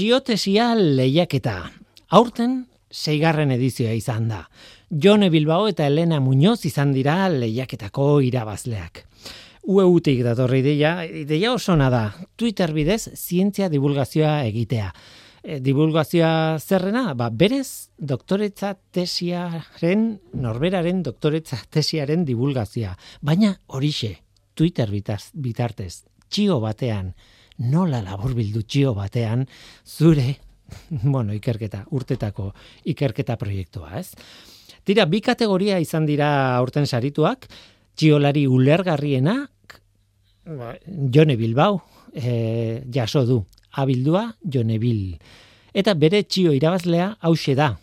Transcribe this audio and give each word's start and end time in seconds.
txiotesia 0.00 0.70
lehiaketa. 0.78 1.58
Aurten, 2.16 2.52
seigarren 2.88 3.50
edizioa 3.52 3.92
izan 3.92 4.30
da. 4.30 4.38
Jone 4.88 5.28
Bilbao 5.28 5.66
eta 5.68 5.84
Elena 5.90 6.22
Muñoz 6.24 6.62
izan 6.64 6.94
dira 6.96 7.26
lehiaketako 7.28 8.06
irabazleak. 8.24 9.02
UEUtik 9.68 10.22
datorri 10.24 10.62
ideia, 10.62 11.04
ideia 11.04 11.52
oso 11.52 11.76
da. 11.76 12.14
Twitter 12.36 12.72
bidez 12.72 13.10
zientzia 13.12 13.68
divulgazioa 13.68 14.46
egitea. 14.46 14.94
E, 15.42 15.60
divulgazioa 15.60 16.56
zerrena, 16.58 17.12
ba, 17.12 17.28
berez 17.28 17.90
doktoretza 17.98 18.78
tesiaren, 18.92 20.06
norberaren 20.32 21.02
doktoretza 21.02 21.58
tesiaren 21.68 22.24
divulgazioa. 22.24 22.96
Baina 23.20 23.52
horixe, 23.66 24.16
Twitter 24.54 24.88
bitaz, 24.90 25.28
bitartez, 25.34 26.06
txio 26.30 26.58
batean, 26.64 27.12
nola 27.60 28.00
labur 28.04 28.34
bildu 28.36 28.62
txio 28.64 28.94
batean, 28.96 29.44
zure, 29.84 30.34
bueno, 31.14 31.34
ikerketa, 31.36 31.84
urtetako 31.96 32.50
ikerketa 32.92 33.36
proiektua, 33.40 33.98
ez? 34.00 34.14
Tira, 34.84 35.04
bi 35.06 35.20
kategoria 35.20 35.78
izan 35.82 36.06
dira 36.08 36.30
aurten 36.56 36.86
sarituak, 36.86 37.46
txiolari 37.98 38.46
ulergarrienak, 38.48 39.76
ba, 40.56 40.72
Jone 41.12 41.36
Bilbao, 41.36 41.82
e, 42.14 42.82
jaso 42.92 43.26
du, 43.28 43.42
abildua 43.76 44.30
Jone 44.40 44.80
Bil. 44.80 45.18
Eta 45.76 45.94
bere 45.94 46.24
txio 46.24 46.54
irabazlea 46.56 47.12
hause 47.28 47.54
da, 47.54 47.74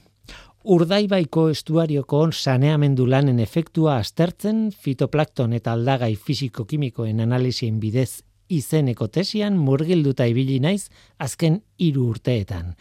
urdaibaiko 0.68 1.46
estuarioko 1.54 2.26
saneamendu 2.34 3.06
lanen 3.08 3.40
efektua 3.40 4.02
aztertzen 4.02 4.66
fitoplakton 4.72 5.54
eta 5.56 5.78
aldagai 5.78 6.16
fisiko-kimikoen 6.20 7.22
analizien 7.24 7.78
bidez 7.80 8.27
izeneko 8.50 9.08
tesian 9.08 9.58
murgilduta 9.58 10.28
ibili 10.28 10.60
naiz 10.60 10.90
azken 11.20 11.62
hiru 11.78 12.08
urteetan. 12.14 12.76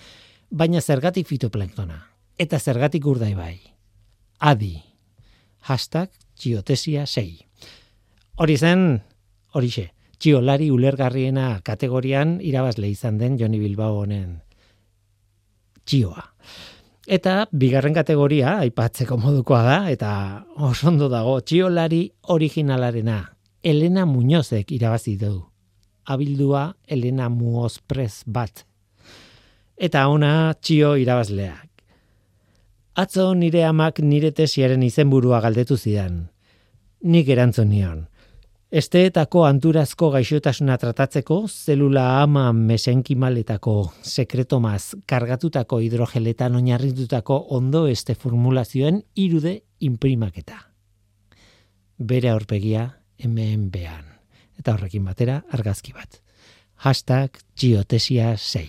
Baina 0.51 0.81
zergatik 0.81 1.27
fitoplanktona? 1.27 1.99
Eta 2.39 2.59
zergatik 2.59 3.07
urdaibai? 3.07 3.59
Adi. 4.41 4.77
Hashtag 5.67 6.11
txiotesia 6.39 7.07
sei. 7.07 7.41
Hori 8.37 8.57
zen, 8.57 9.01
horixe, 9.57 9.91
txiolari 10.21 10.71
ulergarriena 10.71 11.61
kategorian 11.65 12.39
irabazle 12.45 12.91
izan 12.93 13.19
den 13.19 13.39
Joni 13.41 13.59
Bilbao 13.61 14.03
honen 14.03 14.43
txioa. 15.87 16.25
Eta 17.07 17.47
bigarren 17.55 17.95
kategoria 17.95 18.57
aipatzeko 18.65 19.17
modukoa 19.23 19.63
da 19.63 19.77
eta 19.93 20.13
oso 20.59 20.89
ondo 20.91 21.09
dago 21.09 21.39
txiolari 21.41 22.03
originalarena 22.35 23.21
Elena 23.63 24.07
Muñozek 24.07 24.73
irabazi 24.75 25.17
du. 25.17 25.47
Abildua 26.07 26.77
Elena 26.87 27.29
Muoz 27.29 27.79
Press 27.87 28.23
bat. 28.27 28.65
Eta 29.77 30.07
ona 30.09 30.55
txio 30.55 30.95
irabazleak. 30.97 31.69
Atzo 32.97 33.35
nire 33.35 33.67
amak 33.69 34.01
nire 34.01 34.31
tesiaren 34.33 34.83
izenburua 34.83 35.43
galdetu 35.45 35.77
zidan. 35.77 36.23
Nik 37.05 37.29
erantzun 37.29 37.69
nion. 37.69 38.07
Esteetako 38.67 39.45
anturazko 39.47 40.09
gaixotasuna 40.11 40.75
tratatzeko, 40.81 41.37
zelula 41.47 42.23
ama 42.23 42.49
mesenkimaletako 42.57 43.77
sekretomaz 44.03 44.97
kargatutako 45.07 45.79
hidrogeletan 45.85 46.59
oinarritutako 46.59 47.39
ondo 47.61 47.87
este 47.87 48.15
formulazioen 48.15 49.05
irude 49.15 49.61
imprimaketa. 49.79 50.59
Bere 51.99 52.31
aurpegia 52.31 52.91
hemen 53.23 53.71
behan. 53.71 54.16
Eta 54.59 54.75
horrekin 54.75 55.05
batera 55.05 55.43
argazki 55.53 55.93
bat. 55.97 56.21
Hashtag 56.85 57.39
txiotesia 57.57 58.35
6. 58.37 58.65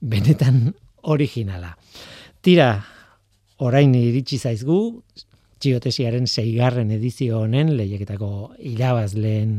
Benetan 0.00 0.70
originala. 1.02 1.74
Tira, 2.40 2.70
orain 3.60 3.94
iritsi 3.94 4.38
zaizgu, 4.38 4.80
txiotesiaren 5.60 6.26
zeigarren 6.26 6.90
edizio 6.96 7.42
honen 7.44 7.74
lehiaketako 7.76 8.30
irabazleen 8.72 9.56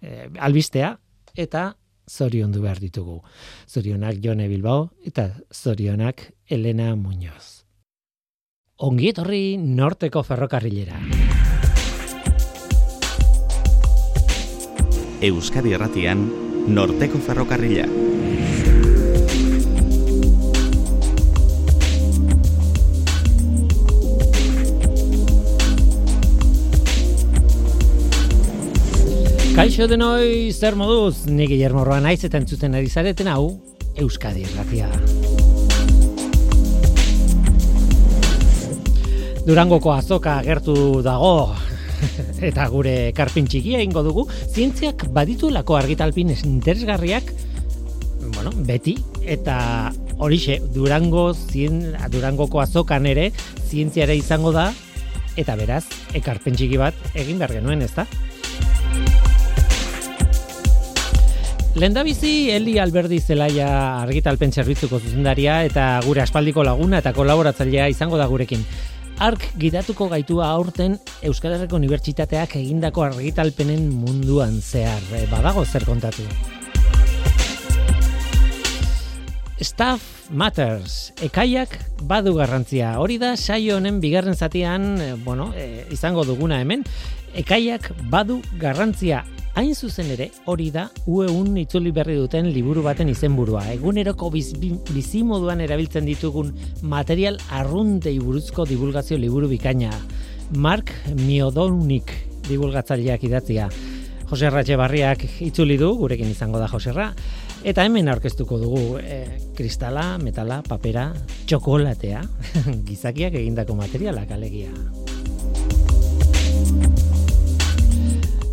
e, 0.00 0.28
albistea 0.40 0.94
eta 1.36 1.74
zoriondu 2.08 2.62
behar 2.64 2.80
ditugu. 2.80 3.20
Zorionak 3.68 4.20
Jone 4.24 4.48
Bilbao 4.48 4.90
eta 5.04 5.30
zorionak 5.52 6.30
Elena 6.48 6.94
Muñoz. 6.96 7.64
Ongi 8.84 9.12
etorri 9.12 9.56
norteko 9.56 10.24
ferrokarrilera. 10.26 10.98
Euskadi 15.24 15.72
Erratian, 15.72 16.26
norteko 16.68 17.16
ferrokarrila. 17.16 17.86
Kaixo 29.54 29.88
denoi, 29.88 30.52
zer 30.52 30.76
moduz, 30.76 31.24
ni 31.24 31.48
Guillermo 31.48 31.86
Roa 31.88 32.02
naiz 32.04 32.20
eta 32.28 32.36
entzuten 32.42 32.76
ari 32.76 32.92
zareten 32.92 33.32
hau, 33.32 33.46
Euskadi 33.96 34.44
Erratia. 34.44 34.90
Durangoko 39.48 39.96
azoka 39.96 40.42
gertu 40.44 41.00
dago, 41.00 41.54
eta 42.48 42.66
gure 42.72 43.12
karpin 43.16 43.48
txikia 43.50 43.82
ingo 43.84 44.02
dugu, 44.06 44.26
zientziak 44.52 45.06
baditu 45.14 45.50
lako 45.50 45.78
argitalpin 45.78 46.32
interesgarriak, 46.36 47.32
bueno, 48.34 48.50
beti, 48.66 48.96
eta 49.22 49.92
horixe, 50.18 50.60
Durango, 50.74 51.32
zien, 51.34 51.94
Durangoko 52.10 52.60
azokan 52.62 53.06
ere, 53.06 53.30
zientziare 53.68 54.16
izango 54.16 54.52
da, 54.54 54.70
eta 55.36 55.56
beraz, 55.58 55.84
ekarpen 56.14 56.56
txiki 56.56 56.78
bat 56.80 56.98
egin 57.14 57.40
behar 57.42 57.58
genuen, 57.58 57.82
ez 57.82 57.92
da? 57.94 58.06
Lendabizi 61.74 62.52
Eli 62.54 62.76
Alberdi 62.78 63.18
Zelaia 63.18 63.66
argitalpen 64.04 64.52
zerbitzuko 64.54 65.00
zuzendaria 65.00 65.56
eta 65.66 65.98
gure 66.04 66.22
aspaldiko 66.22 66.62
laguna 66.62 67.00
eta 67.02 67.10
kolaboratzailea 67.16 67.88
izango 67.90 68.20
da 68.20 68.28
gurekin. 68.30 68.62
Ark 69.22 69.44
gidatuko 69.60 70.08
gaitua 70.10 70.48
aurten 70.50 70.96
Euskal 71.22 71.54
Herriko 71.54 71.78
Unibertsitateak 71.78 72.56
egindako 72.58 73.04
argitalpenen 73.06 73.86
munduan 73.94 74.58
zehar. 74.60 75.02
E, 75.14 75.24
badago 75.30 75.64
zer 75.64 75.86
kontatu. 75.86 76.26
Staff 79.62 80.30
Matters, 80.34 81.12
ekaiak 81.22 81.76
badu 82.10 82.34
garrantzia. 82.34 82.96
Hori 82.98 83.20
da 83.22 83.36
saio 83.36 83.78
honen 83.78 84.00
bigarren 84.02 84.34
zatian, 84.34 84.90
e, 85.00 85.12
bueno, 85.14 85.52
e, 85.54 85.86
izango 85.94 86.24
duguna 86.26 86.58
hemen, 86.60 86.82
ekaiak 87.38 87.92
badu 88.10 88.40
garrantzia 88.58 89.22
Hain 89.54 89.76
zuzen 89.78 90.08
ere, 90.10 90.32
hori 90.50 90.72
da 90.74 90.88
UE1 91.06 91.60
itzuli 91.60 91.92
berri 91.94 92.16
duten 92.18 92.48
liburu 92.50 92.82
baten 92.82 93.06
izenburua. 93.12 93.62
Eguneroko 93.70 94.26
biz, 94.34 94.48
bizimoduan 94.90 95.62
erabiltzen 95.62 96.08
ditugun 96.10 96.50
material 96.82 97.38
arruntei 97.54 98.16
buruzko 98.18 98.66
divulgazio 98.66 99.14
liburu 99.14 99.52
bikaina. 99.52 99.92
Mark 100.58 100.90
Miodounik 101.20 102.10
divulgatzaileak 102.48 103.28
idatzia. 103.30 103.70
Jose 104.26 104.50
Ratxe 104.50 104.74
Barriak 104.74 105.22
itzuli 105.46 105.78
du, 105.78 105.94
gurekin 106.02 106.34
izango 106.34 106.58
da 106.58 106.66
Joserra. 106.66 107.12
Eta 107.62 107.86
hemen 107.86 108.10
aurkeztuko 108.10 108.58
dugu 108.58 108.98
e, 108.98 109.22
kristala, 109.54 110.18
metala, 110.18 110.64
papera, 110.66 111.12
txokolatea, 111.46 112.26
gizakiak 112.90 113.38
egindako 113.38 113.78
materialak 113.78 114.34
alegia. 114.34 114.74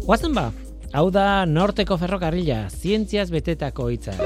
Guazen 0.05 0.37
ba, 0.37 0.51
Hau 0.91 1.07
da 1.07 1.45
Norteko 1.47 1.95
Ferrokarrila, 1.95 2.65
zientziaz 2.67 3.29
betetako 3.31 3.85
hitzak. 3.93 4.19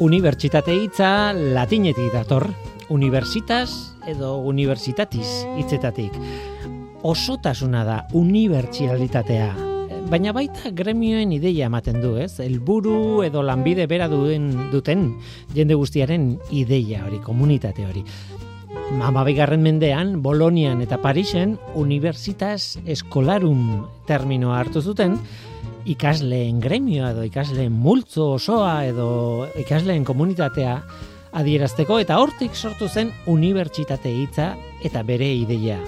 Unibertsitate 0.00 0.72
hitza 0.72 1.34
latinetik 1.36 2.08
dator. 2.16 2.48
Universitas 2.88 3.68
edo 4.08 4.38
universitatis 4.48 5.28
hitzetatik 5.60 6.16
osotasuna 7.02 7.84
da 7.84 7.98
unibertsialitatea. 8.12 9.50
Baina 10.10 10.32
baita 10.34 10.72
gremioen 10.74 11.30
ideia 11.32 11.68
ematen 11.70 12.00
du, 12.02 12.16
ez? 12.18 12.40
Elburu 12.42 13.22
edo 13.22 13.44
lanbide 13.46 13.86
bera 13.86 14.08
duen 14.10 14.50
duten 14.72 15.12
jende 15.54 15.76
guztiaren 15.78 16.32
ideia 16.50 17.04
hori, 17.06 17.20
komunitate 17.22 17.86
hori. 17.86 18.02
Amabigarren 19.00 19.62
mendean, 19.62 20.16
Bolonian 20.22 20.80
eta 20.82 20.98
Parisen, 20.98 21.54
Universitas 21.78 22.80
Escolarum 22.84 23.86
terminoa 24.08 24.58
hartu 24.58 24.82
zuten, 24.82 25.14
ikasleen 25.86 26.58
gremioa 26.60 27.12
edo 27.14 27.22
ikasleen 27.24 27.72
multzo 27.72 28.32
osoa 28.34 28.82
edo 28.88 29.46
ikasleen 29.62 30.04
komunitatea 30.04 30.80
adierazteko 31.38 32.00
eta 32.02 32.18
hortik 32.18 32.58
sortu 32.58 32.90
zen 32.90 33.14
unibertsitate 33.30 34.10
hitza 34.10 34.52
eta 34.84 35.06
bere 35.06 35.30
ideia. 35.38 35.78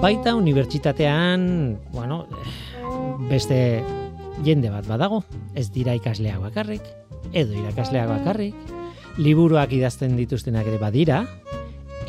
Baita 0.00 0.32
unibertsitatean, 0.34 1.78
bueno, 1.92 2.26
beste 3.28 3.84
jende 4.46 4.70
bat 4.72 4.86
badago, 4.88 5.20
ez 5.54 5.68
dira 5.74 5.92
ikasleak 5.98 6.40
bakarrik, 6.40 6.86
edo 7.36 7.52
irakasleak 7.52 8.08
bakarrik, 8.08 8.56
liburuak 9.20 9.74
idazten 9.76 10.16
dituztenak 10.16 10.70
ere 10.72 10.80
badira, 10.80 11.26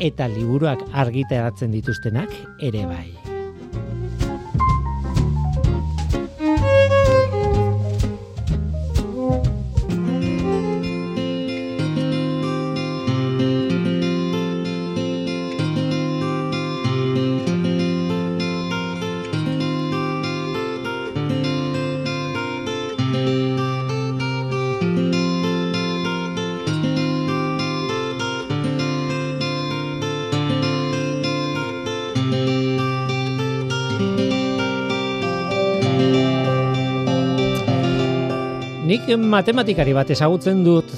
eta 0.00 0.30
liburuak 0.32 0.86
argitaratzen 1.04 1.76
dituztenak 1.76 2.32
ere 2.64 2.86
bai. 2.88 3.21
Nik 39.02 39.18
matematikari 39.18 39.90
bat 39.96 40.12
ezagutzen 40.14 40.60
dut 40.62 40.92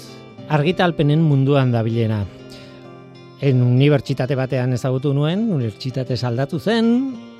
argitalpenen 0.52 1.22
munduan 1.24 1.70
dabilena. 1.72 2.18
En 3.40 3.62
unibertsitate 3.64 4.36
batean 4.36 4.76
ezagutu 4.76 5.14
nuen, 5.16 5.46
unibertsitate 5.54 6.18
saldatu 6.20 6.60
zen, 6.60 6.90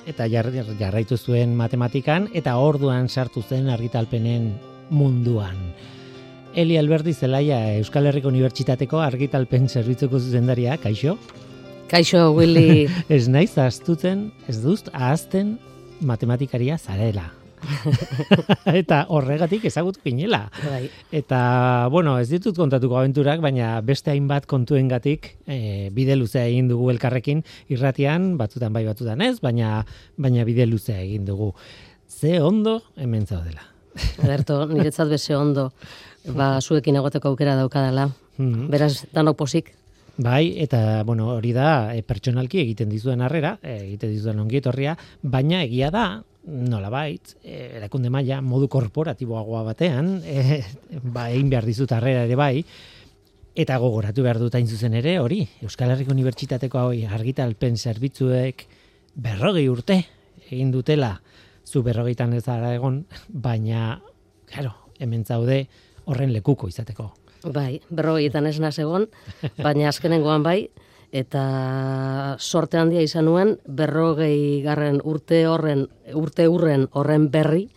eta 0.08 0.24
jarraitu 0.24 1.18
zuen 1.20 1.52
matematikan, 1.54 2.30
eta 2.32 2.56
orduan 2.56 3.10
sartu 3.10 3.44
zen 3.44 3.68
argitalpenen 3.68 4.54
munduan. 4.88 5.60
Eli 6.56 6.80
Alberti 6.80 7.12
Zelaia 7.12 7.60
Euskal 7.76 8.08
Herriko 8.08 8.32
Unibertsitateko 8.32 9.04
argitalpen 9.04 9.68
zerbitzuko 9.68 10.16
zuzendaria, 10.16 10.80
kaixo? 10.80 11.18
Kaixo, 11.92 12.30
Willy. 12.32 12.88
ez 13.12 13.28
naiz 13.28 13.52
ahaztutzen, 13.58 14.30
ez 14.48 14.62
duz 14.64 14.80
ahazten 14.94 15.58
matematikaria 16.00 16.80
zarela. 16.80 17.43
eta 18.80 19.04
horregatik 19.12 19.64
ezagutu 19.68 20.00
ginela. 20.04 20.44
Bai. 20.64 20.88
Eta, 21.14 21.88
bueno, 21.92 22.16
ez 22.20 22.28
ditut 22.30 22.56
kontatuko 22.56 22.98
abenturak, 23.00 23.42
baina 23.44 23.78
beste 23.84 24.12
hainbat 24.12 24.48
kontuengatik 24.50 25.34
e, 25.46 25.90
bide 25.94 26.16
luzea 26.16 26.46
egin 26.50 26.68
dugu 26.70 26.90
elkarrekin 26.94 27.44
irratian, 27.72 28.34
batzutan 28.40 28.74
bai 28.74 28.84
batzutan 28.88 29.22
ez, 29.24 29.38
baina 29.44 29.84
baina 30.16 30.44
bide 30.48 30.66
luzea 30.70 31.00
egin 31.02 31.24
dugu. 31.28 31.52
Ze 32.08 32.40
ondo 32.42 32.80
hemen 32.96 33.26
zaudela. 33.26 33.70
Ederto, 34.22 34.64
niretzat 34.70 35.08
beze 35.10 35.36
ondo, 35.38 35.70
ba, 36.34 36.58
zuekin 36.60 36.98
egoteko 36.98 37.30
aukera 37.32 37.54
daukadala. 37.58 38.08
Mhm. 38.36 38.68
Beraz, 38.72 39.06
danok 39.14 39.38
posik. 39.38 39.72
Bai, 40.16 40.54
eta 40.62 41.02
bueno, 41.02 41.32
hori 41.34 41.50
da 41.54 41.94
e, 41.94 42.02
pertsonalki 42.06 42.60
egiten 42.62 42.90
dizuen 42.90 43.22
harrera, 43.24 43.56
e, 43.62 43.80
egiten 43.88 44.12
dizuen 44.14 44.38
ongietorria, 44.44 44.94
baina 45.22 45.64
egia 45.64 45.90
da, 45.94 46.22
nola 46.46 46.90
bait, 46.92 47.36
e, 47.42 47.76
erakunde 47.78 48.10
maila 48.12 48.40
modu 48.44 48.68
korporatiboagoa 48.68 49.62
batean, 49.70 50.18
e, 50.24 50.60
ba, 51.02 51.30
egin 51.30 51.50
behar 51.52 51.66
dizut 51.68 51.92
harrera 51.96 52.24
ere 52.28 52.36
bai, 52.36 52.64
eta 53.54 53.78
gogoratu 53.78 54.24
behar 54.26 54.40
dut 54.42 54.54
hain 54.54 54.68
zuzen 54.68 54.94
ere, 54.98 55.18
hori, 55.22 55.44
Euskal 55.64 55.94
Herriko 55.94 56.12
Unibertsitateko 56.12 56.88
hori 56.90 57.04
argitalpen 57.06 57.78
zerbitzuek 57.78 58.66
berrogei 59.14 59.68
urte 59.70 60.00
egin 60.50 60.72
dutela, 60.74 61.16
zu 61.64 61.82
berrogeitan 61.82 62.34
ez 62.36 62.46
ara 62.48 62.74
egon, 62.74 63.04
baina, 63.28 64.00
claro, 64.50 64.74
hemen 65.00 65.24
zaude 65.24 65.64
horren 66.04 66.32
lekuko 66.34 66.68
izateko. 66.68 67.12
Bai, 67.44 67.80
berrogeietan 67.90 68.46
ez 68.48 68.58
naz 68.60 68.76
egon, 68.80 69.06
baina 69.56 69.88
azkenengoan 69.90 70.44
bai, 70.44 70.58
eta 71.14 72.36
sorte 72.42 72.78
handia 72.80 73.02
izan 73.06 73.28
nuen, 73.30 73.54
berrogei 73.70 74.60
garren 74.64 74.98
urte 75.06 75.44
horren, 75.46 75.86
urte 76.18 76.48
urren 76.50 76.88
horren 76.98 77.28
berri, 77.30 77.68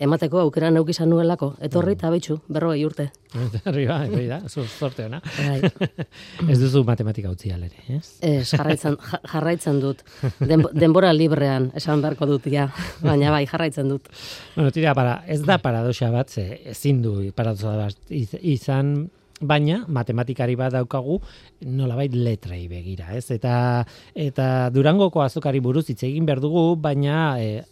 emateko 0.00 0.40
aukera 0.42 0.68
neuk 0.72 0.88
izan 0.92 1.08
nuelako. 1.12 1.54
Etorri 1.64 1.94
eta 1.96 2.08
betxu, 2.12 2.34
berrogei 2.52 2.82
urte. 2.84 3.06
Arriba, 3.68 3.98
hori 4.08 4.26
da, 4.28 4.38
zu 4.48 4.64
sorte 4.68 5.06
ona. 5.08 5.20
Bai. 5.36 5.70
Ez 6.52 6.56
duzu 6.60 6.82
matematika 6.88 7.30
utzi 7.32 7.52
alere, 7.52 7.80
ez? 7.98 8.02
Ez, 8.24 8.46
jarraitzen, 8.54 8.96
ja- 9.10 9.20
jarraitzen 9.32 9.80
dut. 9.80 10.00
Den, 10.40 10.64
denbora 10.76 11.12
librean, 11.16 11.70
esan 11.76 12.04
beharko 12.04 12.28
dut, 12.32 12.48
ja. 12.52 12.68
Baina 13.04 13.32
bai, 13.32 13.44
jarraitzen 13.48 13.88
dut. 13.92 14.08
Bueno, 14.54 14.72
tira, 14.72 14.92
para, 14.96 15.18
ez 15.28 15.40
da 15.48 15.56
paradoxa 15.64 16.10
bat, 16.12 16.28
ze, 16.32 16.46
ezin 16.72 17.00
du 17.04 17.18
paradoxa 17.36 17.76
bat 17.80 18.12
iz- 18.12 18.36
izan, 18.40 19.10
baina 19.40 19.84
matematikari 19.88 20.56
bat 20.56 20.72
daukagu 20.72 21.20
nolabait 21.60 22.12
letrei 22.14 22.66
begira, 22.68 23.12
ez? 23.16 23.30
Eta 23.30 23.84
eta 24.14 24.70
Durangoko 24.72 25.20
azokari 25.22 25.60
buruz 25.60 25.86
hitz 25.90 26.02
egin 26.08 26.26
behar 26.26 26.40
dugu, 26.40 26.76
baina 26.80 27.36
e, 27.40 27.62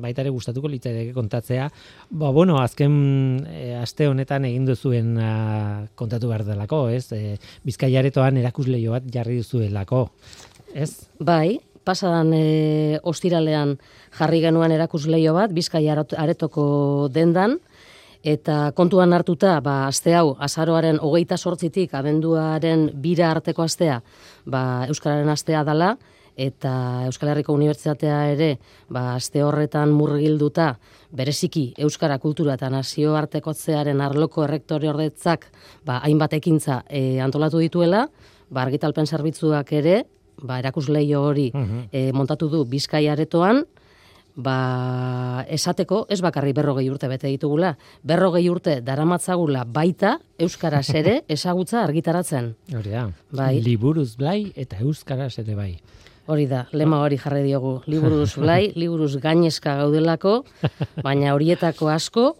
baita 0.00 0.22
ere 0.24 0.32
gustatuko 0.34 0.68
litzaidake 0.68 1.12
kontatzea. 1.12 1.68
Ba, 2.10 2.30
bueno, 2.30 2.56
azken 2.62 3.44
e, 3.48 3.74
aste 3.76 4.08
honetan 4.08 4.48
egin 4.48 4.64
duzuen 4.66 5.18
ah, 5.20 5.84
kontatu 5.94 6.32
behar 6.32 6.46
delako, 6.48 6.88
ez? 6.88 7.12
E, 7.12 7.36
Bizkaiaretoan 7.64 8.40
erakusleio 8.40 8.96
bat 8.96 9.06
jarri 9.12 9.38
duzuelako, 9.42 10.08
ez? 10.74 10.90
Bai, 11.20 11.60
pasadan 11.84 12.32
e, 12.32 12.98
ostiralean 13.04 13.76
jarri 14.16 14.40
genuen 14.44 14.72
erakusleio 14.72 15.36
bat, 15.36 15.52
Bizkaia 15.54 16.00
aretoko 16.00 16.66
dendan, 17.12 17.58
eta 18.24 18.72
kontuan 18.72 19.12
hartuta, 19.12 19.58
ba, 19.60 19.86
aste 19.86 20.14
hau, 20.16 20.34
azaroaren 20.40 20.98
hogeita 21.02 21.36
sortzitik, 21.36 21.92
abenduaren 21.94 22.88
bira 23.04 23.30
arteko 23.30 23.62
astea, 23.62 24.00
ba, 24.46 24.86
Euskararen 24.88 25.28
astea 25.28 25.62
dala, 25.64 25.94
eta 26.34 27.04
Euskal 27.06 27.28
Herriko 27.30 27.54
Unibertsitatea 27.54 28.16
ere, 28.32 28.48
ba, 28.90 29.14
aste 29.14 29.44
horretan 29.44 29.92
murgilduta, 29.94 30.72
bereziki 31.14 31.68
Euskara 31.78 32.16
kultura 32.18 32.56
eta 32.58 32.70
nazioartekotzearen 32.74 34.00
arloko 34.00 34.42
errektore 34.48 34.88
ordetzak, 34.90 35.46
ba, 35.86 36.00
hainbat 36.02 36.34
ekintza 36.40 36.82
e, 36.88 37.20
antolatu 37.22 37.60
dituela, 37.62 38.08
ba, 38.50 38.64
argitalpen 38.64 39.06
zerbitzuak 39.06 39.70
ere, 39.78 40.04
ba, 40.42 40.58
erakusleio 40.58 41.22
hori 41.22 41.50
Mhm. 41.54 41.88
e, 41.92 42.10
montatu 42.12 42.48
du 42.48 42.64
Bizkaia 42.64 43.12
aretoan, 43.12 43.64
ba, 44.36 45.44
esateko 45.48 46.04
ez 46.10 46.20
bakarri 46.24 46.52
berrogei 46.52 46.88
urte 46.90 47.08
bete 47.08 47.30
ditugula, 47.30 47.74
berrogei 48.02 48.48
urte 48.50 48.80
daramatzagula 48.84 49.64
baita 49.64 50.18
Euskaraz 50.38 50.88
ere 50.94 51.20
ezagutza 51.36 51.82
argitaratzen. 51.84 52.54
Hori 52.74 52.94
da. 52.94 53.08
Bai. 53.30 53.58
Liburuz 53.62 54.14
blai 54.18 54.52
eta 54.56 54.80
euskaraz 54.82 55.36
ere 55.38 55.54
bai. 55.54 55.72
Hori 56.26 56.46
da, 56.48 56.62
lema 56.72 57.02
hori 57.04 57.18
jarri 57.20 57.42
diogu. 57.44 57.74
Liburuz 57.86 58.32
blai, 58.40 58.72
liburuz 58.80 59.18
gainezka 59.20 59.76
gaudelako, 59.82 60.38
baina 61.04 61.34
horietako 61.36 61.90
asko, 61.92 62.30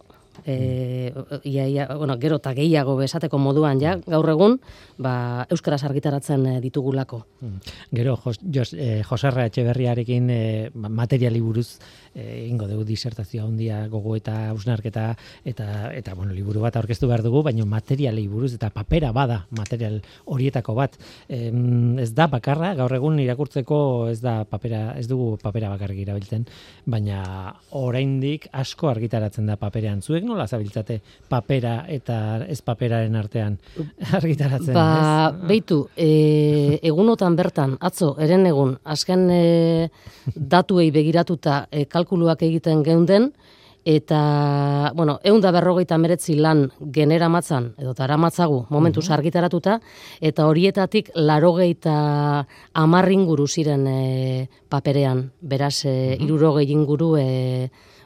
e, 0.46 1.12
ia, 1.44 1.66
ia, 1.68 1.86
bueno, 1.96 2.16
gero 2.20 2.36
eta 2.42 2.54
gehiago 2.54 3.00
esateko 3.02 3.38
moduan 3.38 3.80
ja, 3.80 3.96
gaur 4.06 4.28
egun, 4.30 4.58
ba, 4.98 5.46
Euskaraz 5.50 5.82
argitaratzen 5.84 6.46
eh, 6.46 6.60
ditugulako. 6.60 7.24
Mm. 7.40 7.74
Gero 7.94 8.16
Jos, 8.16 8.38
Jos, 8.52 8.72
eh, 8.74 9.02
Joserra 9.06 9.46
Etxeberriarekin 9.46 10.30
eh, 10.30 10.70
ma- 10.74 10.88
materiali 10.88 11.40
buruz 11.40 11.78
eh, 12.14 12.44
egingo 12.44 12.68
dugu 12.70 12.84
disertazioa 12.88 13.44
handia 13.44 13.86
gogo 13.88 14.16
eta 14.16 14.50
ausnarketa 14.50 15.14
eta 15.44 15.90
eta 15.94 16.14
bueno, 16.14 16.32
liburu 16.32 16.60
bat 16.64 16.76
aurkeztu 16.76 17.08
behar 17.10 17.22
dugu, 17.22 17.42
baina 17.42 17.64
materialei 17.68 18.26
buruz 18.28 18.54
eta 18.54 18.70
papera 18.70 19.12
bada 19.12 19.44
material 19.56 20.00
horietako 20.26 20.74
bat. 20.74 20.96
Em, 21.28 21.98
ez 21.98 22.12
da 22.14 22.26
bakarra, 22.30 22.74
gaur 22.74 22.92
egun 22.94 23.18
irakurtzeko 23.22 24.08
ez 24.10 24.20
da 24.22 24.44
papera, 24.48 24.94
ez 24.98 25.06
dugu 25.10 25.36
papera 25.42 25.68
bakarrik 25.72 26.00
erabiltzen, 26.04 26.46
baina 26.86 27.54
oraindik 27.70 28.48
asko 28.52 28.88
argitaratzen 28.90 29.46
da 29.46 29.56
paperean. 29.60 30.02
Zuek 30.02 30.23
nola 30.24 30.46
zabiltzate 30.46 31.00
papera 31.28 31.84
eta 31.88 32.18
ez 32.48 32.60
paperaren 32.64 33.16
artean 33.16 33.58
argitaratzen? 34.18 34.74
Ba, 34.74 35.32
ez? 35.32 35.48
beitu, 35.48 35.80
e, 35.96 36.78
egunotan 36.82 37.36
bertan, 37.36 37.78
atzo, 37.80 38.14
eren 38.22 38.46
egun, 38.50 38.76
azken 38.84 39.28
e, 39.30 39.42
datuei 40.34 40.90
begiratuta 40.94 41.64
e, 41.70 41.84
kalkuluak 41.90 42.42
egiten 42.46 42.82
geunden, 42.86 43.32
eta, 43.84 44.92
bueno, 44.96 45.18
egun 45.22 45.42
da 45.44 45.52
berrogeita 45.52 45.98
meretzi 46.00 46.38
lan 46.40 46.64
genera 46.92 47.28
matzan, 47.28 47.74
edo 47.78 47.92
taramatzagu, 47.94 48.64
momentuz 48.72 49.04
argitaratuta, 49.12 49.78
eta 50.24 50.46
horietatik 50.48 51.10
larogeita 51.14 51.96
amarr 52.80 53.12
inguru 53.12 53.46
ziren 53.46 53.86
e, 53.86 54.48
paperean, 54.72 55.26
beraz, 55.40 55.84
e, 55.84 56.16
irurogei 56.16 56.70
inguru 56.72 57.14
e, 57.20 57.26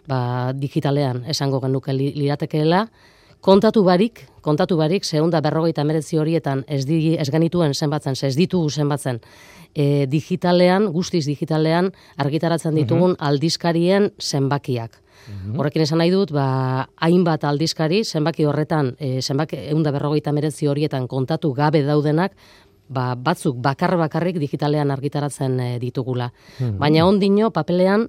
ba, 0.09 0.53
digitalean 0.57 1.25
esango 1.29 1.61
genuke 1.61 1.93
li- 1.93 2.15
liratekeela, 2.17 2.87
kontatu 3.41 3.85
barik, 3.87 4.25
kontatu 4.43 4.77
barik, 4.77 5.05
zehunda 5.05 5.41
berrogeita 5.45 5.85
meretzi 5.85 6.19
horietan 6.19 6.65
ez, 6.67 6.85
di, 6.89 7.17
ez 7.17 7.29
genituen 7.31 7.75
zenbatzen, 7.75 8.17
ze 8.17 8.27
ez 8.27 8.37
ditugu 8.37 8.71
zenbatzen, 8.71 9.21
e, 9.75 10.07
digitalean, 10.11 10.89
guztiz 10.93 11.25
digitalean, 11.27 11.93
argitaratzen 12.17 12.75
ditugun 12.75 13.15
aldizkarien 13.19 14.11
zenbakiak. 14.19 15.03
Horrekin 15.59 15.83
esan 15.83 15.99
nahi 15.99 16.11
dut, 16.11 16.31
ba, 16.33 16.89
hainbat 17.05 17.45
aldizkari, 17.45 18.03
zenbaki 18.05 18.47
horretan, 18.49 18.95
e, 18.99 19.21
zenbaki, 19.21 19.59
eunda 19.75 19.91
berrogeita 19.93 20.33
meretzi 20.33 20.67
horietan 20.67 21.07
kontatu 21.07 21.53
gabe 21.53 21.83
daudenak, 21.85 22.33
ba, 22.89 23.15
batzuk 23.15 23.59
bakar 23.61 23.97
bakarrik 24.01 24.39
digitalean 24.41 24.91
argitaratzen 24.91 25.61
e, 25.61 25.79
ditugula. 25.79 26.33
Baina 26.81 27.05
ondino, 27.07 27.51
papelean, 27.53 28.09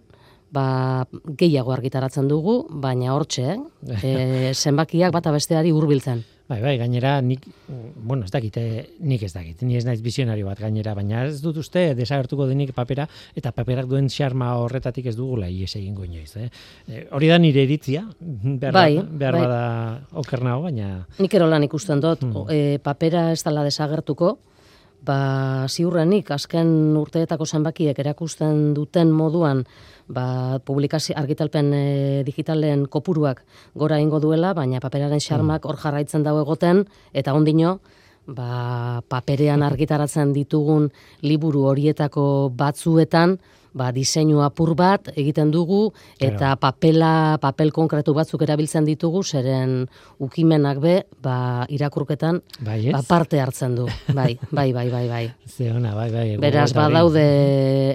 ba, 0.52 1.06
gehiago 1.38 1.74
argitaratzen 1.76 2.28
dugu, 2.28 2.64
baina 2.70 3.14
hortxe, 3.16 3.56
eh? 3.56 4.02
e, 4.02 4.54
zenbakiak 4.64 5.14
bata 5.16 5.34
besteari 5.36 5.72
hurbiltzen. 5.76 6.26
Bai, 6.50 6.64
bai, 6.64 6.72
gainera 6.82 7.20
nik, 7.22 7.44
bueno, 7.70 8.26
ez 8.26 8.32
dakit, 8.34 8.56
eh, 8.58 8.88
nik 9.06 9.22
ez 9.22 9.30
dakit, 9.36 9.60
ni 9.62 9.76
ez 9.78 9.84
naiz 9.86 10.00
visionario 10.02 10.48
bat 10.48 10.58
gainera, 10.58 10.96
baina 10.98 11.28
ez 11.28 11.44
dut 11.44 11.60
uste 11.62 11.92
desagertuko 11.94 12.48
denik 12.50 12.72
papera, 12.74 13.06
eta 13.38 13.52
paperak 13.54 13.86
duen 13.86 14.10
xarma 14.10 14.56
horretatik 14.58 15.12
ez 15.12 15.16
dugula 15.16 15.46
ies 15.54 15.76
egingo 15.78 16.08
inoiz, 16.08 16.32
eh? 16.42 16.50
Eh, 16.88 17.04
hori 17.14 17.30
da 17.30 17.38
nire 17.38 17.68
iritzia, 17.68 18.08
behar, 18.20 18.74
Bai, 18.74 18.98
behar 18.98 19.38
bai. 19.38 19.44
bada 19.46 19.62
okernago, 20.24 20.66
baina... 20.66 20.90
Nik 21.20 21.38
erolan 21.38 21.70
ikusten 21.70 22.02
dut, 22.02 22.26
e, 22.50 22.80
papera 22.82 23.28
ez 23.36 23.44
dela 23.46 23.62
desagertuko, 23.68 24.40
ba, 25.06 25.68
ziurrenik, 25.68 26.32
azken 26.32 26.98
urteetako 27.00 27.46
zenbakiek 27.46 28.00
erakusten 28.00 28.74
duten 28.78 29.12
moduan, 29.16 29.64
ba, 30.08 30.60
publikazio 30.66 31.16
argitalpen 31.18 31.72
e, 31.74 31.84
digitalen 32.28 32.86
kopuruak 32.92 33.44
gora 33.76 34.00
ingo 34.00 34.20
duela, 34.20 34.54
baina 34.54 34.82
paperaren 34.84 35.22
xarmak 35.24 35.66
hor 35.66 35.80
jarraitzen 35.80 36.26
dago 36.26 36.44
egoten, 36.44 36.84
eta 37.14 37.34
ondino, 37.34 37.80
ba, 38.28 39.02
paperean 39.08 39.64
argitaratzen 39.64 40.34
ditugun 40.34 40.90
liburu 41.22 41.66
horietako 41.72 42.52
batzuetan, 42.56 43.40
ba, 43.74 43.92
diseinu 43.96 44.42
apur 44.46 44.74
bat 44.78 45.12
egiten 45.16 45.52
dugu, 45.52 45.90
eta 46.20 46.56
papela, 46.60 47.38
papel 47.42 47.72
konkretu 47.76 48.14
batzuk 48.18 48.44
erabiltzen 48.46 48.88
ditugu, 48.88 49.24
zeren 49.24 49.86
ukimenak 50.20 50.80
be, 50.84 50.96
ba, 51.24 51.66
irakurketan, 51.70 52.42
Bai, 52.66 52.80
ba, 52.92 53.02
parte 53.08 53.40
hartzen 53.40 53.76
du. 53.78 53.86
Bai, 54.14 54.38
bai, 54.52 54.72
bai, 54.74 54.88
bai, 54.92 55.06
bai. 55.10 55.24
Ze 55.56 55.70
ona, 55.72 55.94
bai, 55.96 56.10
bai. 56.12 56.26
Beraz, 56.42 56.72
badaude, 56.76 57.26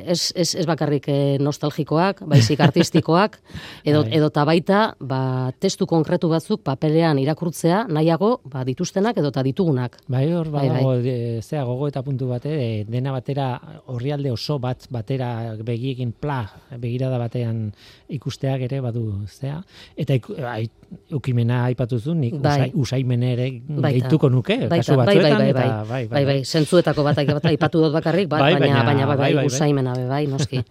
ez, 0.06 0.32
ez, 0.34 0.54
ez 0.54 0.66
bakarrik 0.68 1.08
eh, 1.12 1.36
nostalgikoak, 1.40 2.24
baizik 2.30 2.62
artistikoak, 2.66 3.38
edo, 3.84 4.04
Bai. 4.04 4.14
edota 4.18 4.44
baita, 4.48 4.80
ba, 5.00 5.52
testu 5.60 5.88
konkretu 5.90 6.30
batzuk 6.32 6.62
paperean 6.64 7.18
irakurtzea, 7.22 7.84
nahiago, 7.92 8.38
ba, 8.50 8.64
dituztenak 8.66 9.18
edota 9.20 9.44
ditugunak. 9.46 9.98
Bai, 10.08 10.26
hor 10.32 10.50
Bai, 10.52 10.68
badago, 10.68 10.94
e, 11.02 11.40
zea 11.42 11.64
gogo 11.68 11.88
eta 11.90 12.02
puntu 12.06 12.28
bate, 12.30 12.54
e, 12.54 12.84
dena 12.88 13.12
batera, 13.14 13.48
orrialde 13.92 14.32
oso 14.32 14.58
bat 14.62 14.88
batera 14.92 15.54
begiekin 15.64 16.12
pla, 16.12 16.44
begirada 16.78 17.18
batean 17.18 17.72
ikusteak 18.08 18.66
ere 18.68 18.80
badu, 18.84 19.04
zea. 19.28 19.60
Eta 19.96 20.18
ai, 20.50 20.68
ukimena 21.14 21.64
aipatuzu, 21.70 22.14
nik 22.14 22.36
Bai. 22.38 22.52
usai, 22.54 22.70
usaimene 22.74 23.32
ere 23.32 23.46
gehituko 23.66 24.28
nuke, 24.30 24.56
Baita, 24.68 24.76
kasu 24.76 24.96
bai, 24.96 25.06
bai, 25.06 25.14
batzuetan, 25.16 25.38
bai, 25.38 25.48
eta 25.50 25.84
bai, 25.88 26.02
bai, 26.12 26.24
bai, 26.28 26.36
zentzuetako 26.44 27.02
bat 27.06 27.18
bat 27.26 27.48
aipatu 27.50 27.80
dut 27.82 27.92
bakarrik, 27.96 28.28
bat, 28.28 28.40
Bai, 28.44 28.52
baina, 28.54 28.84
baina- 28.84 28.84
bai, 28.84 28.94
bai, 29.06 29.16
bai, 29.16 29.16
bai, 29.24 29.34
bai. 29.40 29.46
usaimena 29.46 29.94
be, 29.96 30.06
bai, 30.08 30.26
noski. 30.26 30.62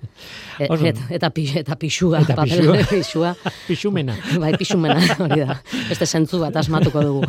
E, 0.54 0.68
eta, 1.18 1.32
pi, 1.34 1.48
eta 1.58 1.74
pixua, 1.76 2.20
Eta 2.22 2.44
pixua. 2.46 3.32
Pixumena. 3.68 4.14
bai, 4.40 4.54
pixumena, 4.58 5.00
hori 5.18 5.40
da. 5.42 5.56
Beste 5.90 6.06
zentzu 6.06 6.40
bat 6.44 6.56
asmatuko 6.62 7.02
dugu. 7.02 7.26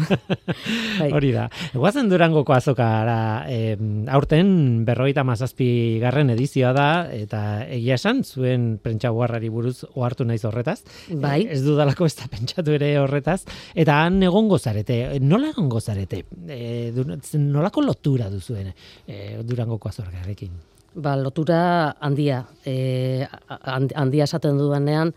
bai. 0.98 1.08
Hori 1.10 1.32
da. 1.32 1.48
Guazen 1.72 2.10
Durangoko 2.12 2.52
azokara, 2.52 3.46
e, 3.48 3.76
aurten 4.12 4.84
berrogeita 4.84 5.24
mazazpi 5.24 5.98
garren 6.02 6.30
edizioa 6.36 6.72
da, 6.76 6.88
eta 7.16 7.53
egia 7.68 7.94
esan, 7.98 8.22
zuen 8.24 8.78
prentsa 8.82 9.10
guarrari 9.14 9.48
buruz 9.52 9.84
ohartu 9.94 10.24
naiz 10.28 10.42
horretaz. 10.44 10.80
Bai. 11.10 11.46
Ez 11.50 11.62
dudalako 11.64 12.06
ez 12.06 12.14
da 12.18 12.28
pentsatu 12.32 12.74
ere 12.76 12.92
horretaz. 13.00 13.44
Eta 13.74 14.00
han 14.04 14.20
egongo 14.22 14.58
zarete, 14.58 15.18
nola 15.20 15.50
egongo 15.54 15.80
zarete? 15.80 16.24
E, 16.48 16.90
du- 16.94 17.06
nolako 17.38 17.82
lotura 17.86 18.30
duzuen 18.30 18.72
e, 19.06 19.38
Durangoko 19.42 19.88
azorgarekin? 19.88 20.50
Ba, 20.94 21.16
lotura 21.16 21.96
handia. 22.00 22.44
E, 22.64 23.26
hand- 23.48 23.94
handia 23.98 24.24
esaten 24.28 24.58
dudanean, 24.58 25.10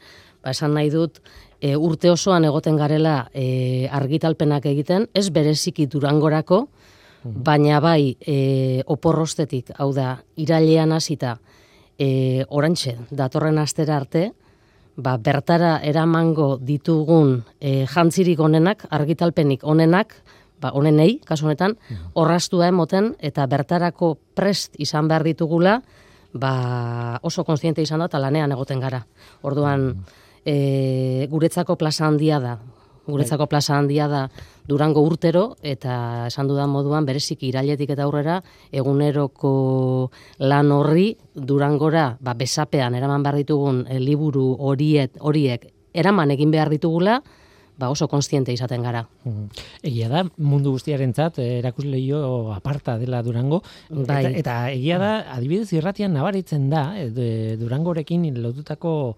ba, 0.44 0.52
esan 0.56 0.74
nahi 0.74 0.90
dut, 0.90 1.20
e, 1.62 1.76
urte 1.76 2.10
osoan 2.10 2.46
egoten 2.46 2.78
garela 2.78 3.28
e, 3.34 3.88
argitalpenak 3.92 4.66
egiten, 4.66 5.08
ez 5.14 5.30
bereziki 5.34 5.86
durangorako, 5.90 6.68
baina 7.28 7.80
bai 7.84 8.16
e, 8.22 8.82
oporrostetik, 8.88 9.72
hau 9.82 9.90
da, 9.94 10.14
irailean 10.40 10.94
hasita, 10.96 11.34
e, 12.00 12.46
orantxe, 12.50 12.96
datorren 13.10 13.58
astera 13.58 13.98
arte, 13.98 14.32
ba, 14.98 15.18
bertara 15.18 15.78
eramango 15.86 16.58
ditugun 16.62 17.44
e, 17.60 17.86
jantzirik 17.90 18.40
onenak, 18.40 18.88
argitalpenik 18.90 19.64
onenak, 19.64 20.16
ba, 20.62 20.72
onenei, 20.74 21.20
kasu 21.26 21.48
honetan, 21.48 21.78
orrastua 22.18 22.70
emoten 22.72 23.14
eta 23.20 23.46
bertarako 23.50 24.16
prest 24.38 24.78
izan 24.82 25.08
behar 25.08 25.26
ditugula, 25.28 25.82
ba, 26.34 27.20
oso 27.22 27.46
konstiente 27.46 27.82
izan 27.82 28.02
da 28.02 28.10
eta 28.10 28.22
lanean 28.22 28.54
egoten 28.54 28.82
gara. 28.82 29.04
Orduan, 29.46 29.92
e, 30.46 31.28
guretzako 31.30 31.78
plaza 31.78 32.08
handia 32.08 32.40
da. 32.40 32.58
Guretzako 33.08 33.48
plaza 33.48 33.78
handia 33.78 34.08
da 34.12 34.28
Durango 34.68 35.02
urtero 35.08 35.56
eta 35.64 36.28
esan 36.28 36.48
dudan 36.48 36.70
moduan 36.70 37.06
bereziki 37.08 37.48
irailetik 37.54 37.90
eta 37.96 38.04
aurrera 38.04 38.42
eguneroko 38.72 40.12
lan 40.44 40.72
horri 40.76 41.16
Durangora 41.34 42.18
ba, 42.20 42.34
besapean 42.34 42.96
eraman 42.96 43.24
behar 43.24 43.40
ditugun 43.40 43.86
e, 43.88 44.00
liburu 44.00 44.56
horiet, 44.60 45.18
horiek 45.20 45.70
eraman 45.98 46.32
egin 46.36 46.52
behar 46.52 46.70
ditugula, 46.70 47.22
ba, 47.78 47.90
oso 47.94 48.08
konstiente 48.10 48.54
izaten 48.54 48.84
gara. 48.86 49.04
Egia 49.86 50.10
da, 50.10 50.24
mundu 50.38 50.72
guztiarentzat 50.76 51.40
eh, 51.40 51.60
erakusleio 51.60 52.52
aparta 52.54 52.98
dela 52.98 53.22
Durango. 53.26 53.62
Bai. 53.90 54.24
Eta, 54.26 54.32
eta 54.42 54.56
egia 54.74 54.98
da, 55.02 55.12
adibidez 55.36 55.72
irratian 55.78 56.14
nabaritzen 56.18 56.70
da, 56.74 56.84
de- 57.14 57.56
Durangorekin 57.62 58.26
lotutako 58.42 59.16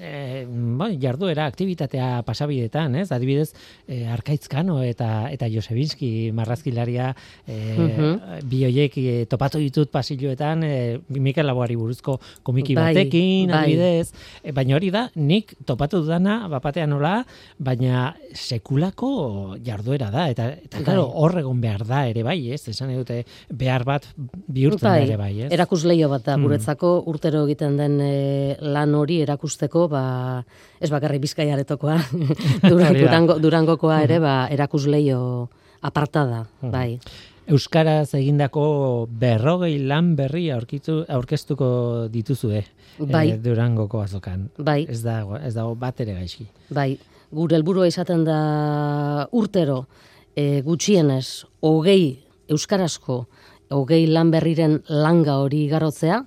eh, 0.00 0.46
bai, 0.48 0.98
jarduera, 1.00 1.46
aktibitatea 1.46 2.22
pasabidetan, 2.26 2.94
ez? 2.96 3.10
Adibidez, 3.12 3.52
eh, 3.88 4.06
Arkaitzkano 4.08 4.82
eta 4.82 5.28
eta 5.30 5.48
Josebinski 5.48 6.30
marrazkilaria 6.32 7.14
eh, 7.46 7.76
Mhm. 7.78 8.48
bi 8.48 8.64
hoiek 8.64 8.96
eh, 8.98 9.26
topatu 9.26 9.58
ditut 9.58 9.90
pasilloetan 9.90 10.62
eh, 10.64 10.98
Mikel 11.08 11.46
Laboari 11.46 11.76
buruzko 11.76 12.18
komiki 12.42 12.74
Bai, 12.74 12.94
batekin, 12.94 13.48
bai. 13.50 13.64
adibidez, 13.64 14.12
E, 14.44 14.52
baina 14.52 14.76
hori 14.76 14.90
da, 14.90 15.10
nik 15.14 15.54
topatu 15.66 16.00
dudana, 16.02 16.48
bapatean 16.48 16.90
nola, 16.90 17.24
baina 17.58 18.14
sekulako 18.34 19.56
jarduera 19.64 20.10
da, 20.10 20.28
eta, 20.32 20.48
eta 20.52 20.78
Bai. 20.78 20.84
claro, 20.84 21.04
hor 21.14 21.36
egon 21.38 21.60
behar 21.60 21.84
da 21.86 22.06
ere 22.08 22.22
bai, 22.26 22.38
ez? 22.54 22.62
Esan 22.68 22.92
dute 22.94 23.22
behar 23.50 23.84
bat 23.84 24.06
bihurtzen 24.48 24.88
da 24.88 24.98
ere 25.00 25.16
bai, 25.16 25.32
ez? 25.46 25.52
Erakusleio 25.52 26.08
bat 26.08 26.24
da, 26.26 26.36
Mm. 26.36 26.42
guretzako 26.46 27.02
urtero 27.06 27.44
egiten 27.46 27.76
den 27.76 28.00
e, 28.00 28.56
lan 28.60 28.94
hori 28.94 29.20
erakusteko, 29.22 29.81
ba, 29.88 30.44
ez 30.80 30.90
bakarri 30.90 31.18
bizkai 31.18 31.50
aretokoa, 31.50 31.96
Durango, 32.68 33.38
Durangokoa 33.38 34.02
ere, 34.04 34.18
ba, 34.22 34.46
erakusleio 34.50 35.48
aparta 35.82 36.24
da, 36.26 36.40
Mm. 36.62 36.70
bai. 36.70 36.98
Euskaraz 37.52 38.14
egindako 38.14 39.08
berrogei 39.10 39.78
lan 39.82 40.12
berri 40.16 40.44
aurkitu, 40.54 41.00
aurkeztuko 41.10 42.06
dituzue 42.08 42.60
Bai. 42.98 43.30
eh, 43.32 43.38
Durangoko 43.42 44.00
azokan. 44.00 44.48
Bai. 44.58 44.86
Ez 44.88 45.02
dago, 45.02 45.36
ez 45.36 45.52
dago 45.54 45.74
bat 45.74 45.98
ere 46.00 46.14
gaizki. 46.14 46.46
Bai, 46.70 46.98
gure 47.32 47.56
helburua 47.56 47.88
izaten 47.90 48.22
da 48.24 49.26
urtero 49.32 49.86
e, 50.36 50.62
gutxienez 50.62 51.44
hogei 51.60 52.20
euskarazko 52.48 53.26
hogei 53.72 54.06
lan 54.06 54.30
berriren 54.30 54.82
langa 54.88 55.38
hori 55.42 55.64
igarotzea, 55.66 56.22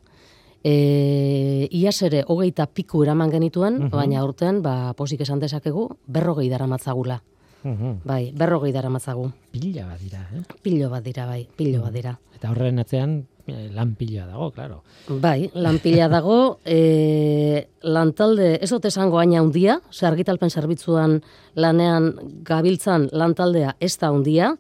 e, 0.66 1.68
iaz 1.78 2.00
ere 2.08 2.24
hogeita 2.26 2.66
piku 2.66 3.04
eraman 3.06 3.30
genituen, 3.34 3.86
baina 3.94 4.24
urten, 4.26 4.64
ba, 4.66 4.94
posik 4.98 5.22
esan 5.22 5.44
dezakegu, 5.44 5.88
berrogei 6.08 6.50
daramatzagula. 6.50 7.22
Mhm. 7.66 8.02
Bai, 8.06 8.32
berrogei 8.38 8.72
daramatzagu. 8.74 9.32
Pila 9.54 9.88
bat 9.90 10.02
dira, 10.02 10.20
eh? 10.38 10.44
Pilo 10.62 10.90
bat 10.90 11.04
dira, 11.06 11.26
bai, 11.26 11.48
pilo 11.58 11.82
bat 11.82 11.94
dira. 11.94 12.14
Eta 12.36 12.52
horren 12.52 12.78
atzean 12.82 13.16
eh, 13.48 13.70
lan 13.74 13.96
pila 13.98 14.28
dago, 14.28 14.52
claro. 14.54 14.84
Bai, 15.10 15.50
lan 15.54 15.80
pila 15.82 16.10
dago, 16.10 16.60
e, 16.66 17.66
lantalde, 17.82 18.60
ez 18.62 18.70
dut 18.70 18.86
esango 18.86 19.18
aina 19.22 19.42
handia, 19.42 19.80
ze 19.92 20.06
argitalpen 20.06 20.50
zerbitzuan 20.50 21.20
lanean 21.56 22.14
gabiltzan 22.46 23.10
lantaldea 23.14 23.76
ez 23.80 23.96
da 23.98 24.14
handia, 24.14 24.56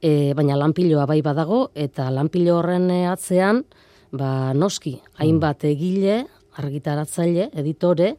e, 0.00 0.34
baina 0.36 0.56
lanpiloa 0.60 1.06
bai 1.08 1.22
badago, 1.24 1.70
eta 1.74 2.10
lanpilo 2.12 2.58
horren 2.58 2.90
atzean, 3.08 3.64
ba, 4.14 4.54
noski, 4.54 4.98
hainbat 5.18 5.66
egile, 5.68 6.22
argitaratzaile, 6.60 7.50
editore, 7.58 8.14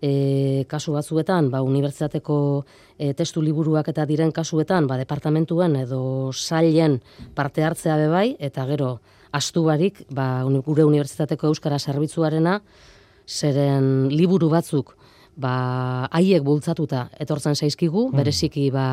e, 0.00 0.64
kasu 0.68 0.94
batzuetan, 0.96 1.50
ba, 1.52 1.62
unibertsitateko 1.64 2.36
e, 2.98 3.12
testu 3.16 3.42
liburuak 3.44 3.88
eta 3.92 4.06
diren 4.08 4.32
kasuetan, 4.36 4.88
ba, 4.90 4.98
departamentuen 5.00 5.76
edo 5.82 6.02
sailen 6.32 7.00
parte 7.36 7.64
hartzea 7.64 7.96
bebai, 8.00 8.34
eta 8.38 8.66
gero, 8.68 8.98
astu 9.36 9.64
barik, 9.68 10.04
ba, 10.12 10.42
gure 10.66 10.84
unibertsitateko 10.88 11.52
euskara 11.52 11.78
zerbitzuarena, 11.78 12.60
zeren 13.30 14.08
liburu 14.12 14.50
batzuk, 14.52 14.96
ba, 15.40 16.08
haiek 16.10 16.44
bultzatuta 16.44 17.08
etortzen 17.20 17.56
zaizkigu, 17.56 18.08
mm. 18.10 18.16
bereziki, 18.20 18.70
ba, 18.74 18.88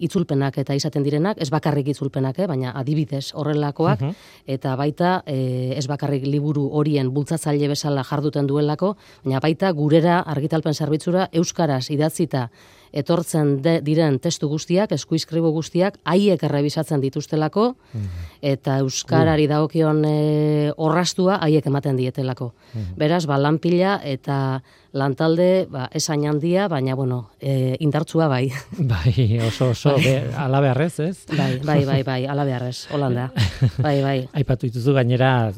itzulpenak 0.00 0.58
eta 0.62 0.74
izaten 0.74 1.04
direnak, 1.06 1.38
ez 1.40 1.50
bakarrik 1.52 1.92
itzulpenak, 1.92 2.38
eh, 2.38 2.48
baina 2.50 2.72
adibidez 2.76 3.32
horrelakoak, 3.34 4.00
mhm. 4.00 4.26
eta 4.46 4.74
baita 4.76 5.22
eh, 5.26 5.76
ez 5.76 5.86
bakarrik 5.90 6.26
liburu 6.26 6.66
horien 6.72 7.12
bultzatzaile 7.14 7.68
bezala 7.68 8.04
jarduten 8.04 8.46
duelako, 8.46 8.96
baina 9.24 9.40
baita 9.40 9.72
gurera 9.72 10.20
argitalpen 10.20 10.74
zerbitzura 10.74 11.28
euskaraz 11.32 11.90
idatzita 11.90 12.48
etortzen 12.92 13.58
diren 13.62 14.18
testu 14.22 14.48
guztiak, 14.50 14.92
eskuizkribu 14.96 15.52
guztiak, 15.54 16.00
haiek 16.04 16.42
errebisatzen 16.48 17.00
dituztelako, 17.02 17.74
mhm. 17.92 18.26
eta 18.52 18.78
euskarari 18.84 19.46
dagokion 19.50 20.04
e, 20.04 20.72
orrastua 20.76 21.38
haiek 21.44 21.66
ematen 21.70 21.98
dietelako. 22.00 22.52
Mhm. 22.74 22.92
Beraz, 22.98 23.24
ba, 23.30 23.38
lanpila 23.38 24.00
eta 24.04 24.60
lantalde 24.92 25.66
ba, 25.70 25.86
esain 25.94 26.24
handia, 26.26 26.66
baina, 26.68 26.96
bueno, 26.98 27.30
e, 27.40 27.76
indartzua 27.80 28.26
bai. 28.28 28.50
Bai, 28.90 29.38
oso, 29.46 29.70
oso, 29.70 29.94
bai. 29.94 30.16
alabearrez, 30.34 30.94
ez? 31.00 31.16
Bai, 31.36 31.60
bai, 31.62 31.84
bai, 31.86 32.02
bai, 32.02 32.20
alabearrez, 32.26 32.88
holanda. 32.90 33.30
Bai, 33.78 34.00
bai. 34.02 34.18
Aipatu 34.40 34.66
dituzu 34.66 34.94
gainera, 34.96 35.52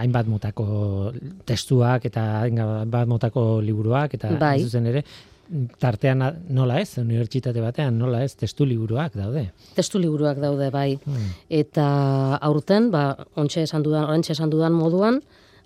hainbat 0.00 0.26
motako 0.26 1.12
testuak 1.46 2.08
eta 2.10 2.42
hainbat 2.42 3.06
motako 3.10 3.60
liburuak, 3.62 4.18
eta 4.18 4.32
bai. 4.40 4.58
zuzen 4.64 4.90
ere, 4.90 5.04
tartean 5.82 6.22
nola 6.48 6.78
ez, 6.80 6.96
unibertsitate 7.02 7.60
batean 7.60 7.98
nola 7.98 8.22
ez, 8.24 8.32
testu 8.38 8.66
liburuak 8.68 9.16
daude. 9.18 9.48
Testu 9.76 10.00
liburuak 10.00 10.40
daude, 10.42 10.70
bai. 10.72 10.96
Hmm. 11.04 11.30
Eta 11.52 11.86
aurten, 12.40 12.90
ba, 12.94 13.04
ontsa 13.36 13.64
esan 13.66 13.84
dudan, 13.84 14.08
ontsa 14.12 14.32
esan 14.36 14.52
dudan 14.52 14.72
moduan, 14.76 15.20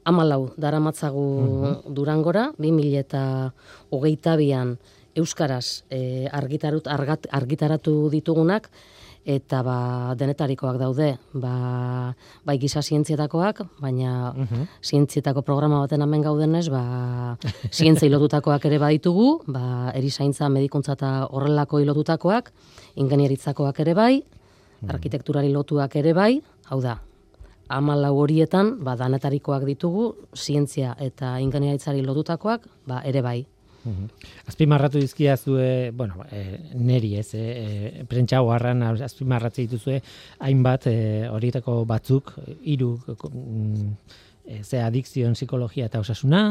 amalau, 0.06 0.50
dara 0.56 0.80
matzagu 0.83 1.26
hmm. 1.42 1.95
durangora, 1.95 2.50
2000 2.59 3.00
eta 3.04 3.23
hogeita 3.95 4.37
bian 4.40 4.76
Euskaraz 5.16 5.87
e, 5.88 6.28
argitarut, 6.28 6.85
argitaratu 6.87 8.11
ditugunak, 8.12 8.68
eta 9.26 9.61
ba, 9.66 9.76
denetarikoak 10.14 10.78
daude, 10.78 11.09
ba, 11.35 12.14
bai 12.47 12.56
giza 12.62 12.83
zientzietakoak, 12.83 13.64
baina 13.83 14.30
uh 14.30 14.61
zientzietako 14.87 15.42
programa 15.42 15.80
baten 15.83 16.02
hemen 16.02 16.23
gaudenez, 16.23 16.68
ba, 16.71 17.37
zientzia 17.76 18.06
ilotutakoak 18.06 18.64
ere 18.71 18.78
baditugu, 18.78 19.42
ba, 19.50 19.90
erizaintza, 19.95 20.49
medikuntza 20.49 20.95
eta 20.95 21.11
horrelako 21.26 21.80
ilotutakoak, 21.83 22.52
ingenieritzakoak 22.95 23.80
ere 23.80 23.95
bai, 23.95 24.14
mhm. 24.23 24.95
arkitekturari 24.95 25.50
lotuak 25.50 25.97
ere 25.97 26.14
bai, 26.14 26.40
hau 26.71 26.80
da, 26.80 27.00
amalau 27.68 28.14
horietan, 28.23 28.76
ba, 28.85 28.95
danetarikoak 28.95 29.66
ditugu, 29.66 30.12
zientzia 30.35 30.95
eta 31.00 31.40
ingenieritzari 31.42 32.06
lotutakoak, 32.06 32.71
ba, 32.87 33.02
ere 33.02 33.23
bai. 33.26 33.40
Azpimarratu 34.47 35.00
dizkia 35.00 35.37
zue, 35.37 35.90
bueno, 35.95 36.25
e, 36.31 36.59
neri 36.75 37.16
ez, 37.21 37.28
e, 37.35 38.05
prentsa 38.09 38.43
hoarran 38.43 38.83
azpimarratze 39.07 39.66
dituzue, 39.66 40.00
hainbat 40.47 40.88
e, 40.90 40.97
horietako 41.31 41.85
batzuk, 41.88 42.33
hiru 42.62 42.97
e, 44.47 44.62
ze 44.62 44.81
adikzioen 44.83 45.35
psikologia 45.35 45.88
eta 45.90 46.00
osasuna, 46.00 46.45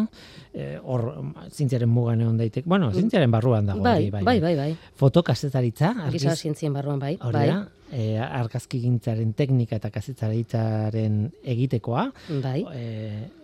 hor 0.84 1.06
e, 1.14 1.48
zintziaren 1.52 1.90
mugan 1.90 2.26
egon 2.26 2.38
daitek, 2.42 2.68
bueno, 2.68 2.90
mm. 2.90 3.00
zintziaren 3.00 3.32
barruan 3.32 3.72
dago. 3.72 3.86
Bai, 3.86 4.10
bai, 4.12 4.24
bai, 4.24 4.40
bai. 4.42 4.56
bai. 4.60 4.92
Fotokazetaritza. 5.00 5.94
Giza 6.12 6.36
zientzien 6.36 6.76
barruan, 6.76 7.00
bai. 7.00 7.16
bai. 7.32 7.50
E, 7.96 8.18
argazki 8.18 8.80
gintzaren 8.82 9.32
teknika 9.38 9.78
eta 9.78 9.92
kazetaritzaren 9.94 11.20
egitekoa. 11.56 12.08
Bai. 12.44 12.60
E, 12.74 12.86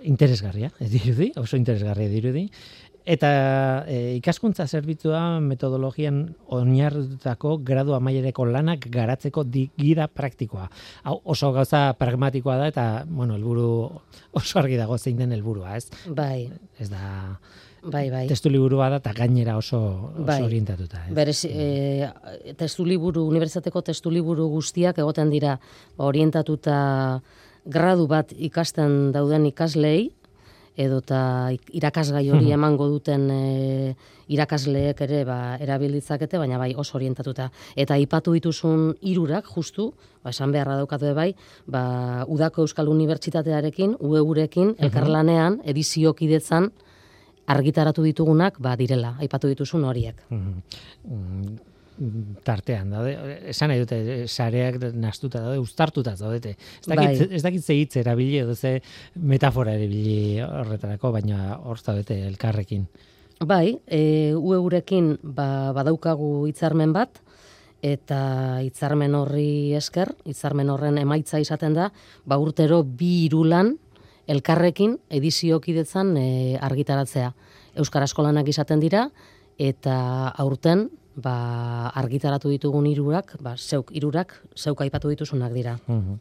interesgarria, 0.10 0.72
ez 0.82 0.90
dirudi, 0.92 1.32
oso 1.40 1.60
interesgarria 1.60 2.10
dirudi. 2.12 2.48
Eta 3.06 3.30
e, 3.90 4.16
ikaskuntza 4.20 4.68
zerbitzua 4.68 5.40
metodologian 5.42 6.22
oinarritutako 6.54 7.58
gradu 7.66 7.96
amaiereko 7.98 8.46
lanak 8.46 8.86
garatzeko 8.94 9.46
gira 9.52 10.08
praktikoa. 10.08 10.68
Hau 11.04 11.18
oso 11.26 11.52
gauza 11.56 11.94
pragmatikoa 11.98 12.60
da 12.62 12.70
eta, 12.70 12.86
bueno, 13.08 13.36
helburu 13.40 13.90
oso 14.38 14.62
argi 14.62 14.78
dago 14.78 14.98
zein 14.98 15.18
den 15.18 15.34
helburua, 15.34 15.78
ez? 15.78 15.90
Bai. 16.08 16.50
Ez 16.80 16.90
da 16.90 17.40
Bai, 17.82 18.12
bai. 18.14 18.28
Testu 18.30 18.52
liburua 18.54 18.92
da 18.94 19.00
eta 19.02 19.14
gainera 19.18 19.56
oso, 19.58 19.80
oso 20.14 20.26
bai. 20.28 20.42
orientatuta. 20.46 21.00
Ez? 21.08 21.14
Berez, 21.18 21.40
e, 21.50 22.54
testu 22.58 22.86
liburu, 22.86 23.26
unibertsitateko 23.32 23.82
testu 23.90 24.12
liburu 24.14 24.46
guztiak 24.54 25.00
egoten 25.02 25.32
dira 25.34 25.56
orientatuta 25.98 26.76
gradu 27.66 28.06
bat 28.10 28.34
ikasten 28.38 29.12
dauden 29.16 29.48
ikaslei, 29.50 30.12
edota 30.80 31.52
irakasgai 31.76 32.30
hori 32.30 32.46
mhm. 32.48 32.54
emango 32.56 32.88
duten 32.88 33.28
e, 33.32 33.96
irakasleek 34.32 35.02
ere 35.04 35.24
ba, 35.28 35.58
erabilditzakete, 35.60 36.40
baina 36.40 36.60
bai 36.62 36.72
oso 36.76 36.98
orientatuta. 36.98 37.50
Eta 37.76 37.98
aipatu 38.00 38.34
dituzun 38.38 38.94
hirurak 39.02 39.50
justu, 39.56 39.92
ba, 40.24 40.32
esan 40.32 40.54
beharra 40.56 40.78
daukatu 40.80 41.12
bai, 41.16 41.32
ba, 41.68 41.84
Udako 42.28 42.68
Euskal 42.68 42.92
Unibertsitatearekin, 42.92 43.98
UEUrekin, 44.00 44.76
mhm. 44.76 44.86
elkarlanean, 44.88 45.60
ediziokidetzan, 45.66 46.72
argitaratu 47.52 48.06
ditugunak, 48.06 48.62
ba, 48.64 48.78
direla, 48.80 49.18
aipatu 49.20 49.52
dituzun 49.52 49.84
horiek. 49.90 50.24
Mm 50.30 51.68
tartean 52.44 52.90
daude. 52.94 53.14
Esan 53.52 53.72
nahi 53.72 53.82
dute 53.84 54.28
sareak 54.28 54.80
nastuta 54.98 55.42
daude, 55.44 55.60
uztartuta 55.62 56.16
daude. 56.20 56.56
Ez 56.56 56.88
dakit 56.88 57.06
bai. 57.06 57.28
ez 57.38 57.44
dakit 57.44 57.64
ze 57.64 57.74
hitz 57.78 57.96
erabili 57.98 58.40
edo 58.42 58.56
ze 58.56 58.82
metafora 59.16 59.74
erabili 59.74 60.42
horretarako, 60.42 61.12
baina 61.12 61.58
hor 61.64 61.80
daude 61.86 62.28
elkarrekin. 62.28 62.88
Bai, 63.42 63.80
e, 63.88 64.34
ueurekin 64.36 65.18
ba, 65.24 65.72
badaukagu 65.74 66.46
hitzarmen 66.48 66.94
bat, 66.94 67.22
eta 67.82 68.62
hitzarmen 68.62 69.16
horri 69.18 69.74
esker, 69.74 70.14
hitzarmen 70.26 70.70
horren 70.70 71.00
emaitza 71.02 71.40
izaten 71.42 71.74
da, 71.74 71.90
ba 72.26 72.38
urtero 72.38 72.84
bi 72.84 73.26
irulan 73.26 73.74
elkarrekin 74.30 75.00
ediziokidetzan 75.10 76.16
e, 76.18 76.28
argitaratzea. 76.62 77.34
Euskara 77.82 78.06
eskolanak 78.06 78.48
izaten 78.52 78.80
dira, 78.80 79.08
eta 79.58 79.96
aurten 80.38 80.90
ba, 81.16 81.90
argitaratu 81.90 82.50
ditugun 82.50 82.88
hirurak, 82.88 83.36
ba, 83.42 83.56
zeuk 83.58 83.92
hirurak 83.92 84.36
zeuk 84.56 84.82
aipatu 84.82 85.10
dituzunak 85.10 85.54
dira. 85.54 85.78
Mhm. 85.88 86.20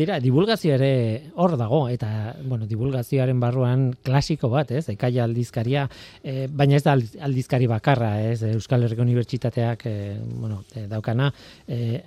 Tira, 0.00 0.20
divulgazio 0.22 0.72
ere 0.78 1.30
hor 1.34 1.56
dago, 1.60 1.82
eta, 1.92 2.36
bueno, 2.48 2.64
divulgazioaren 2.64 3.40
barruan 3.42 3.90
klasiko 4.06 4.48
bat, 4.48 4.70
ez, 4.70 4.86
ekaia 4.88 5.26
aldizkaria, 5.26 5.88
e, 6.22 6.46
baina 6.46 6.78
ez 6.78 6.84
da 6.86 6.94
aldizkari 7.26 7.66
bakarra, 7.68 8.14
ez, 8.22 8.38
Euskal 8.54 8.86
Herriko 8.86 9.02
Unibertsitateak, 9.02 9.84
e, 9.90 10.16
bueno, 10.22 10.62
e, 10.72 10.86
daukana, 10.88 11.28
e, 11.68 12.00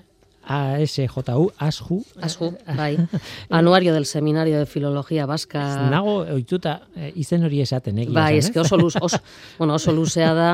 ASJU, 0.43 1.51
ASJU. 1.57 1.99
ASJU, 2.19 2.49
bai. 2.75 2.97
Anuario 3.49 3.93
del 3.93 4.05
Seminario 4.05 4.57
de 4.59 4.65
Filología 4.65 5.25
Vasca. 5.25 5.89
Nago, 5.91 6.17
oituta, 6.33 6.81
izen 7.15 7.45
hori 7.45 7.61
esaten, 7.61 8.01
egia. 8.03 8.15
Bai, 8.17 8.39
eske 8.41 8.59
oso, 8.59 8.75
luz, 8.75 8.95
oso, 8.99 9.21
bueno, 9.59 9.75
oso 9.75 9.93
luzea 9.93 10.33
da, 10.33 10.49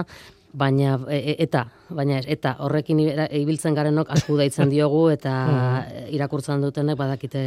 baina 0.53 0.97
e, 1.09 1.17
e, 1.17 1.35
eta 1.45 1.65
baina 1.93 2.19
eta 2.25 2.55
horrekin 2.65 2.99
ibiltzen 3.01 3.75
garenok 3.77 4.09
asko 4.15 4.37
daitzen 4.39 4.69
diogu 4.73 5.09
eta 5.13 5.33
hmm. 5.45 6.11
irakurtzen 6.17 6.61
dutenek 6.61 6.97
badakite 6.97 7.43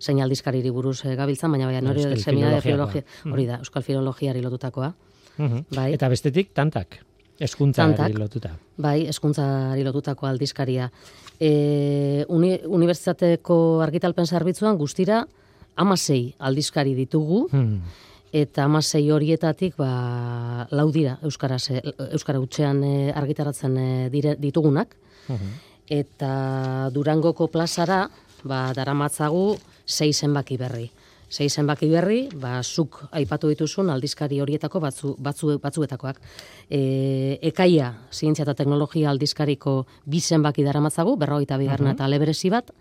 zein 0.00 0.22
aldizkariri 0.22 0.70
buruz 0.74 1.00
e, 1.04 1.14
gabiltzan 1.16 1.54
baina 1.54 1.70
bai 1.70 1.80
hori 1.80 2.20
seminario 2.20 2.56
de 2.56 2.62
filologia 2.62 3.02
hmm. 3.02 3.32
hori 3.32 3.46
da 3.46 3.58
euskal 3.62 3.82
filologiari 3.82 4.42
lotutakoa. 4.42 4.92
Hmm. 5.36 5.64
bai. 5.74 5.92
Eta 5.94 6.08
bestetik 6.08 6.54
tantak. 6.54 7.00
Eskuntzari 7.42 8.14
lotuta. 8.14 8.52
Bai 8.78 9.08
eskuntzari 9.10 9.82
lotutako 9.82 10.28
aldizkaria. 10.28 10.86
E, 11.40 12.24
uni, 12.30 12.52
unibertsitateko 12.62 13.56
argitalpen 13.82 14.26
zerbitzuan 14.26 14.78
guztira 14.78 15.24
amasei 15.74 16.34
aldizkari 16.38 16.94
ditugu 16.94 17.48
eta 18.34 18.64
amasei 18.66 19.06
horietatik 19.14 19.76
ba, 19.78 20.66
lau 20.74 20.88
dira 20.90 21.18
Euskara, 21.22 21.58
Euskara 22.10 22.40
utxean 22.42 22.82
e, 22.82 23.12
argitaratzen 23.14 23.78
e, 23.78 23.88
dire, 24.10 24.34
ditugunak. 24.40 24.96
Eta 25.88 26.90
Durangoko 26.92 27.46
plazara 27.52 28.08
ba, 28.42 28.66
daramatzagu 28.74 29.54
sei 29.86 30.12
zenbaki 30.12 30.58
berri. 30.58 30.88
Sei 31.30 31.48
zenbaki 31.48 31.86
berri, 31.90 32.18
ba, 32.40 32.58
zuk 32.62 32.98
aipatu 33.14 33.48
dituzun 33.52 33.90
aldizkari 33.90 34.40
horietako 34.42 34.80
batzu, 34.82 35.14
batzu, 35.18 35.54
batzuetakoak. 35.62 36.20
E, 36.68 37.38
ekaia, 37.42 37.92
zientzia 38.12 38.44
eta 38.44 38.54
teknologia 38.58 39.10
aldizkariko 39.10 39.84
bi 40.10 40.20
zenbaki 40.20 40.66
daramatzagu, 40.66 41.16
berrogeita 41.20 41.58
bigarna 41.58 41.94
eta 41.94 42.10
leberesi 42.10 42.50
bat, 42.50 42.74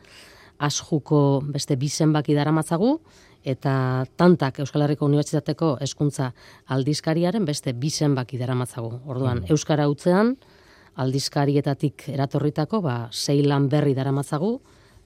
asjuko 0.63 1.43
beste 1.45 1.77
bi 1.77 1.89
zenbaki 1.89 2.35
daramatzagu, 2.37 2.97
eta 3.43 4.05
tantak 4.15 4.59
Euskal 4.63 4.81
Herriko 4.85 5.05
Unibertsitateko 5.05 5.77
hezkuntza 5.81 6.31
aldizkariaren 6.71 7.45
beste 7.45 7.73
bi 7.73 7.89
zenbaki 7.89 8.37
daramatzagu. 8.37 9.01
Orduan, 9.05 9.41
Mm. 9.41 9.51
euskara 9.51 9.89
utzean 9.89 10.37
aldizkarietatik 10.95 12.07
eratorritako 12.13 12.81
ba 12.81 13.07
sei 13.11 13.41
lan 13.43 13.67
berri 13.69 13.93
daramatzagu 13.97 14.61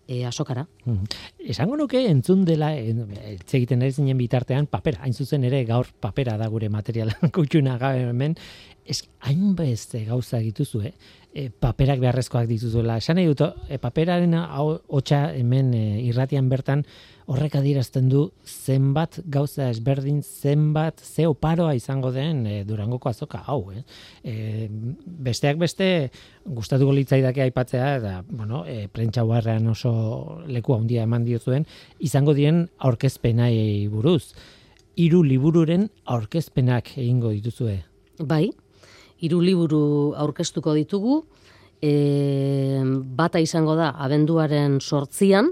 e, 0.08 0.26
asokara. 0.26 0.66
Mhm. 0.86 1.04
Esango 1.52 1.76
nuke 1.78 2.06
entzun 2.10 2.46
dela 2.46 2.72
hitz 2.76 3.54
egiten 3.54 3.82
ari 3.84 3.92
zinen 3.92 4.18
bitartean 4.18 4.68
papera, 4.72 5.02
hain 5.04 5.14
zuzen 5.14 5.44
ere 5.44 5.64
gaur 5.66 5.88
papera 6.00 6.38
da 6.38 6.48
gure 6.48 6.70
material 6.70 7.12
kutxuna 7.36 7.78
gabe 7.78 8.06
hemen, 8.10 8.36
ez 8.86 9.02
hainbeste 9.20 10.06
gauza 10.06 10.40
dituzu, 10.40 10.82
eh? 10.88 10.94
E, 11.38 11.52
paperak 11.54 12.00
beharrezkoak 12.02 12.48
dituzuela. 12.50 12.96
Esan 12.98 13.20
nahi 13.20 13.28
dut, 13.30 13.44
e, 13.70 13.78
paperaren 13.78 14.34
hau 14.40 14.80
hotsa 14.90 15.28
hemen 15.38 15.70
e, 15.78 15.84
irratian 16.08 16.48
bertan 16.50 16.82
horrek 17.30 17.60
adierazten 17.60 18.08
du 18.10 18.24
zenbat 18.48 19.20
gauza 19.30 19.68
ezberdin, 19.70 20.24
zenbat 20.24 21.04
ze 21.04 21.28
oparoa 21.30 21.76
izango 21.78 22.10
den 22.16 22.42
e, 22.48 22.56
Durangoko 22.66 23.12
azoka 23.12 23.44
hau, 23.46 23.60
eh? 23.76 23.84
E, 24.24 24.68
besteak 25.28 25.62
beste 25.62 26.10
gustatuko 26.46 26.96
litzaidake 26.96 27.46
aipatzea 27.46 27.96
eta 28.00 28.14
bueno, 28.30 28.64
e, 28.66 28.88
prentsa 28.88 29.24
oso 29.24 30.42
leku 30.48 30.74
handia 30.74 31.04
eman 31.04 31.26
diozuen 31.26 31.68
izango 32.00 32.34
diren 32.34 32.70
aurkezpenai 32.80 33.88
buruz. 33.92 34.34
Hiru 34.96 35.22
libururen 35.22 35.90
aurkezpenak 36.06 36.98
egingo 36.98 37.30
dituzue. 37.30 37.84
Bai, 38.18 38.50
hiru 39.22 39.42
liburu 39.42 40.14
aurkeztuko 40.18 40.74
ditugu, 40.78 41.22
e, 41.82 42.82
bata 43.18 43.40
izango 43.40 43.76
da 43.78 43.92
abenduaren 43.98 44.80
sortzian, 44.82 45.52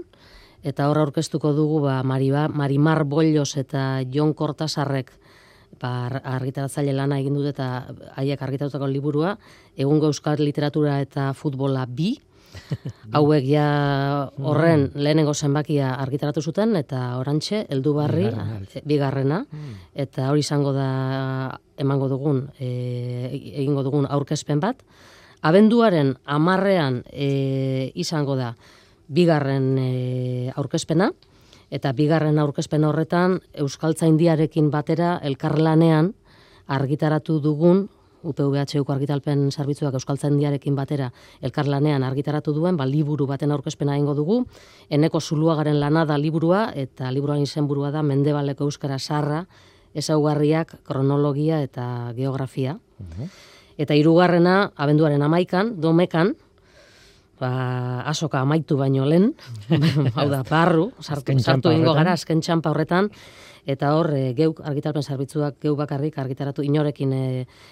eta 0.66 0.88
hor 0.90 0.98
aurkeztuko 1.04 1.52
dugu 1.54 1.80
ba, 1.84 2.00
Mariba, 2.02 2.48
Marimar 2.48 3.04
Bollos 3.04 3.56
eta 3.56 4.02
Jon 4.10 4.34
Kortasarrek 4.34 5.12
ba, 5.80 6.06
ar- 6.08 6.22
argitaratzaile 6.38 6.94
lana 6.96 7.20
egin 7.22 7.36
dute 7.38 7.52
eta 7.54 7.68
haiek 8.16 8.42
argitaratutako 8.42 8.88
liburua, 8.90 9.36
egungo 9.76 10.10
euskal 10.10 10.42
literatura 10.42 11.00
eta 11.04 11.32
futbola 11.34 11.86
bi, 11.86 12.16
hauek 13.16 13.44
ja 13.48 13.66
horren 14.42 14.90
lehenengo 14.94 15.34
zenbakia 15.34 15.94
argitaratu 15.94 16.42
zuten 16.42 16.76
eta 16.76 17.16
orantxe 17.18 17.64
heldu 17.68 17.94
barri 17.96 18.26
Bigarrena. 18.26 18.60
e, 18.74 18.82
bigarrena. 18.84 19.42
Eta 19.94 20.30
hori 20.30 20.44
izango 20.44 20.72
da 20.76 20.88
emango 21.76 22.08
dugun 22.08 22.46
e, 22.58 23.30
egingo 23.32 23.84
dugun 23.86 24.06
aurkezpen 24.08 24.60
bat. 24.60 24.82
Abenduaren 25.42 26.16
amarrean 26.24 27.02
e, 27.12 27.92
izango 27.94 28.36
da 28.36 28.54
bigarren 29.08 29.76
e, 29.78 30.52
aurkezpena. 30.56 31.10
Eta 31.70 31.90
bigarren 31.92 32.38
aurkezpen 32.38 32.84
horretan 32.86 33.40
Euskaltzaindiarekin 33.58 34.70
batera 34.70 35.16
elkarlanean 35.22 36.12
argitaratu 36.66 37.40
dugun 37.42 37.86
UPVHUko 38.26 38.92
argitalpen 38.92 39.46
zerbitzuak 39.50 39.94
Euskaltzaindiarekin 39.98 40.76
batera 40.76 41.10
elkarlanean 41.44 42.04
argitaratu 42.06 42.54
duen, 42.56 42.76
ba, 42.76 42.86
liburu 42.86 43.26
baten 43.26 43.54
aurkezpena 43.54 43.96
egingo 43.96 44.14
dugu, 44.18 44.40
eneko 44.90 45.20
zuluagaren 45.20 45.80
lana 45.80 46.04
da 46.04 46.18
liburua, 46.18 46.70
eta 46.74 47.10
liburuaren 47.14 47.46
izenburua 47.46 47.92
da 47.94 48.02
Mendebaleko 48.02 48.66
Euskara 48.68 48.98
Sarra, 48.98 49.44
ezaugarriak, 49.96 50.76
kronologia 50.84 51.62
eta 51.64 52.12
geografia. 52.16 52.76
Eta 53.76 53.96
hirugarrena 53.96 54.72
abenduaren 54.76 55.22
amaikan, 55.24 55.74
domekan, 55.80 56.34
ba, 57.40 58.02
asoka 58.08 58.40
amaitu 58.40 58.76
baino 58.80 59.06
lehen, 59.08 59.32
hau 60.16 60.28
da, 60.32 60.42
barru, 60.48 60.90
sartu, 61.00 61.36
sartu 61.40 61.72
ingo 61.72 61.96
gara, 61.96 62.16
azken 62.16 62.40
txampa 62.44 62.72
horretan, 62.72 63.10
eta 63.66 63.92
hor, 63.98 64.12
e, 64.14 64.32
geuk 64.38 64.62
argitalpen 64.64 65.02
zerbitzuak 65.02 65.58
geu 65.62 65.74
bakarrik 65.76 66.16
argitaratu, 66.22 66.64
inorekin 66.64 67.12
e, 67.12 67.22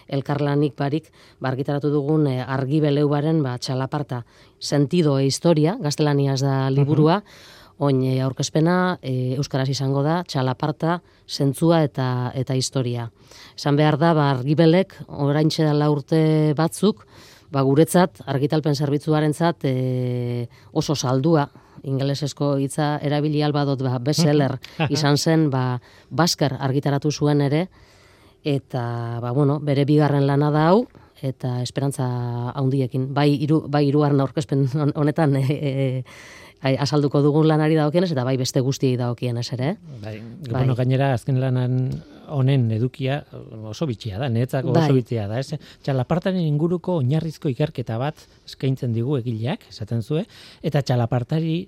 elkarlanik 0.08 0.74
barik, 0.78 1.10
ba, 1.40 1.52
argitaratu 1.52 1.90
dugun 1.92 2.26
e, 2.28 2.40
argibeleubaren 2.42 3.42
ba, 3.42 3.56
txalaparta, 3.58 4.24
sentido 4.58 5.18
e 5.18 5.26
historia, 5.26 5.78
gaztelaniaz 5.80 6.40
da 6.42 6.56
liburua, 6.74 7.22
oin 7.78 8.02
e, 8.06 8.18
aurkezpena 8.22 8.98
e, 9.02 9.34
euskaraz 9.38 9.68
izango 9.70 10.02
da, 10.06 10.22
txalaparta, 10.26 11.00
zentzua 11.28 11.82
eta 11.86 12.08
eta 12.34 12.54
historia. 12.58 13.08
Esan 13.56 13.78
behar 13.78 13.98
da, 13.98 14.12
ba, 14.14 14.30
argibelek, 14.34 14.96
oraintxe 15.08 15.66
dela 15.66 15.90
urte 15.90 16.54
batzuk, 16.58 17.06
ba, 17.54 17.62
guretzat, 17.62 18.22
argitalpen 18.26 18.74
zerbitzuarentzat 18.74 19.66
e, 19.70 20.48
oso 20.72 20.94
saldua, 20.94 21.48
ingelesezko 21.84 22.56
hitza 22.62 22.98
erabili 23.02 23.42
albadot 23.42 23.80
ba, 23.84 23.98
bestseller 23.98 24.56
izan 24.94 25.16
zen, 25.18 25.50
ba, 25.50 25.80
Basker 26.10 26.56
argitaratu 26.58 27.10
zuen 27.12 27.40
ere, 27.44 27.68
eta 28.44 29.18
ba, 29.22 29.32
bueno, 29.32 29.58
bere 29.60 29.84
bigarren 29.88 30.26
lana 30.26 30.50
da 30.52 30.68
hau, 30.70 30.86
eta 31.24 31.62
esperantza 31.62 32.04
haundiekin. 32.54 33.12
Bai, 33.14 33.30
iru, 33.46 33.62
bai 33.68 33.86
irugarren 33.88 34.20
aurkezpen 34.20 34.66
hon- 34.74 34.92
honetan 35.00 35.36
e, 35.40 35.44
e, 35.48 35.86
ai, 36.64 36.74
azalduko 36.76 37.22
dugun 37.24 37.48
lanari 37.48 37.76
dagokienez, 37.78 38.10
eta 38.12 38.24
bai 38.24 38.36
beste 38.40 38.60
guztiei 38.60 38.96
dagokienez 39.00 39.46
ere. 39.56 39.76
Bai, 40.02 40.18
Bai. 40.20 40.50
bueno, 40.58 40.74
gainera 40.76 41.12
azken 41.14 41.40
lanan 41.40 41.78
honen 42.28 42.70
edukia 42.76 43.22
oso 43.70 43.86
bitxia 43.90 44.18
da, 44.18 44.28
niretzako 44.32 44.72
Bai. 44.72 44.84
oso 44.86 44.96
bitxia 44.96 45.26
da, 45.30 45.40
ez? 45.40 45.58
Txalapartaren 45.84 46.40
inguruko 46.44 46.98
oinarrizko 47.02 47.50
ikerketa 47.52 47.98
bat 48.00 48.26
eskaintzen 48.46 48.94
digu 48.96 49.18
egileak, 49.18 49.68
esaten 49.70 50.02
zue, 50.02 50.24
eta 50.62 50.82
txalapartari 50.82 51.58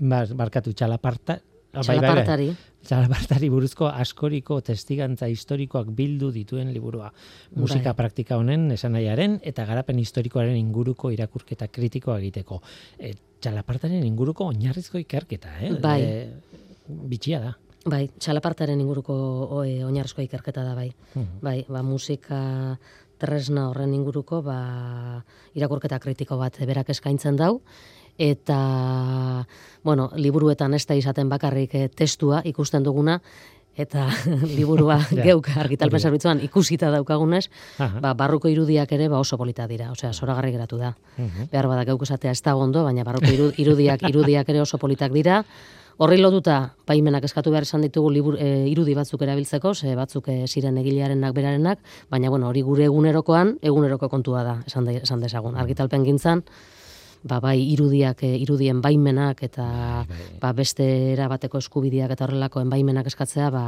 ba, 0.00 0.24
barkatu 0.34 0.72
txalaparta 0.72 1.40
bai, 1.72 1.84
bai, 1.84 1.84
bai. 1.86 1.94
Txalapartari. 2.00 2.50
Txalapartari 2.80 3.48
buruzko 3.52 3.88
askoriko 3.92 4.60
testigantza 4.64 5.28
historikoak 5.30 5.90
bildu 5.96 6.30
dituen 6.32 6.72
liburua. 6.72 7.10
Musika 7.54 7.92
Bai. 7.92 7.98
praktika 7.98 8.38
honen 8.40 8.70
esanaiaren 8.72 9.38
eta 9.46 9.66
garapen 9.68 9.98
historikoaren 10.00 10.56
inguruko 10.56 11.12
irakurketa 11.12 11.68
kritikoa 11.68 12.18
egiteko. 12.22 12.62
E, 12.98 13.12
txalapartaren 13.40 14.04
inguruko 14.04 14.48
oinarrizko 14.50 14.98
ikerketa, 14.98 15.58
eh? 15.60 15.74
Bai. 15.80 16.00
E, 16.02 16.94
bitxia 17.12 17.42
da. 17.44 17.54
Bai, 17.88 18.10
txalapartaren 18.20 18.80
inguruko 18.82 19.62
e, 19.64 19.78
oinarrizko 19.86 20.20
ikerketa 20.20 20.64
da 20.66 20.74
bai. 20.76 20.90
Bai, 21.40 21.64
ba, 21.68 21.80
musika 21.82 22.40
tresna 23.20 23.68
horren 23.70 23.94
inguruko 23.96 24.42
ba, 24.44 25.24
irakurketa 25.56 25.98
kritiko 26.00 26.36
bat 26.40 26.58
berak 26.66 26.90
eskaintzen 26.92 27.36
dau 27.40 27.60
eta 28.20 29.46
bueno, 29.82 30.10
liburuetan 30.16 30.74
ez 30.76 30.84
da 30.86 30.94
izaten 30.98 31.28
bakarrik 31.32 31.74
eh, 31.74 31.88
testua 31.88 32.42
ikusten 32.44 32.84
duguna 32.84 33.18
eta 33.80 34.08
liburua 34.58 34.98
Ja, 35.16 35.22
geuk 35.30 35.48
argitalpen 35.56 36.00
zerbitzuan 36.00 36.40
ikusita 36.44 36.90
daukagunez, 36.92 37.46
Aha. 37.78 38.00
ba, 38.04 38.12
barruko 38.14 38.48
irudiak 38.52 38.92
ere 38.92 39.08
ba 39.08 39.20
oso 39.24 39.38
polita 39.40 39.64
dira, 39.70 39.88
osea, 39.92 40.12
zoragarri 40.12 40.52
geratu 40.52 40.76
da. 40.80 40.94
Behar 41.52 41.68
bada 41.70 41.84
geuk 41.88 42.02
esatea 42.04 42.32
ez 42.36 42.42
da 42.44 42.56
ondo, 42.56 42.84
baina 42.84 43.04
barruko 43.08 43.32
iru- 43.32 43.52
irudiak 43.56 44.04
irudiak 44.10 44.48
ere 44.52 44.60
oso 44.60 44.76
politak 44.78 45.12
dira. 45.16 45.44
Horri 46.00 46.16
lotuta, 46.16 46.54
baimenak 46.88 47.26
eskatu 47.28 47.50
behar 47.52 47.66
izan 47.66 47.82
ditugu 47.84 48.08
libur, 48.08 48.36
e, 48.40 48.46
irudi 48.70 48.94
batzuk 48.96 49.20
erabiltzeko, 49.26 49.74
ze 49.74 49.92
batzuk 49.98 50.30
e, 50.32 50.36
ziren 50.48 50.78
egilearenak 50.80 51.34
berarenak, 51.36 51.82
baina 52.08 52.30
bueno, 52.32 52.48
hori 52.48 52.62
gure 52.64 52.86
egunerokoan, 52.86 53.58
eguneroko 53.60 54.08
kontua 54.08 54.40
da, 54.46 54.54
esan, 54.66 54.88
de, 54.88 54.94
esan 55.04 55.20
dezagun. 55.20 55.58
Argitalpen 55.60 56.06
gintzan, 56.08 56.40
ba, 57.20 57.36
bai 57.44 57.58
irudiak, 57.74 58.24
e, 58.24 58.32
irudien 58.40 58.80
baimenak 58.80 59.44
eta 59.44 59.66
ba, 60.40 60.54
beste 60.56 60.88
erabateko 61.12 61.60
eskubideak 61.60 62.16
eta 62.16 62.24
horrelakoen 62.24 62.72
baimenak 62.72 63.12
eskatzea, 63.12 63.50
ba, 63.52 63.66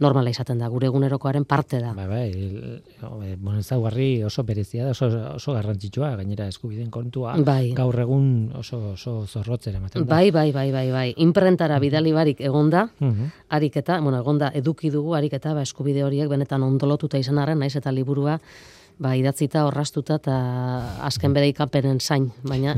normala 0.00 0.30
izaten 0.32 0.58
da, 0.58 0.68
gure 0.72 0.88
egunerokoaren 0.88 1.44
parte 1.44 1.78
da. 1.80 1.92
Bai, 1.94 2.06
bai, 2.08 2.28
eh, 2.30 3.36
bueno, 3.38 3.58
ezaugarri 3.60 4.22
oso 4.24 4.42
berezia 4.48 4.84
da, 4.86 4.90
oso, 4.96 5.08
oso 5.36 5.52
garrantzitsua, 5.52 6.14
gainera 6.16 6.46
eskubideen 6.48 6.90
kontua, 6.90 7.34
Bai. 7.44 7.72
gaur 7.76 7.98
egun 8.00 8.50
oso, 8.56 8.80
oso 8.94 9.26
zorrotzera 9.26 9.78
ematen 9.78 10.06
da. 10.06 10.14
Bai, 10.14 10.30
bai, 10.30 10.50
bai, 10.52 10.70
bai, 10.72 10.90
bai. 10.90 11.14
Imprentara 11.18 11.78
bidali 11.78 12.12
barik 12.16 12.40
egonda, 12.40 12.88
Mhm. 12.98 13.30
ariketa, 13.50 14.00
bueno, 14.00 14.18
egonda 14.18 14.50
eduki 14.54 14.90
dugu 14.90 15.14
ariketa, 15.14 15.54
ba, 15.54 15.62
eskubide 15.62 16.02
horiek 16.04 16.28
benetan 16.28 16.62
ondolotuta 16.62 17.18
izan 17.18 17.38
arren, 17.38 17.58
naiz 17.58 17.76
eta 17.76 17.92
liburua 17.92 18.38
ba, 19.00 19.14
idatzita, 19.16 19.64
orrastuta 19.68 20.18
eta 20.20 20.36
azken 21.06 21.34
bedeikapenen 21.36 22.00
zain, 22.00 22.28
baina 22.46 22.76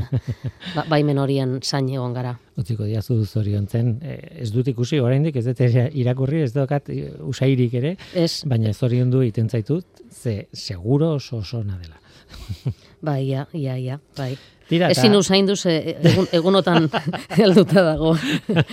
ba, 0.75 0.85
baimen 0.89 1.19
horien 1.21 1.57
zain 1.61 1.89
egon 1.91 2.15
gara. 2.15 2.35
Utziko 2.59 2.87
diazu 2.87 3.19
zoriontzen, 3.25 3.97
eh, 4.01 4.19
ez 4.45 4.49
dut 4.55 4.69
ikusi, 4.71 5.01
oraindik 5.03 5.37
ez 5.39 5.45
dut 5.49 5.61
irakurri, 5.65 6.43
ez 6.47 6.53
dokat 6.55 6.89
eh, 6.93 7.09
usairik 7.27 7.75
ere, 7.81 7.95
Ez, 8.13 8.43
baina 8.49 8.73
zoriondu 8.73 9.23
iten 9.25 9.49
zaitut, 9.49 10.03
ze 10.11 10.47
seguro 10.53 11.13
oso 11.19 11.41
oso 11.43 11.63
dela. 11.63 11.99
Bai, 13.03 13.21
ia, 13.27 13.47
ia, 13.53 13.77
ia, 13.77 13.99
bai. 14.17 14.33
Eta- 14.73 14.87
Ezin 14.89 15.13
usain 15.13 15.45
duz, 15.45 15.59
egun, 15.67 16.25
egunotan 16.33 16.87
helduta 17.37 17.83
dago. 17.83 18.13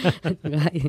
bai. 0.54 0.82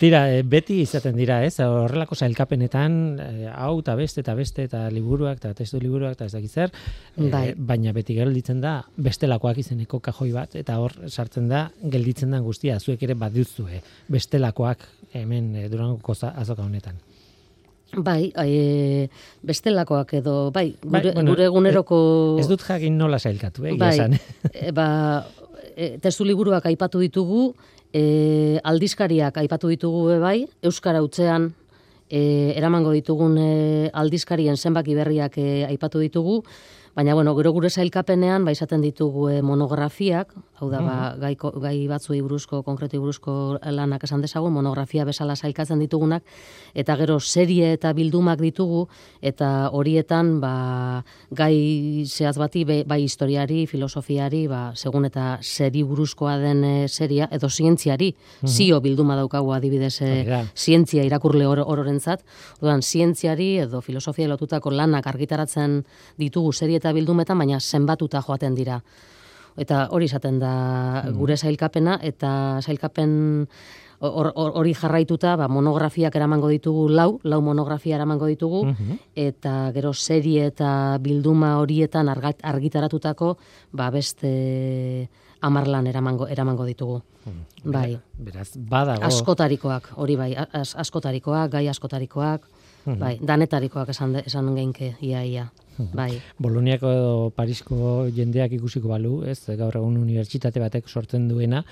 Tira, 0.00 0.24
eh, 0.34 0.42
beti 0.42 0.80
izaten 0.82 1.14
dira, 1.16 1.38
ez? 1.46 1.54
Horrelako 1.64 2.18
sailkapenetan, 2.18 2.96
eh, 3.22 3.46
hau 3.54 3.78
eta 3.80 3.94
beste 3.96 4.20
eta 4.24 4.34
beste 4.36 4.66
eta 4.66 4.82
liburuak 4.92 5.38
eta 5.40 5.54
testu 5.56 5.80
liburuak 5.80 6.18
eta 6.18 6.26
ez 6.28 6.34
dakit 6.34 6.50
zer, 6.50 6.74
eh, 7.16 7.30
Bai. 7.30 7.44
baina 7.56 7.94
beti 7.96 8.18
gelditzen 8.18 8.60
da 8.60 8.74
bestelakoak 8.98 9.62
izeneko 9.62 10.00
kajoi 10.04 10.32
bat 10.34 10.58
eta 10.60 10.76
hor 10.82 10.92
sartzen 11.08 11.48
da 11.48 11.68
gelditzen 11.80 12.34
da 12.34 12.42
guztia, 12.44 12.80
zuek 12.80 13.02
ere 13.06 13.14
baduzue 13.14 13.80
bestelakoak 14.12 14.82
hemen 15.14 15.54
eh, 15.56 15.68
Durangoko 15.72 16.12
azoka 16.34 16.62
honetan. 16.66 16.98
Bai, 17.96 18.32
e, 18.36 19.08
bestelakoak 19.42 20.12
edo, 20.20 20.50
bai, 20.52 20.74
Bai, 20.82 21.00
gure, 21.00 21.12
bueno, 21.14 21.32
gure 21.32 21.46
eguneroko... 21.48 22.00
Ez 22.40 22.48
dut 22.50 22.60
jakin 22.66 22.98
nola 23.00 23.18
sailkatu, 23.18 23.64
eh, 23.64 23.76
bai, 23.80 23.94
esan. 23.96 24.18
e, 24.52 24.72
ba, 24.76 24.88
e, 25.72 25.94
testu 26.02 26.26
liburuak 26.28 26.66
aipatu 26.68 27.00
ditugu, 27.00 27.54
e, 27.92 28.60
aldizkariak 28.68 29.40
aipatu 29.40 29.72
ditugu 29.72 30.04
be 30.10 30.18
bai, 30.20 30.36
Euskara 30.60 31.00
utzean 31.04 31.48
e, 32.10 32.52
eramango 32.56 32.92
ditugun 32.92 33.38
e, 33.40 33.52
aldizkarien 33.96 34.60
zenbaki 34.60 34.96
berriak 34.98 35.38
e, 35.40 35.64
aipatu 35.68 36.04
ditugu, 36.04 36.42
baina 36.98 37.14
bueno, 37.14 37.36
gero 37.36 37.52
gure 37.54 37.68
sailkapenean 37.70 38.42
ba 38.42 38.50
izaten 38.50 38.82
ditugu 38.82 39.28
e, 39.30 39.36
monografiak, 39.46 40.32
hau 40.58 40.66
da 40.66 40.80
ba, 40.82 40.94
gai, 41.14 41.36
gai 41.38 41.76
batzuei 41.86 42.18
buruzko, 42.24 42.64
konkretu 42.66 42.98
buruzko 42.98 43.34
lanak 43.70 44.02
esan 44.02 44.24
dezagun, 44.24 44.50
monografia 44.50 45.04
bezala 45.06 45.36
sailkatzen 45.38 45.78
ditugunak, 45.78 46.24
eta 46.74 46.96
gero 46.98 47.20
serie 47.20 47.68
eta 47.76 47.92
bildumak 47.94 48.42
ditugu, 48.42 48.88
eta 49.22 49.68
horietan 49.78 50.40
ba, 50.42 51.04
gai 51.30 52.02
zehaz 52.02 52.34
bati 52.42 52.64
be- 52.66 52.80
bai 52.82 52.98
historiari, 53.04 53.60
filosofiari, 53.70 54.48
ba, 54.50 54.72
segun 54.74 55.06
eta 55.06 55.28
seri 55.40 55.84
buruzkoa 55.86 56.34
den 56.42 56.64
e, 56.66 56.74
seria, 56.88 57.30
edo 57.30 57.46
zientziari, 57.46 58.10
zio 58.42 58.80
bilduma 58.82 59.14
daukagu 59.14 59.54
adibidez 59.54 60.00
e, 60.02 60.42
zientzia 60.56 61.06
irakurle 61.06 61.46
or 61.46 61.62
ororentzat, 61.62 62.26
orduan 62.58 62.82
zientziari 62.82 63.52
edo 63.68 63.84
filosofia 63.86 64.26
lotutako 64.26 64.74
lanak 64.74 65.06
argitaratzen 65.06 65.84
ditugu 66.18 66.50
serie 66.52 66.82
eta 66.82 66.87
bildumetan, 66.92 67.38
baina 67.38 67.60
zenbatuta 67.60 68.22
joaten 68.22 68.54
dira. 68.54 68.82
Eta 69.58 69.88
hori 69.90 70.04
izaten 70.06 70.38
da 70.38 71.04
gure 71.18 71.36
sailkapena, 71.36 71.98
eta 72.02 72.60
sailkapen 72.62 73.48
hor- 74.00 74.30
hor- 74.36 74.52
hori 74.54 74.74
jarraituta, 74.74 75.32
ba, 75.36 75.48
monografiak 75.48 76.14
eramango 76.14 76.46
ditugu 76.48 76.88
lau, 76.88 77.18
lau 77.24 77.40
monografia 77.42 77.96
eramango 77.96 78.26
ditugu, 78.30 78.60
eta 79.16 79.72
gero 79.74 79.92
serie 79.92 80.46
eta 80.46 80.98
bilduma 81.02 81.56
horietan 81.58 82.06
argat- 82.08 82.38
argitaratutako 82.42 83.36
ba, 83.72 83.90
beste 83.90 85.08
amarlan 85.40 85.86
eramango, 85.86 86.28
eramango 86.28 86.64
ditugu. 86.64 87.02
Bai 87.64 87.98
Beraz, 88.16 88.52
badago. 88.56 89.02
askotarikoak, 89.04 89.90
hori 89.96 90.16
bai, 90.16 90.34
as, 90.52 90.76
askotarikoak, 90.76 91.50
gai 91.50 91.66
askotarikoak, 91.68 92.46
bai, 92.96 93.18
danetarikoak 93.20 93.90
esan, 93.92 94.14
de, 94.16 94.22
esan 94.26 94.54
geinke, 94.56 94.94
ia, 95.04 95.24
ia, 95.24 95.48
bai. 95.94 96.10
Boloniako 96.42 96.90
edo 96.90 97.12
Parisko 97.36 98.08
jendeak 98.14 98.52
ikusiko 98.56 98.90
balu, 98.90 99.22
ez, 99.28 99.38
gaur 99.58 99.76
egun 99.78 99.98
unibertsitate 100.00 100.60
batek 100.62 100.88
sortzen 100.88 101.28
duena. 101.28 101.62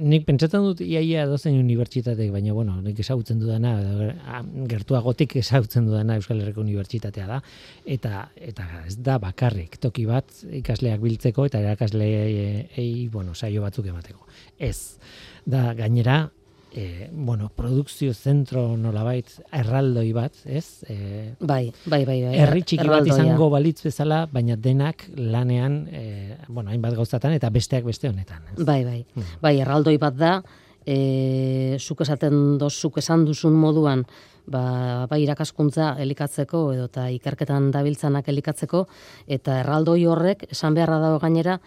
Nik 0.00 0.26
pentsatzen 0.26 0.64
dut 0.66 0.82
iaia 0.84 1.26
dozen 1.30 1.56
unibertsitateek, 1.60 2.32
baina 2.34 2.54
bueno, 2.56 2.78
nik 2.84 2.98
ezagutzen 3.00 3.40
dudana, 3.40 3.76
gertuagotik 4.70 5.36
ezagutzen 5.40 5.86
dudana 5.88 6.18
Euskal 6.18 6.42
Herriko 6.42 6.64
Unibertsitatea 6.64 7.28
da, 7.30 7.40
eta 7.86 8.28
eta 8.36 8.66
ez 8.86 8.98
da 9.04 9.18
bakarrik 9.22 9.78
toki 9.80 10.06
bat 10.08 10.42
ikasleak 10.62 11.00
biltzeko 11.04 11.46
eta 11.48 11.62
irakasleei, 11.62 13.08
bueno, 13.12 13.34
saio 13.34 13.62
batzuk 13.64 13.88
emateko. 13.92 14.26
Ez, 14.58 14.98
da 15.46 15.72
gainera, 15.78 16.26
e, 16.72 17.08
bueno, 17.12 17.50
produkzio 17.54 18.12
zentro 18.14 18.76
nolabait 18.76 19.28
erraldoi 19.52 20.12
bat, 20.12 20.34
ez? 20.44 20.84
E, 20.88 21.34
Bai, 21.40 21.72
bai, 21.86 22.04
bai, 22.04 22.20
bai. 22.26 22.36
herri 22.42 22.62
txiki 22.62 22.88
bat 22.88 23.06
izango 23.08 23.48
balitz 23.50 23.80
bezala, 23.86 24.26
baina 24.32 24.56
denak 24.56 25.08
lanean, 25.16 25.80
e, 25.90 26.36
bueno, 26.48 26.70
hainbat 26.70 26.94
gauzatan 26.98 27.32
eta 27.38 27.50
besteak 27.50 27.84
beste 27.88 28.08
honetan. 28.08 28.42
Ez? 28.54 28.64
Bai, 28.64 28.82
bai. 28.84 29.04
Bai, 29.42 29.58
erraldoi 29.64 29.96
bat 29.98 30.16
da, 30.18 30.32
e, 30.86 31.76
zuk 31.80 32.02
esaten 32.06 32.58
doz, 32.60 32.74
zuk 32.74 32.98
esan 33.02 33.24
duzun 33.28 33.56
moduan, 33.58 34.04
ba, 34.48 35.06
bai 35.10 35.20
irakaskuntza 35.24 35.94
elikatzeko 36.00 36.62
edo 36.74 36.86
eta 36.88 37.08
ikerketan 37.12 37.70
dabiltzanak 37.74 38.28
elikatzeko, 38.32 38.86
eta 39.26 39.60
erraldoi 39.62 40.04
horrek, 40.08 40.46
esan 40.52 40.76
beharra 40.78 41.00
dago 41.02 41.20
gainera, 41.24 41.58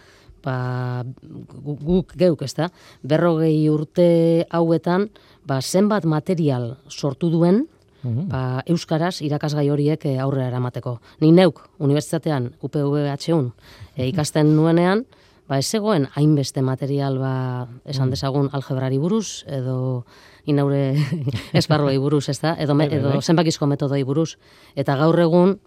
ba, 0.43 1.03
gu- 1.05 1.77
guk 1.85 2.13
geuk, 2.17 2.41
ez 2.41 2.53
da, 2.57 2.69
berrogei 3.03 3.69
urte 3.69 4.45
hauetan, 4.49 5.09
ba, 5.45 5.61
zenbat 5.61 6.05
material 6.05 6.77
sortu 6.89 7.29
duen, 7.29 7.67
Mhm. 8.03 8.29
ba, 8.29 8.63
euskaraz 8.65 9.21
irakasgai 9.21 9.69
horiek 9.69 10.05
eh, 10.05 10.17
aurrera 10.19 10.47
eramateko. 10.47 10.99
Ni 11.19 11.31
neuk 11.31 11.61
unibertsitatean 11.77 12.55
UPVHun 12.63 13.51
e, 13.95 14.07
ikasten 14.07 14.55
nuenean, 14.55 15.05
ba 15.47 15.59
ez 15.59 15.67
zegoen 15.69 16.07
hainbeste 16.15 16.61
material 16.63 17.19
ba 17.19 17.67
esan 17.85 18.09
dezagun 18.09 18.49
algebrari 18.53 18.97
buruz 18.97 19.43
edo 19.45 20.05
inaure 20.45 20.95
esparruei 21.53 21.97
buruz, 21.99 22.29
ez 22.29 22.39
da? 22.41 22.55
Edo, 22.57 22.73
me, 22.73 22.87
Bai, 22.87 22.89
bai, 22.89 22.99
edo 22.99 23.09
bai. 23.13 23.21
zenbakizko 23.21 23.67
metodoi 23.67 24.01
buruz. 24.03 24.37
Eta 24.75 24.95
gaur 24.97 25.19
egun, 25.19 25.59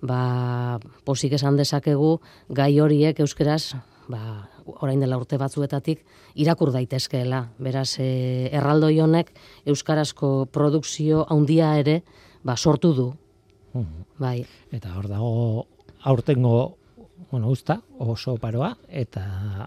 ba, 0.00 0.78
posik 1.04 1.32
esan 1.36 1.56
dezakegu 1.56 2.20
gai 2.48 2.78
horiek 2.80 3.20
euskeraz, 3.20 3.74
ba, 4.08 4.48
orain 4.80 5.00
dela 5.00 5.18
urte 5.20 5.38
batzuetatik 5.40 6.04
irakur 6.34 6.72
daitezkeela. 6.74 7.42
Beraz, 7.58 7.98
e, 7.98 8.48
erraldoi 8.52 8.98
honek 9.00 9.32
euskarazko 9.66 10.46
produkzio 10.52 11.26
handia 11.30 11.74
ere 11.80 12.02
ba, 12.42 12.56
sortu 12.56 12.94
du. 12.94 13.10
Mhm. 13.74 14.06
Bai, 14.18 14.44
Eta 14.70 14.94
hor 14.98 15.08
dago 15.08 15.66
aurtengo 16.04 16.76
bueno, 17.30 17.48
usta, 17.50 17.80
oso 17.98 18.36
paroa, 18.38 18.70
eta 18.88 19.22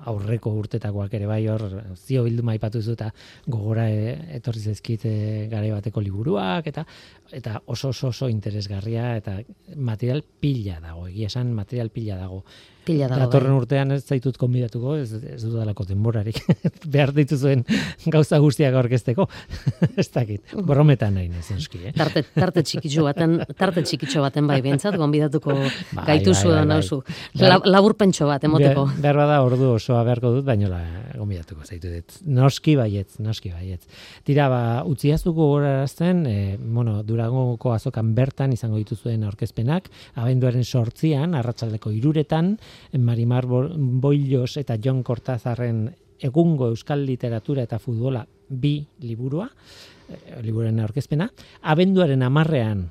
aurreko 0.07 0.51
urtetakoak 0.61 1.13
ere 1.17 1.27
bai 1.27 1.41
hor 1.51 1.63
zio 1.95 2.23
bilduma 2.23 2.53
aipatu 2.53 2.81
zu 2.81 2.93
eta 2.95 3.09
gogora 3.47 3.89
e, 3.91 4.13
etorri 4.37 4.61
zaizkit 4.61 5.05
e, 5.07 5.15
garai 5.51 5.71
bateko 5.73 6.03
liburuak, 6.03 6.67
eta 6.71 6.85
eta 7.31 7.61
oso 7.65 7.89
oso 7.89 8.11
oso 8.13 8.29
interesgarria, 8.29 9.15
eta 9.17 9.39
material 9.75 10.23
pila 10.23 10.79
dago, 10.83 11.07
egia 11.07 11.27
esan 11.27 11.53
material 11.55 11.91
pila 11.91 12.19
dago. 12.19 12.43
Pila 12.87 13.09
dago. 13.11 13.25
Datorren 13.25 13.51
bai. 13.53 13.59
urtean 13.61 13.91
ez 13.97 14.01
zaitut 14.07 14.37
konbidatuko, 14.39 14.95
ez, 15.01 15.09
ez 15.35 15.41
dudalako 15.43 15.85
denborarik. 15.89 16.39
Behar 16.93 17.11
dituzuen 17.15 17.65
gauza 18.13 18.39
guztiak 18.43 18.75
aurkezteko. 18.79 19.27
ez 20.01 20.07
dakit. 20.15 20.55
Borrometan 20.67 21.17
nahi 21.19 21.27
naiz, 21.31 21.49
noski, 21.53 21.81
eh? 21.89 21.93
Tarte, 21.97 22.23
tarte 22.33 22.63
txikitxo 22.67 23.03
baten, 23.07 23.37
tarte 23.59 23.83
txikitxo 23.87 24.23
baten 24.23 24.47
bai, 24.49 24.61
bentsat, 24.65 24.95
gonbidatuko 24.99 25.53
Bai, 25.57 26.05
gaituzu 26.13 26.47
bai, 26.49 26.55
bai, 26.55 26.63
bai. 26.63 26.67
nauzu. 26.75 27.01
Behar- 27.35 27.57
La, 27.57 27.59
laburpentxo 27.77 28.27
bat, 28.29 28.43
emoteko. 28.47 28.87
Behar, 29.03 29.17
bada 29.19 29.37
ordu 29.45 29.73
osoa 29.75 30.03
beharko 30.07 30.31
dut, 30.37 30.45
baino 30.47 30.69
la, 30.71 30.81
gombidatuko 31.17 31.65
zaitu 31.67 31.91
dut. 31.91 32.17
Noski 32.27 32.75
baietz, 32.79 33.17
noski 33.23 33.51
baietz. 33.53 33.83
Tira, 34.27 34.47
ba, 34.51 34.61
utziaztuko 34.87 35.47
gorarazten, 35.53 36.23
e, 36.29 36.37
bueno, 36.61 36.99
durangoko 37.07 37.73
azokan 37.75 38.13
bertan 38.17 38.53
izango 38.55 38.77
dituzuen 38.81 39.23
aurkezpenak, 39.27 39.89
abenduaren 40.19 40.63
sortzian, 40.67 41.35
arratsaldeko 41.39 41.91
iruretan, 41.95 42.53
Marimar 42.97 43.45
Bo- 43.45 43.69
Boillos 43.77 44.57
eta 44.57 44.77
John 44.83 45.03
Cortazarren 45.03 45.87
egungo 46.19 46.67
euskal 46.71 47.05
literatura 47.05 47.63
eta 47.67 47.79
futbola 47.79 48.25
bi 48.49 48.79
liburua, 49.03 49.49
e, 50.09 50.41
liburuaren 50.41 50.79
aurkezpena, 50.81 51.29
abenduaren 51.61 52.23
amarrean 52.23 52.87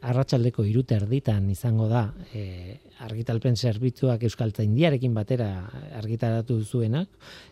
arratsaldeko 0.00 0.64
irute 0.64 0.96
erditan 0.96 1.50
izango 1.52 1.88
da 1.90 2.06
e, 2.32 2.78
argitalpen 3.04 3.56
zerbitzuak 3.56 4.22
euskaltzaindiarekin 4.24 5.12
batera 5.14 5.50
argitaratu 5.98 6.60
zuenak, 6.64 7.08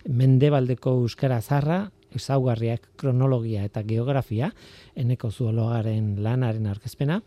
mendebaldeko 0.08 0.96
euskara 1.02 1.40
zarra, 1.42 1.82
ezaugarriak 2.16 2.88
kronologia 2.96 3.66
eta 3.68 3.82
geografia, 3.84 4.48
eneko 4.96 5.30
zuologaren 5.30 6.14
lanaren 6.24 6.70
aurkezpena, 6.70 7.20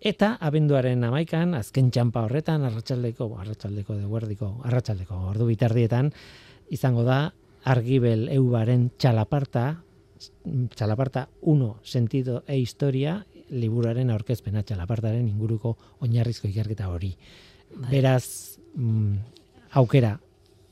eta 0.00 0.36
abenduaren 0.40 1.02
amaikan, 1.04 1.54
azken 1.58 1.90
txampa 1.90 2.22
horretan, 2.26 2.64
arratsaldeko, 2.68 3.32
arratsaldeko 3.40 3.96
deguerdiko, 3.98 4.52
arratsaldeko 4.64 5.18
ordu 5.32 5.48
bitardietan, 5.50 6.12
izango 6.70 7.02
da 7.06 7.32
argibel 7.68 8.28
eubaren 8.32 8.88
txalaparta, 8.98 9.66
txalaparta 10.74 11.28
1 11.42 11.72
sentido 11.82 12.42
e 12.46 12.58
historia 12.58 13.24
liburuaren 13.50 14.10
aurkezpena 14.10 14.62
txalapartaren 14.62 15.28
inguruko 15.28 15.76
oinarrizko 16.04 16.48
ikerketa 16.48 16.88
hori. 16.90 17.14
Beraz, 17.90 18.58
mm, 18.74 19.16
aukera 19.80 20.18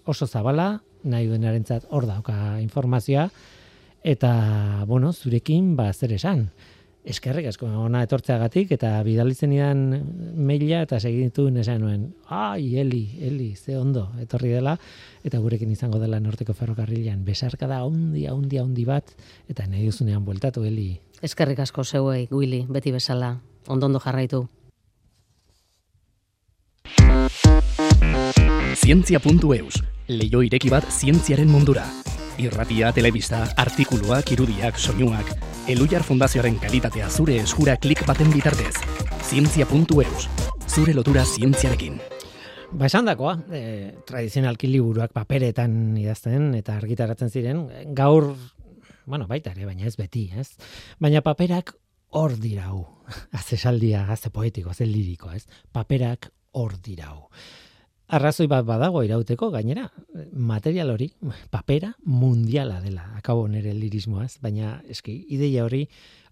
oso 0.05 0.27
zabala, 0.27 0.81
nahi 1.05 1.29
duenarentzat 1.29 1.87
hor 1.91 2.07
dauka 2.07 2.59
informazioa, 2.61 3.29
eta, 4.07 4.85
bueno, 4.87 5.13
zurekin, 5.13 5.75
ba, 5.77 5.93
zer 5.93 6.13
esan. 6.15 6.51
Eskerrik 7.07 7.47
asko 7.53 7.69
ona 7.87 8.03
etortzeagatik 8.05 8.73
eta 8.77 8.91
bidalitzen 9.07 9.53
idan 9.55 9.85
maila 10.37 10.83
eta 10.85 10.99
segitu 11.01 11.47
nesan 11.55 11.81
nuen. 11.85 12.09
Ai, 12.27 12.77
Eli, 12.81 13.05
Eli, 13.23 13.55
ze 13.55 13.79
ondo 13.79 14.09
etorri 14.21 14.51
dela 14.51 14.77
eta 15.25 15.39
gurekin 15.39 15.71
izango 15.71 16.01
dela 16.03 16.21
Norteko 16.21 16.55
Ferrokarrilean. 16.55 17.25
Besarka 17.25 17.67
da 17.71 17.81
handi, 17.85 18.27
handi, 18.27 18.59
handi 18.59 18.85
bat 18.85 19.15
eta 19.49 19.67
nahi 19.67 19.87
duzunean 19.87 20.25
bueltatu 20.25 20.65
Eli. 20.65 20.99
Eskerrik 21.23 21.63
asko 21.63 21.85
zeuei, 21.85 22.27
Willy, 22.31 22.67
beti 22.69 22.93
bezala. 22.93 23.37
Ondondo 23.69 24.01
jarraitu. 24.03 24.47
Zientzia.eus, 28.77 29.81
leio 30.09 30.43
ireki 30.47 30.71
bat 30.71 30.87
zientziaren 30.93 31.51
mundura 31.51 31.87
irratia, 32.39 32.93
telebista, 32.93 33.45
artikuluak, 33.57 34.31
irudiak, 34.33 34.79
soinuak, 34.79 35.33
Elujar 35.67 36.05
Fundazioaren 36.07 36.61
kalitatea 36.63 37.09
zure 37.11 37.41
eskura 37.43 37.75
klik 37.83 38.05
baten 38.07 38.29
bitartez. 38.31 38.75
Zientzia.eus, 39.27 40.29
zure 40.71 40.95
lotura 40.95 41.25
zientziarekin. 41.27 41.99
Ba 42.71 42.87
esan 42.87 43.09
dakoa, 43.09 43.37
e, 43.51 43.63
tradizionalki 44.07 44.71
liburuak 44.71 45.15
paperetan 45.15 45.97
idazten 45.99 46.53
eta 46.59 46.77
argitaratzen 46.79 47.31
ziren, 47.31 47.67
gaur, 47.99 48.33
bueno, 49.07 49.27
baita 49.27 49.51
ere, 49.55 49.67
baina 49.67 49.87
ez 49.87 49.97
beti, 49.99 50.29
ez? 50.39 50.53
Baina 51.03 51.23
paperak 51.27 51.75
hor 52.15 52.37
dirau, 52.39 52.85
haze 53.39 53.59
saldia, 53.59 54.05
haze 54.11 54.31
poetiko, 54.31 54.71
haze 54.71 54.87
liriko, 54.87 55.33
ez? 55.35 55.47
Paperak 55.73 56.31
hor 56.57 56.79
dirau. 56.83 57.27
Arrazoi 58.07 58.47
bat 58.47 58.63
badago 58.63 59.01
irauteko, 59.03 59.49
gainera, 59.51 59.89
material 60.33 60.93
hori, 60.93 61.09
papera 61.51 61.91
mundiala 62.05 62.79
dela, 62.81 63.09
akabo 63.19 63.49
nere 63.51 63.73
lirismoaz, 63.75 64.37
baina 64.43 64.77
eski, 64.89 65.25
ideia 65.35 65.65
hori 65.65 65.83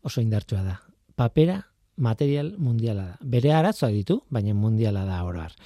oso 0.02 0.22
indartsua 0.22 0.62
da. 0.62 0.76
Papera 1.18 1.58
material 1.96 2.54
mundiala 2.58 3.08
da. 3.08 3.16
Bere 3.20 3.52
arazoa 3.52 3.90
ditu, 3.90 4.20
baina 4.30 4.54
mundiala 4.54 5.02
da 5.04 5.22
oroar. 5.26 5.56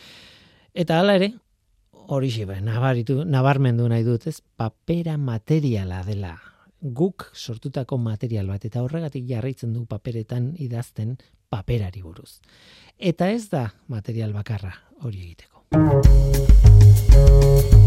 Eta 0.72 0.98
hala 1.00 1.18
ere, 1.20 1.34
hori 1.92 2.30
xibe, 2.32 2.56
nabaritu, 2.64 3.20
nabarmendu 3.28 3.88
nahi 3.92 4.06
dut, 4.06 4.26
ez, 4.32 4.40
papera 4.40 5.18
materiala 5.18 6.00
dela. 6.08 6.38
Guk 6.80 7.26
sortutako 7.34 7.98
material 7.98 8.48
bat, 8.48 8.64
eta 8.64 8.80
horregatik 8.84 9.28
jarraitzen 9.28 9.76
du 9.76 9.84
paperetan 9.84 10.54
idazten 10.56 11.18
paperari 11.50 12.00
buruz. 12.00 12.38
Eta 12.96 13.28
ez 13.34 13.48
da 13.52 13.66
material 13.92 14.32
bakarra 14.32 14.72
hori 15.02 15.20
egiteko. 15.26 15.57
Música 15.70 17.77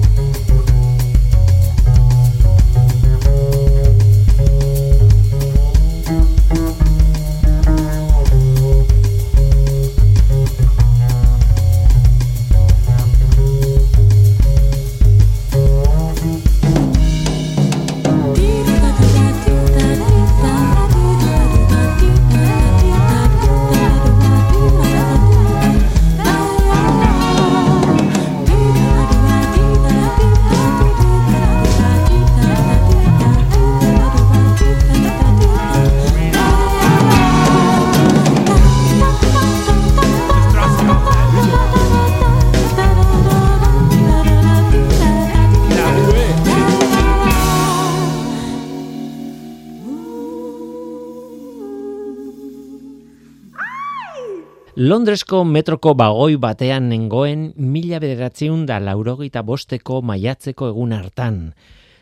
Londresko 54.81 55.43
metroko 55.45 55.91
bagoi 55.93 56.39
batean 56.41 56.87
nengoen 56.89 57.41
mila 57.61 57.99
bederatzeun 58.01 58.63
da 58.65 58.79
laurogeita 58.81 59.43
bosteko 59.45 59.99
maiatzeko 60.01 60.71
egun 60.71 60.95
hartan. 60.95 61.35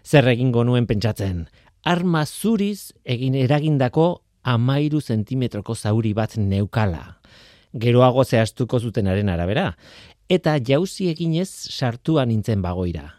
Zer 0.07 0.29
egingo 0.31 0.63
nuen 0.63 0.87
pentsatzen, 0.87 1.41
arma 1.83 2.21
zuriz 2.23 2.93
egin 3.03 3.35
eragindako 3.35 4.05
amairu 4.47 5.01
zentimetroko 5.01 5.75
zauri 5.75 6.13
bat 6.15 6.37
neukala. 6.37 7.19
Geroago 7.75 8.23
zehaztuko 8.23 8.79
zutenaren 8.79 9.27
arabera. 9.27 9.73
Eta 10.29 10.55
jauzi 10.63 11.09
eginez 11.11 11.49
sartua 11.49 12.23
nintzen 12.29 12.63
bagoira. 12.63 13.09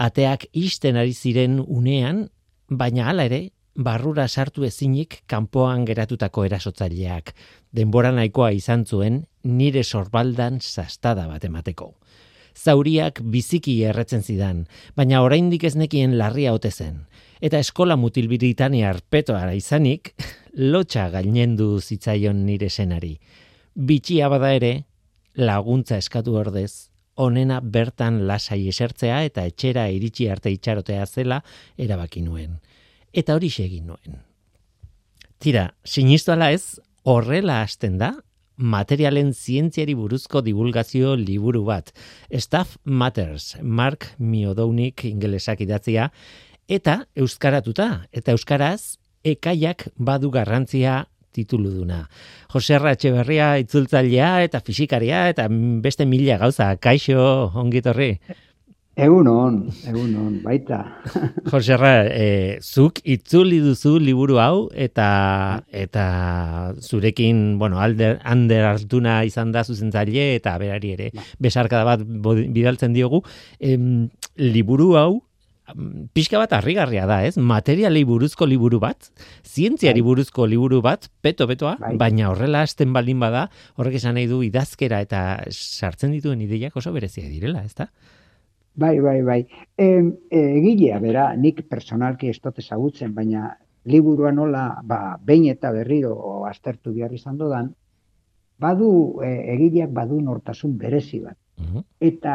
Ateak 0.00 0.48
isten 0.54 0.96
ari 0.96 1.12
ziren 1.12 1.60
unean, 1.66 2.30
baina 2.70 3.10
hala 3.12 3.28
ere, 3.28 3.50
barrura 3.74 4.26
sartu 4.28 4.64
ezinik 4.64 5.22
kanpoan 5.26 5.84
geratutako 5.84 6.44
erasotzaileak 6.44 7.34
denbora 7.72 8.10
nahikoa 8.12 8.50
izan 8.52 8.84
zuen 8.84 9.24
nire 9.44 9.84
sorbaldan 9.84 10.60
sastada 10.60 11.26
bat 11.28 11.44
emateko. 11.44 11.94
Zauriak 12.54 13.20
biziki 13.22 13.76
erretzen 13.86 14.22
zidan, 14.22 14.66
baina 14.96 15.22
oraindik 15.22 15.64
ez 15.64 15.76
nekien 15.76 16.18
larria 16.18 16.52
ote 16.52 16.70
zen. 16.70 17.06
Eta 17.40 17.58
eskola 17.58 17.96
mutil 17.96 18.28
Britania 18.28 18.90
arpetoa 18.90 19.52
izanik, 19.54 20.14
lotxa 20.72 21.08
gainendu 21.10 21.80
zitzaion 21.80 22.44
nire 22.44 22.68
senari. 22.68 23.18
Bitxia 23.74 24.28
bada 24.28 24.52
ere, 24.52 24.84
laguntza 25.36 25.96
eskatu 25.96 26.34
ordez, 26.36 26.90
onena 27.16 27.60
bertan 27.60 28.26
lasai 28.26 28.66
esertzea 28.68 29.22
eta 29.24 29.44
etxera 29.46 29.88
iritsi 29.88 30.28
arte 30.28 30.50
itxarotea 30.50 31.06
zela 31.06 31.42
erabaki 31.78 32.22
nuen. 32.26 32.58
Eta 33.12 33.34
hori 33.34 33.50
egin 33.50 33.86
nuen. 33.90 34.20
Tira, 35.40 35.70
sinistu 35.84 36.32
ala 36.32 36.50
ez, 36.52 36.78
horrela 37.04 37.62
hasten 37.62 37.98
da 37.98 38.14
materialen 38.60 39.32
zientziari 39.32 39.94
buruzko 39.96 40.42
divulgazio 40.44 41.14
liburu 41.16 41.64
bat. 41.64 41.92
Staff 42.30 42.76
Matters, 42.84 43.56
Mark 43.62 44.10
Miodounik 44.18 45.04
ingelesak 45.08 45.62
idatzia, 45.64 46.10
eta 46.68 47.00
euskaratuta, 47.16 48.04
eta 48.12 48.36
euskaraz, 48.36 48.98
ekaiak 49.24 49.88
badu 49.96 50.30
garrantzia 50.30 51.06
titulu 51.32 51.70
duna. 51.72 52.04
Jose 52.52 52.78
Ratxeberria 52.78 53.54
itzultzailea 53.62 54.30
eta 54.44 54.60
fisikaria 54.66 55.28
eta 55.30 55.46
beste 55.82 56.06
mila 56.06 56.38
gauza, 56.40 56.72
kaixo, 56.76 57.50
ongitorri. 57.54 58.16
Egun 58.98 59.28
hon, 59.30 59.60
egun 59.86 60.10
hon, 60.18 60.32
baita. 60.42 60.80
Joserra, 61.52 61.92
e, 62.10 62.58
zuk 62.58 62.98
itzuli 63.06 63.60
duzu 63.62 63.94
liburu 64.02 64.40
hau 64.42 64.66
eta 64.74 65.62
eta 65.70 66.04
zurekin, 66.82 67.56
bueno, 67.60 67.78
alder, 67.80 68.18
ander 68.26 68.66
hartuna 68.66 69.20
izan 69.24 69.54
da 69.54 69.62
zuzentzaile 69.62 70.34
eta 70.34 70.56
berari 70.58 70.92
ere 70.98 71.08
ba. 71.14 71.24
besarkada 71.38 71.86
bat 71.86 72.04
bidaltzen 72.50 72.92
diogu. 72.92 73.22
Em, 73.60 74.10
liburu 74.36 74.96
hau, 74.98 75.22
pixka 76.12 76.42
bat 76.42 76.52
harrigarria 76.58 77.06
da, 77.06 77.22
ez? 77.24 77.36
Materialei 77.38 78.02
buruzko 78.04 78.46
liburu 78.50 78.80
bat, 78.82 79.10
zientziari 79.46 80.02
bai. 80.02 80.08
buruzko 80.10 80.46
liburu 80.50 80.82
bat, 80.82 81.08
peto-petoa, 81.22 81.76
bai. 81.80 81.96
baina 82.00 82.30
horrela 82.34 82.66
hasten 82.66 82.92
baldin 82.92 83.20
bada, 83.22 83.48
horrek 83.78 84.00
esan 84.00 84.18
nahi 84.18 84.26
du 84.26 84.42
idazkera 84.42 85.00
eta 85.06 85.44
sartzen 85.50 86.12
dituen 86.16 86.42
ideiak 86.42 86.76
oso 86.76 86.92
berezia 86.92 87.28
direla, 87.30 87.62
ez 87.64 87.74
da? 87.78 87.92
Bai, 88.74 89.00
bai, 89.00 89.22
bai. 89.22 89.40
E, 89.76 89.86
egilea, 90.30 91.00
bera, 91.02 91.26
nik 91.36 91.64
personalki 91.68 92.30
ez 92.30 92.38
dut 92.40 92.58
ezagutzen, 92.62 93.14
baina 93.14 93.50
liburuan 93.90 94.36
nola, 94.36 94.64
ba, 94.84 95.18
behin 95.24 95.48
eta 95.50 95.72
berriro 95.74 96.44
aztertu 96.46 96.92
behar 96.94 97.12
izan 97.12 97.38
dodan, 97.38 97.72
badu, 98.60 98.90
e, 99.24 99.30
egileak 99.54 99.90
badu 99.96 100.20
nortasun 100.20 100.76
berezi 100.78 101.20
bat. 101.24 101.36
Mhm. 101.58 101.84
Eta 102.00 102.34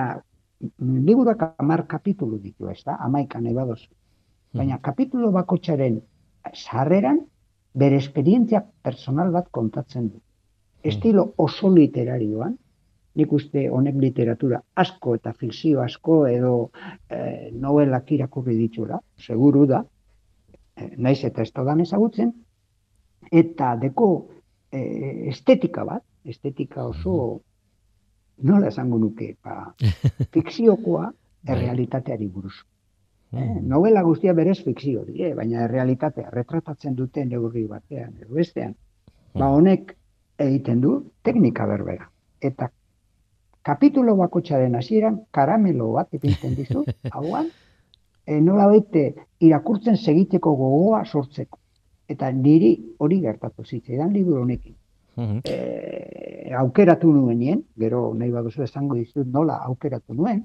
liburuak 0.80 1.54
amar 1.58 1.86
kapitulu 1.88 2.40
ditu, 2.42 2.70
ez 2.70 2.82
da? 2.84 2.98
Amaika 3.00 3.40
nahi 3.42 3.54
badoz. 3.54 3.82
Mhm. 3.86 4.58
Baina 4.60 4.80
kapitulu 4.82 5.32
bakotxaren 5.32 6.02
sarreran, 6.54 7.22
bere 7.74 7.98
esperientzia 7.98 8.64
personal 8.82 9.32
bat 9.32 9.50
kontatzen 9.52 10.10
du. 10.10 10.18
Mhm. 10.18 10.90
Estilo 10.92 11.34
oso 11.38 11.70
literarioan, 11.70 12.58
nik 13.16 13.34
uste 13.34 13.66
honek 13.72 13.98
literatura 14.02 14.60
asko 14.76 15.16
eta 15.16 15.34
fikzio 15.34 15.82
asko 15.82 16.26
edo 16.28 16.54
e, 17.10 17.52
novelak 17.52 18.12
irakurri 18.12 18.58
ditula, 18.60 19.00
seguru 19.18 19.66
da, 19.70 19.82
e, 20.76 20.92
naiz 20.98 21.22
eta 21.24 21.42
ez 21.42 21.52
da 21.54 21.76
ezagutzen, 21.82 22.34
eta 23.32 23.76
deko 23.82 24.10
e, 24.72 25.30
estetika 25.32 25.86
bat, 25.86 26.04
estetika 26.26 26.86
oso, 26.86 27.42
nola 28.44 28.68
esango 28.68 29.00
nuke, 29.00 29.36
ba, 29.44 29.74
fikziokoa 30.34 31.06
bai. 31.06 31.56
errealitateari 31.56 32.28
buruz. 32.28 32.56
E, 33.32 33.46
novela 33.62 34.02
guztia 34.04 34.34
berez 34.34 34.62
fikzio, 34.64 35.06
die, 35.06 35.34
baina 35.36 35.64
errealitatea 35.70 36.30
retratatzen 36.32 36.96
duten 36.96 37.30
neurri 37.30 37.66
batean, 37.68 38.14
edo 38.22 38.36
bestean, 38.36 38.76
Ba 39.36 39.50
honek 39.52 39.92
egiten 40.40 40.82
du 40.84 40.96
teknika 41.28 41.66
berbera. 41.68 42.08
Eta 42.40 42.70
kapitulo 43.66 44.16
bakotxaren 44.20 44.76
hasieran 44.78 45.22
karamelo 45.34 45.92
bat 45.98 46.14
ipintzen 46.14 46.56
dizu, 46.58 46.84
hauan, 47.18 47.50
e, 48.26 48.40
nola 48.42 48.68
bete 48.70 49.06
irakurtzen 49.42 49.98
segiteko 49.98 50.56
gogoa 50.60 51.04
sortzeko. 51.06 51.60
Eta 52.10 52.30
niri 52.32 52.76
hori 53.02 53.20
gertatu 53.24 53.66
zitzaidan 53.66 54.14
liburu 54.14 54.44
honekin. 54.44 54.76
Mhm. 55.16 55.40
E, 55.50 56.54
aukeratu 56.60 57.12
nuenien, 57.12 57.64
gero 57.80 58.14
nahi 58.14 58.32
baduzu 58.32 58.64
esango 58.68 59.00
dizut 59.00 59.28
nola 59.34 59.58
aukeratu 59.66 60.14
nuen, 60.14 60.44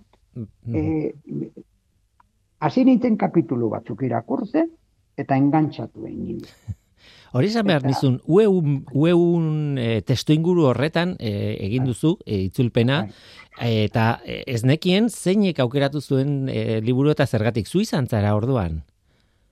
e, 0.72 1.10
hasi 2.60 2.84
nintzen 2.84 3.16
kapitulu 3.20 3.68
batzuk 3.74 4.02
irakurtzen, 4.08 4.70
eta 5.18 5.36
engantzatu 5.36 6.06
egin. 6.08 6.40
Hori 7.32 7.46
esan 7.46 7.66
behar 7.66 7.84
Eta- 7.84 7.90
nizun, 7.92 8.20
ueun, 8.26 8.84
ueun 8.92 9.78
e, 9.78 10.00
testu 10.02 10.34
inguru 10.34 10.64
horretan 10.70 11.14
e, 11.18 11.56
egin 11.66 11.84
Bai. 11.84 11.92
duzu, 11.92 12.16
e, 12.26 12.40
itzulpena, 12.48 13.04
eta 13.60 14.06
e, 14.24 14.42
ez 14.50 14.64
nekien 14.64 15.08
zeinek 15.10 15.60
aukeratu 15.62 16.00
zuen 16.00 16.48
e, 16.48 16.80
liburu 16.82 17.10
eta 17.14 17.26
zergatik 17.26 17.68
zu 17.68 17.80
izan 17.80 18.08
zara 18.08 18.34
orduan. 18.34 18.82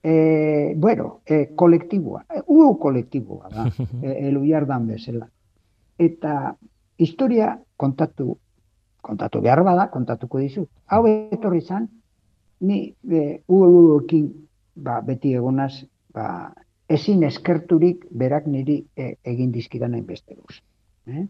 E, 0.03 0.73
bueno, 0.75 1.21
e, 1.25 1.53
kolektiboa, 1.55 2.25
e, 2.35 2.41
UEU 2.47 2.75
kolektiboa 2.79 3.49
da, 3.49 3.65
e, 4.03 4.27
elu 4.27 4.43
bezala. 4.87 5.27
Eta 5.97 6.55
historia 6.97 7.57
kontatu, 7.77 8.37
kontatu 9.01 9.41
behar 9.41 9.63
bada, 9.63 9.89
kontatuko 9.89 10.39
dizut. 10.39 10.69
Hau 10.87 11.05
etorri 11.07 11.61
zan, 11.61 11.87
ni 12.61 12.93
e, 13.09 13.41
UEU-ekin 13.47 14.33
ba, 14.75 15.01
beti 15.01 15.33
egonaz, 15.33 15.85
ba, 16.13 16.51
ezin 16.89 17.23
eskerturik 17.23 18.05
berak 18.11 18.47
niri 18.47 18.79
e, 18.97 19.13
egin 19.23 19.51
dizkidan 19.53 19.93
hainbeste 19.93 20.35
guz. 20.35 20.57
Eh? 21.07 21.27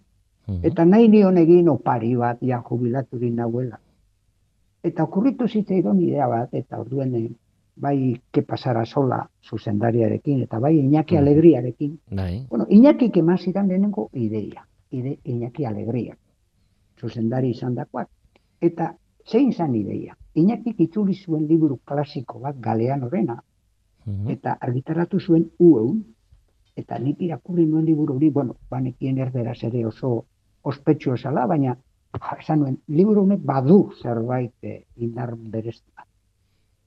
Mhm. 0.48 0.64
Eta 0.64 0.86
nahi 0.86 1.08
nion 1.08 1.38
egin 1.38 1.70
opari 1.70 2.16
bat, 2.16 2.40
ja 2.42 2.62
jubilaturik 2.70 3.34
nahuela. 3.34 3.80
Eta 4.84 5.04
okurritu 5.04 5.48
zitzaidan 5.48 6.00
idea 6.02 6.28
bat, 6.32 6.54
eta 6.54 6.80
orduen 6.80 7.16
eh, 7.16 7.28
bai 7.76 8.16
ke 8.32 8.42
pasara 8.42 8.86
sola 8.86 9.20
zuzendariarekin, 9.44 10.42
eta 10.44 10.60
bai 10.60 10.78
Iñaki 10.80 11.16
Mhm. 11.16 11.22
Alegriarekin. 11.22 12.00
Bai. 12.16 12.46
Bueno, 12.50 12.66
Iñaki 12.70 13.12
eman 13.20 13.38
zidan 13.38 13.68
lehenengo 13.68 14.10
ideia, 14.14 14.66
ide, 14.92 15.20
Iñaki 15.24 15.66
Alegria, 15.66 16.18
zuzendari 17.00 17.50
izan 17.50 17.76
dakoak. 17.76 18.08
Eta 18.62 18.96
zein 19.26 19.54
zan 19.54 19.76
ideia? 19.76 20.18
Iñaki 20.36 20.76
itzuli 20.78 21.14
zuen 21.14 21.48
liburu 21.48 21.80
klasiko 21.86 22.40
bat 22.40 22.56
galean 22.60 23.04
horrena, 23.04 23.44
Mhm. 24.06 24.30
eta 24.30 24.58
argitaratu 24.60 25.20
zuen 25.20 25.50
ueun, 25.60 26.04
eta 26.76 26.98
nik 27.00 27.22
irakurri 27.22 27.66
nuen 27.66 27.86
liburu 27.86 28.16
hori, 28.16 28.30
bueno, 28.30 28.56
banekien 28.70 29.18
erderaz 29.18 29.58
ere 29.64 29.86
oso 29.86 30.26
ospetsu 30.64 31.14
esala, 31.14 31.46
baina 31.48 31.76
ja, 31.76 32.36
esan 32.40 32.60
nuen, 32.60 32.78
liburu 32.88 33.24
honek 33.24 33.44
badu 33.46 33.80
zerbait 34.02 34.54
eh, 34.64 34.84
indar 34.98 35.36
bereztu 35.36 35.92
bat. 35.96 36.08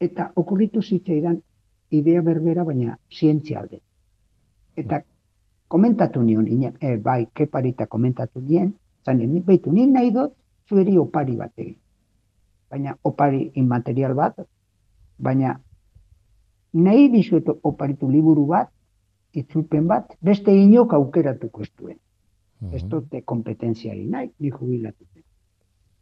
Eta 0.01 0.33
okurritu 0.37 0.83
zitzaidan 0.83 1.41
idea 1.91 2.23
berbera, 2.23 2.65
baina 2.65 2.97
zientzia 3.13 3.61
alde. 3.61 3.81
Eta 4.77 5.03
komentatu 5.69 6.23
nion, 6.23 6.49
ina, 6.49 6.73
eh, 6.81 6.97
bai, 6.97 7.27
keparita 7.35 7.87
komentatu 7.87 8.41
nien, 8.41 8.73
zan 9.05 9.19
nik 9.19 9.45
behitu, 9.45 9.73
nik 9.73 9.91
nahi 9.93 10.11
dut 10.11 10.35
zueri 10.69 10.97
opari 10.99 11.37
bat 11.37 11.53
egin. 11.57 11.77
Baina 12.71 12.97
opari 13.05 13.51
inmaterial 13.55 14.15
bat, 14.15 14.41
baina 15.19 15.59
nahi 16.73 17.09
dizuet 17.13 17.49
oparitu 17.63 18.11
liburu 18.11 18.47
bat, 18.47 18.71
itzulpen 19.33 19.87
bat, 19.89 20.17
beste 20.21 20.53
inok 20.55 20.93
aukeratuko 20.93 21.63
ez 21.63 21.71
duen. 21.79 21.99
Mhm. 22.61 22.75
Ez 22.75 22.85
dute 22.89 23.23
kompetentziari 23.23 24.07
nahi, 24.07 24.31
ni 24.39 24.51
jubilatu. 24.51 25.05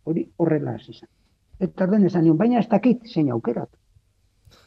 Hori 0.05 0.25
horrela 0.37 0.75
hasi 0.75 0.93
zen. 0.93 1.09
Eta 1.61 1.85
orduan 1.85 2.05
esan 2.05 2.25
nion, 2.25 2.37
baina 2.37 2.59
ez 2.59 2.69
dakit 2.69 3.05
zein 3.07 3.31
aukeratu. 3.31 3.77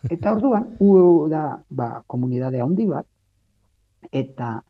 Eta 0.09 0.31
orduan, 0.35 0.75
u 0.79 1.27
da, 1.29 1.59
ba, 1.69 2.03
komunidade 2.07 2.61
handi 2.61 2.85
bat, 2.87 3.07
eta 4.11 4.61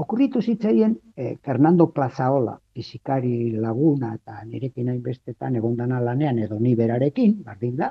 okurritu 0.00 0.40
zitzaien 0.42 0.96
eh, 1.16 1.36
Fernando 1.44 1.86
Plazaola, 1.92 2.58
fizikari 2.74 3.50
laguna 3.60 4.14
eta 4.14 4.38
nirekin 4.44 4.88
hainbestetan 4.88 5.56
egondana 5.56 6.00
lanean 6.00 6.38
edo 6.38 6.58
ni 6.60 6.74
berarekin, 6.76 7.42
bardin 7.44 7.76
da, 7.76 7.90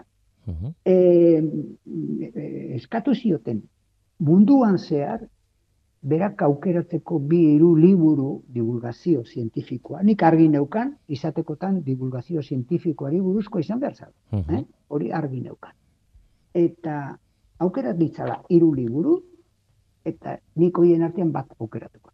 Mhm. 0.49 0.73
e, 0.85 0.95
e, 2.33 2.75
eskatu 2.75 3.13
zioten 3.15 3.61
munduan 4.19 4.77
zehar 4.77 5.21
berak 6.01 6.41
aukeratzeko 6.41 7.19
bi 7.19 7.39
hiru 7.53 7.75
liburu 7.75 8.43
divulgazio 8.47 9.23
zientifikoa. 9.23 10.03
Nik 10.03 10.23
argi 10.23 10.47
neukan, 10.47 10.93
izatekotan 11.07 11.81
divulgazio 11.83 12.41
zientifikoari 12.41 13.19
buruzko 13.21 13.59
izan 13.59 13.79
behar 13.79 13.95
zara. 13.95 14.13
Mhm. 14.31 14.55
Eh? 14.55 14.63
Hori 14.87 15.11
argi 15.11 15.41
neukan. 15.41 15.75
Eta 16.53 17.17
aukerat 17.59 17.97
ditzala 17.97 18.39
hiru 18.49 18.73
liburu, 18.73 19.17
eta 20.05 20.37
nik 20.55 20.77
hoien 20.77 21.03
artean 21.03 21.31
bat 21.31 21.51
aukeratuko. 21.59 22.11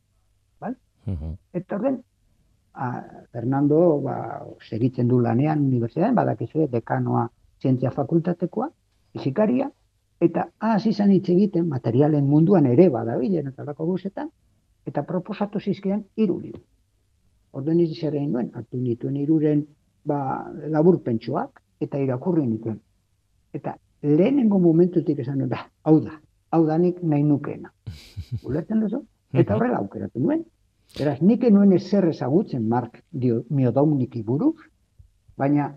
Mhm. 1.05 1.35
Eta 1.53 1.75
orden, 1.75 2.01
a, 2.73 3.03
Fernando 3.31 4.01
ba, 4.01 4.17
segitzen 4.69 5.07
du 5.07 5.19
lanean 5.21 5.61
unibertsitatean, 5.67 6.15
badakizue 6.15 6.67
dekanoa 6.71 7.27
zientzia 7.61 7.91
fakultatekoa, 7.91 8.69
fizikaria, 9.13 9.69
eta 10.21 10.47
hasi 10.59 10.89
izan 10.89 11.11
hitz 11.11 11.27
egiten 11.29 11.67
materialen 11.69 12.27
munduan 12.27 12.65
ere 12.65 12.89
badabilen 12.89 13.51
eta 13.51 13.65
lako 13.67 13.85
guzetan, 13.91 14.29
eta 14.85 15.03
proposatu 15.03 15.59
zizkidan 15.59 16.03
hiru 16.15 16.39
liburu. 16.39 16.63
Izi 17.55 17.95
zer 17.95 18.15
egin 18.15 18.33
duen, 18.33 18.49
hartu 18.53 18.77
nituen 18.77 19.15
hiruren 19.15 19.61
ba, 20.03 20.51
laburpentsuak, 20.69 21.61
eta 21.79 21.99
irakurri 21.99 22.45
nituen. 22.45 22.79
Eta 23.53 23.77
lehenengo 24.03 24.59
momentutik 24.59 25.19
esan 25.19 25.37
nuen, 25.37 25.49
"Ba, 25.49 25.69
hau 25.83 25.99
da, 26.01 26.19
hau 26.51 26.65
da 26.65 26.77
nik 26.77 27.01
nahi 27.03 27.23
nukeena. 27.23 27.71
Ulertzen 28.47 28.81
duzu? 28.81 29.05
Eta 29.33 29.55
horrela 29.55 29.77
aukeratu 29.77 30.19
nuen. 30.19 30.43
Beraz, 30.97 31.21
nik 31.21 31.43
nuen 31.49 31.73
ezer 31.73 32.07
ezagutzen 32.07 32.67
Mark 32.69 33.01
dio, 33.11 33.43
miodauniki 33.49 34.21
buruz, 34.23 34.55
baina 35.37 35.75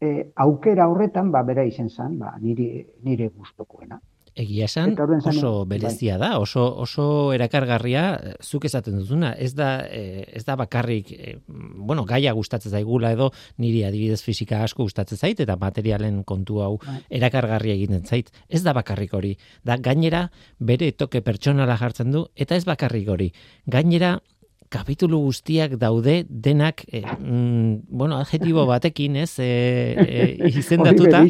e, 0.00 0.30
aukera 0.36 0.88
horretan, 0.88 1.32
ba, 1.32 1.42
bera 1.42 1.64
izen 1.64 1.90
zen, 1.90 2.18
ba, 2.18 2.36
nire, 2.40 2.86
nire 3.02 3.28
gustokoena. 3.28 4.00
Egia 4.38 4.68
esan 4.68 4.92
oso 4.94 5.32
nuen, 5.32 5.68
bai. 5.68 5.78
berezia 5.78 6.14
da, 6.20 6.28
oso 6.38 6.62
oso 6.78 7.32
erakargarria 7.34 8.04
zuk 8.38 8.68
esaten 8.68 9.00
duzuna, 9.00 9.32
ez 9.34 9.50
da 9.58 9.80
eh, 9.82 10.28
ez 10.30 10.44
da 10.46 10.54
bakarrik 10.54 11.10
eh, 11.16 11.34
bueno, 11.48 12.04
gaia 12.06 12.32
gustatzen 12.38 12.70
zaigula 12.70 13.10
edo 13.16 13.32
niri 13.58 13.82
adibidez 13.88 14.20
fisika 14.22 14.62
asko 14.62 14.86
gustatzen 14.86 15.18
zait 15.18 15.42
eta 15.42 15.58
materialen 15.58 16.22
kontu 16.22 16.62
hau 16.62 16.76
Bai. 16.84 17.00
erakargarria 17.18 17.74
egiten 17.74 18.06
zait. 18.06 18.30
Ez 18.48 18.62
da 18.62 18.76
bakarrik 18.78 19.18
hori. 19.18 19.34
Da 19.66 19.76
gainera 19.76 20.28
bere 20.60 20.92
toke 20.92 21.20
pertsonala 21.20 21.76
jartzen 21.76 22.14
du 22.14 22.28
eta 22.36 22.54
ez 22.54 22.64
bakarrik 22.68 23.10
hori. 23.10 23.32
Gainera 23.66 24.20
kapitulu 24.68 25.20
guztiak 25.26 25.76
daude 25.80 26.22
denak 26.28 26.84
eh, 26.92 27.02
mm, 27.04 27.88
bueno, 27.88 28.18
adjetibo 28.18 28.66
batekin, 28.68 29.16
ez, 29.16 29.38
eh, 29.38 29.94
eh, 29.98 30.50
izendatuta 30.52 31.22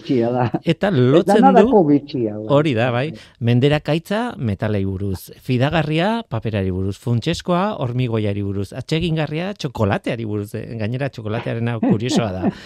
eta 0.65 0.91
lotzen 0.91 1.47
du. 1.57 1.67
Hori 2.55 2.75
da, 2.75 2.91
bai. 2.95 3.13
Menderakaitza 3.45 4.35
metalei 4.37 4.85
buruz, 4.85 5.31
fidagarria 5.43 6.25
paperari 6.29 6.73
buruz, 6.75 6.97
funtseskoa 6.99 7.79
hormigoiari 7.83 8.43
buruz, 8.43 8.73
atsegingarria 8.77 9.53
txokolateari 9.55 10.27
buruz, 10.29 10.51
eh, 10.59 10.65
gainera 10.81 11.11
txokolatearena 11.11 11.79
kuriosoa 11.85 12.31
da. 12.35 12.45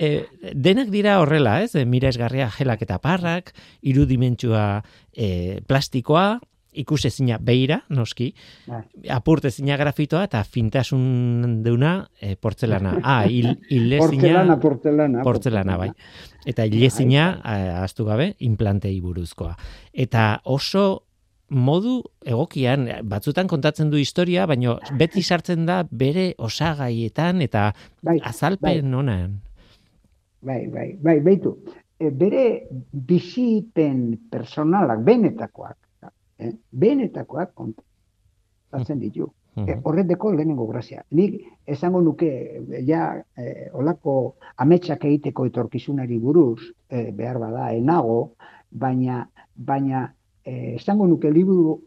E, 0.00 0.24
denak 0.56 0.88
dira 0.88 1.18
horrela, 1.20 1.58
ez? 1.60 1.74
E, 1.76 1.82
miresgarria 1.84 2.46
gelak 2.54 2.80
eta 2.86 2.96
parrak, 3.02 3.50
irudimentsua 3.84 4.80
e, 5.12 5.60
plastikoa, 5.68 6.38
ikusezina 6.72 7.38
beira, 7.42 7.80
noski, 7.90 8.30
Bai. 8.66 8.82
apurtezina 9.10 9.76
grafitoa 9.80 10.24
eta 10.28 10.42
fintasun 10.44 11.60
deuna 11.64 12.08
e, 12.20 12.36
portzelana. 12.36 12.96
Ah, 13.02 13.26
il, 13.26 13.56
Portzelana, 13.98 14.58
portzelana. 14.60 15.22
portzelana, 15.22 15.76
bai. 15.76 15.90
Eta 16.46 16.64
ilezina, 16.64 17.40
ahaztu 17.44 18.04
gabe, 18.04 18.34
implantei 18.38 19.00
buruzkoa. 19.00 19.56
Eta 19.92 20.40
oso 20.44 21.02
modu 21.50 22.00
egokian, 22.24 22.86
batzutan 23.10 23.48
kontatzen 23.50 23.90
du 23.90 23.98
historia, 23.98 24.46
baina 24.46 24.76
beti 24.98 25.22
sartzen 25.22 25.66
da 25.66 25.82
bere 25.90 26.34
osagaietan 26.38 27.42
eta 27.42 27.72
Bai, 28.06 28.20
azalpen 28.22 28.94
onan. 28.94 29.40
Bai, 30.42 30.66
bai, 30.72 30.94
bai, 31.02 31.18
beitu. 31.20 31.56
E, 32.00 32.08
bere 32.10 32.44
bizipen 32.92 34.14
personalak, 34.30 35.02
benetakoak, 35.04 35.76
eh? 36.40 36.54
benetakoak 36.72 37.54
kontatzen 37.54 38.98
ditu. 39.00 39.30
E, 39.56 39.74
horreteko 39.82 40.30
lehenengo 40.32 40.66
grazia. 40.68 41.02
Nik 41.18 41.40
esango 41.66 42.00
nuke, 42.00 42.30
e, 42.60 42.82
ja, 42.86 43.10
e, 43.36 43.68
olako 43.76 44.36
ametsak 44.62 45.04
egiteko 45.08 45.46
etorkizunari 45.50 46.18
buruz, 46.22 46.62
e, 46.88 47.10
behar 47.16 47.40
bada, 47.42 47.72
enago, 47.74 48.36
baina, 48.70 49.24
baina 49.56 50.06
e, 50.44 50.76
esango 50.76 51.08
nuke 51.10 51.32
liburu 51.34 51.80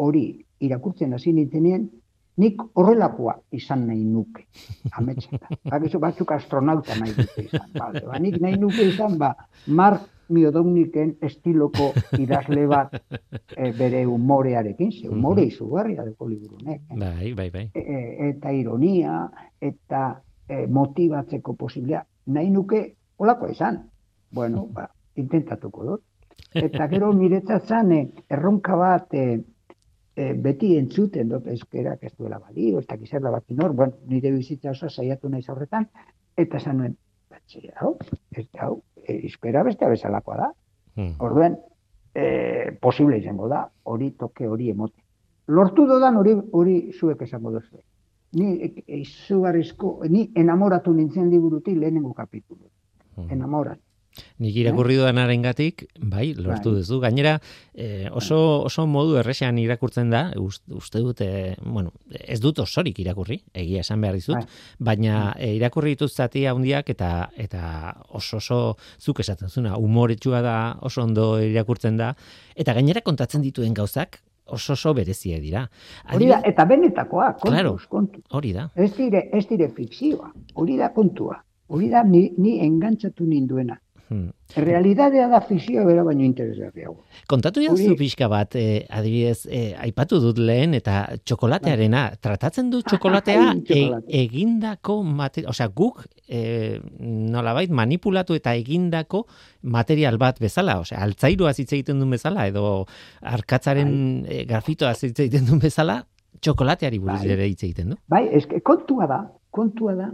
hori 0.00 0.24
irakurtzen 0.64 1.12
hasi 1.14 1.34
nintzenien, 1.36 1.88
nik 2.38 2.62
horrelakoa 2.78 3.36
izan 3.58 3.84
nahi 3.90 4.04
nuke. 4.04 4.46
Ametxeta. 4.98 5.50
Bakizu 5.72 6.00
batzuk 6.02 6.32
astronauta 6.34 6.96
nahi 6.98 7.14
dute 7.16 7.48
izan. 7.50 7.68
Bale, 7.76 8.04
ba, 8.06 8.20
nik 8.22 8.38
nahi 8.42 8.58
nuke 8.58 8.88
izan, 8.94 9.18
ba, 9.20 9.34
Mark 9.66 10.08
Miodoniken 10.28 11.16
estiloko 11.22 11.92
idazle 12.24 12.66
bat 12.66 12.94
e, 13.56 13.72
bere 13.78 14.04
humorearekin, 14.06 14.92
ze 14.92 15.08
humore 15.08 15.42
Mhm. 15.42 15.48
izugarria 15.48 16.04
deko 16.04 16.28
liburunek. 16.28 16.80
eh? 16.90 16.96
Bai, 16.98 17.32
bai, 17.34 17.50
bai. 17.50 17.70
E, 17.74 17.80
e, 17.80 18.28
eta 18.30 18.52
ironia, 18.52 19.30
eta 19.60 20.22
e, 20.48 20.66
motibatzeko 20.66 21.54
posibilea, 21.54 22.04
nahi 22.26 22.50
nuke 22.50 22.94
olakoa 23.18 23.50
izan. 23.50 23.82
Bueno, 24.30 24.66
ba, 24.72 24.88
intentatuko 25.16 25.84
dut. 25.84 26.02
Eta 26.54 26.86
gero 26.88 27.12
niretzat 27.20 27.66
zan, 27.66 27.92
eh, 27.92 28.08
erronka 28.30 28.76
bat 28.76 29.14
eh, 29.14 29.40
eh, 30.16 30.32
beti 30.34 30.76
entzuten 30.76 31.28
dut 31.28 31.46
eskerak 31.46 32.02
ez 32.04 32.12
duela 32.18 32.38
balio, 32.38 32.78
ez 32.78 32.86
dakiz 32.86 33.10
zer 33.10 33.20
da 33.22 33.30
bat 33.30 33.44
inor, 33.50 33.72
bueno, 33.72 33.92
nire 34.06 34.30
bizitza 34.32 34.70
oso 34.70 34.88
saiatu 34.88 35.28
naiz 35.28 35.48
horretan, 35.48 35.88
eta 36.36 36.56
esan 36.58 36.78
nuen, 36.78 36.96
hau, 37.80 37.96
ez 38.30 38.46
hau, 38.60 38.82
euskera 39.08 39.62
beste 39.64 39.88
bezalakoa 39.88 40.36
da. 40.36 40.48
Hmm. 40.96 41.14
Orduen, 41.18 41.56
eh, 42.14 42.76
posible 42.80 43.18
izango 43.18 43.48
da, 43.48 43.68
hori 43.84 44.10
toke 44.18 44.46
hori 44.46 44.70
emote. 44.70 45.02
Lortu 45.48 45.86
dodan 45.86 46.16
hori 46.16 46.34
hori 46.52 46.92
zuek 46.92 47.22
esango 47.22 47.50
duzu. 47.50 47.80
Ni 48.32 48.58
e- 48.62 48.84
izugarrizko, 49.00 50.00
ni 50.08 50.30
enamoratu 50.36 50.92
nintzen 50.92 51.30
liburutik 51.30 51.76
lehenengo 51.76 52.12
kapitulu. 52.12 52.68
Hmm. 53.16 53.30
Enamoratu. 53.30 53.87
Nik 54.38 54.54
irakurri 54.56 54.96
dudangarengatik, 54.96 55.86
bai, 56.00 56.34
lortu 56.34 56.70
Bai. 56.70 56.78
duzu. 56.80 57.00
Gainera, 57.00 57.40
eh, 57.74 58.08
oso, 58.12 58.62
oso 58.64 58.86
modu 58.86 59.16
erresean 59.18 59.58
irakurtzen 59.58 60.10
da, 60.10 60.32
ust- 60.36 60.62
uste 60.74 60.98
dut, 61.00 61.20
eh, 61.20 61.56
bueno, 61.64 61.92
ez 62.10 62.40
dut 62.40 62.58
osorik 62.58 62.98
irakurri, 62.98 63.40
egia 63.54 63.80
esan 63.80 64.00
behar 64.00 64.14
dizut, 64.14 64.34
Bai. 64.36 64.46
baina 64.78 65.34
eh, 65.38 65.54
irakurri 65.56 65.90
dituz 65.96 66.12
zati 66.14 66.46
handiak 66.46 66.88
eta 66.90 67.30
eta 67.36 67.94
oso 68.10 68.36
oso 68.38 68.76
zuk 69.00 69.20
esaten 69.20 69.48
zuna, 69.48 69.76
umoretsua 69.76 70.40
da, 70.42 70.56
oso 70.82 71.02
ondo 71.02 71.38
irakurtzen 71.40 71.96
da, 71.96 72.14
eta 72.56 72.72
gainera 72.74 73.00
kontatzen 73.00 73.42
dituen 73.42 73.74
gauzak 73.74 74.20
oso 74.46 74.72
oso 74.72 74.94
berezia 74.94 75.38
dira. 75.40 75.66
Hori 76.14 76.26
da, 76.30 76.40
eta 76.44 76.64
benetakoa, 76.64 77.34
kontuz, 77.34 77.50
Claro. 77.52 77.78
kontu. 77.88 78.22
hori 78.30 78.52
da. 78.54 78.70
Ez 78.74 78.94
dire, 78.96 79.28
ez 79.32 79.46
dire 79.48 79.68
fikzioa, 79.68 80.32
hori 80.54 80.76
da 80.78 80.88
kontua. 80.94 81.42
Hori 81.68 81.90
da 81.90 82.02
ni, 82.02 82.32
ni 82.38 82.58
engantzatu 82.64 83.26
ninduena. 83.26 83.78
Hmm. 84.08 84.30
Realidadea 84.56 85.26
da 85.28 85.42
fikzioa 85.44 85.82
bera 85.84 86.02
baino 86.06 86.24
interesgarriago. 86.24 87.02
Kontatu 87.28 87.60
jazu 87.60 87.92
pixka 87.98 88.24
bat, 88.32 88.54
eh, 88.56 88.86
adibidez, 88.88 89.46
eh, 89.52 89.74
aipatu 89.84 90.16
dut 90.22 90.38
lehen 90.40 90.72
eta 90.78 91.02
txokolatearena, 91.28 92.04
tratatzen 92.24 92.70
du 92.72 92.80
txokolatea 92.88 93.52
e, 93.68 93.82
egindako 94.22 95.02
material, 95.04 95.50
osea, 95.52 95.68
guk 95.68 96.06
eh, 96.28 96.80
nolabait 96.98 97.70
manipulatu 97.70 98.38
eta 98.38 98.54
egindako 98.56 99.26
material 99.62 100.16
bat 100.16 100.40
bezala, 100.40 100.78
osea, 100.80 101.02
altzairuaz 101.04 101.58
hitz 101.58 101.72
egiten 101.74 102.00
duen 102.00 102.16
bezala 102.16 102.46
edo 102.48 102.86
arkatzaren 103.20 103.92
eh, 104.24 104.44
grafitoaz 104.48 105.02
hitz 105.02 105.18
egiten 105.18 105.44
duen 105.50 105.60
bezala, 105.60 106.00
txokolateari 106.40 107.00
buruz 107.02 107.20
Bai. 107.20 107.34
ere 107.36 107.48
hitz 107.50 107.62
egiten 107.62 107.92
du. 107.92 108.00
Bai, 108.08 108.24
eske 108.40 108.62
kontua 108.64 109.08
da, 109.10 109.26
kontua 109.50 109.96
da, 109.98 110.12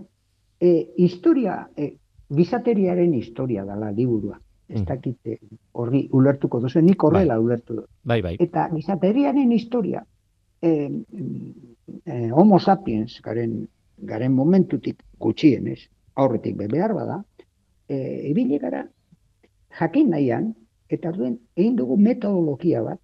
e, 0.59 0.81
historia, 1.05 1.69
e, 1.77 1.95
gizateriaren 2.31 3.15
historia 3.15 3.65
dala 3.65 3.91
liburua. 3.93 4.39
Ez 4.69 4.81
Mm. 4.81 4.85
dakit 4.87 5.17
eh, 5.27 5.39
horri 5.73 6.09
ulertuko 6.13 6.61
duzu, 6.61 6.81
nik 6.81 7.03
horrela 7.05 7.39
ulertu 7.41 7.75
dut. 7.75 7.89
Bai, 8.03 8.23
bai. 8.23 8.37
Eta 8.41 8.69
gizateriaren 8.73 9.53
historia, 9.53 10.05
e, 10.63 10.91
e, 12.07 12.31
homo 12.33 12.59
sapiens 12.59 13.21
garen, 13.23 13.69
garen 13.99 14.33
momentutik 14.33 15.03
gutxienez, 15.19 15.79
aurretik 16.15 16.57
be 16.57 16.67
behar 16.69 16.95
bada, 16.95 17.25
e, 17.89 18.29
ibili 18.31 18.59
gara 18.59 18.87
jakin 19.79 20.11
nahian, 20.11 20.55
eta 20.89 21.09
orduen 21.11 21.39
egin 21.57 21.77
dugu 21.77 21.97
metodologia 21.97 22.83
bat, 22.83 23.01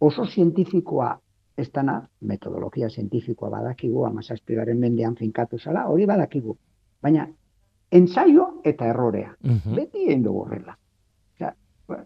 oso 0.00 0.26
zientifikoa 0.26 1.18
ez 1.56 1.70
dana, 1.72 2.08
metodologia 2.20 2.88
zientifikoa 2.88 3.50
badakigu, 3.50 4.04
amazazpigaren 4.06 4.78
mendean 4.78 5.16
finkatu 5.16 5.58
zala, 5.58 5.86
hori 5.88 6.06
badakigu. 6.06 6.56
Baina, 7.02 7.26
ensaio 7.90 8.60
eta 8.64 8.86
errorea. 8.86 9.36
Mhm. 9.42 9.74
Beti 9.74 10.04
egin 10.06 10.22
dugu 10.22 10.44
horrela. 10.44 10.76
Osea, 11.34 11.54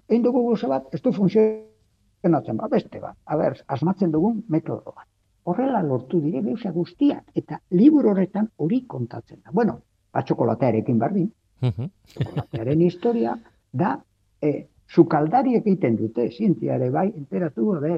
egin 0.09 0.23
dugu 0.23 0.45
gauza 0.49 0.69
bat, 0.69 0.87
ez 0.95 1.01
du 1.03 1.13
funtzionatzen, 1.13 2.57
ba, 2.57 2.69
beste 2.69 3.01
bat. 3.01 3.17
A 3.27 3.37
ber, 3.37 3.59
asmatzen 3.69 4.13
dugun 4.13 4.45
metodo 4.49 4.95
bat. 4.97 5.07
Horrela 5.45 5.83
lortu 5.83 6.21
dire 6.21 6.41
gauza 6.43 6.71
guztiak, 6.73 7.25
eta 7.35 7.61
liburu 7.71 8.11
horretan 8.11 8.49
hori 8.57 8.85
kontatzen 8.87 9.43
da. 9.45 9.51
Bueno, 9.53 9.81
ba, 10.13 10.23
txokolatearekin 10.23 10.99
berdin, 10.99 11.33
Mhm. 11.61 11.91
txokolatearen 12.15 12.81
historia 12.81 13.39
da, 13.73 13.99
e, 14.41 14.69
sukaldariek 14.95 15.65
egiten 15.67 15.97
dute, 15.99 16.29
zientziare 16.31 16.89
bai, 16.95 17.09
enteratu 17.11 17.67
gabe. 17.73 17.97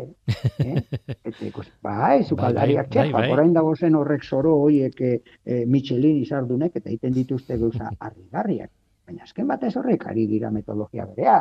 Eh? 0.64 0.82
Eta 1.28 1.44
ikus, 1.49 1.66
bai, 1.84 2.22
sukaldariak 2.24 2.88
bai, 2.88 2.92
txefa, 2.94 3.18
bai. 3.18 3.30
orain 3.34 3.53
dago 3.57 3.74
zen 3.76 3.99
horrek 3.99 4.24
zoro 4.24 4.55
hoiek 4.62 5.01
e, 5.01 5.12
e, 5.44 5.61
Michelin 5.66 6.22
izardunek, 6.22 6.76
eta 6.80 6.90
egiten 6.90 7.14
dituzte 7.16 7.59
gauza 7.61 7.90
harrigarriak. 8.05 8.70
Baina 9.07 9.26
azken 9.28 9.49
batez 9.51 9.74
horrek 9.76 10.07
ari 10.11 10.26
dira 10.30 10.51
metodologia 10.51 11.07
berea. 11.11 11.40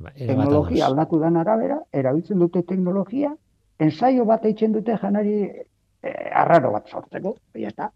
Ba, 0.00 0.10
Teknologia 0.18 0.88
aldatu 0.88 1.20
dan 1.22 1.38
arabera, 1.38 1.78
erabiltzen 1.94 2.42
dute 2.42 2.64
teknologia, 2.66 3.30
ensaio 3.78 4.24
bat 4.26 4.44
eitzen 4.48 4.74
dute 4.74 4.98
janari 5.00 5.36
e, 5.44 6.16
arraro 6.34 6.74
bat 6.74 6.90
sortzeko, 6.90 7.36
está. 7.54 7.92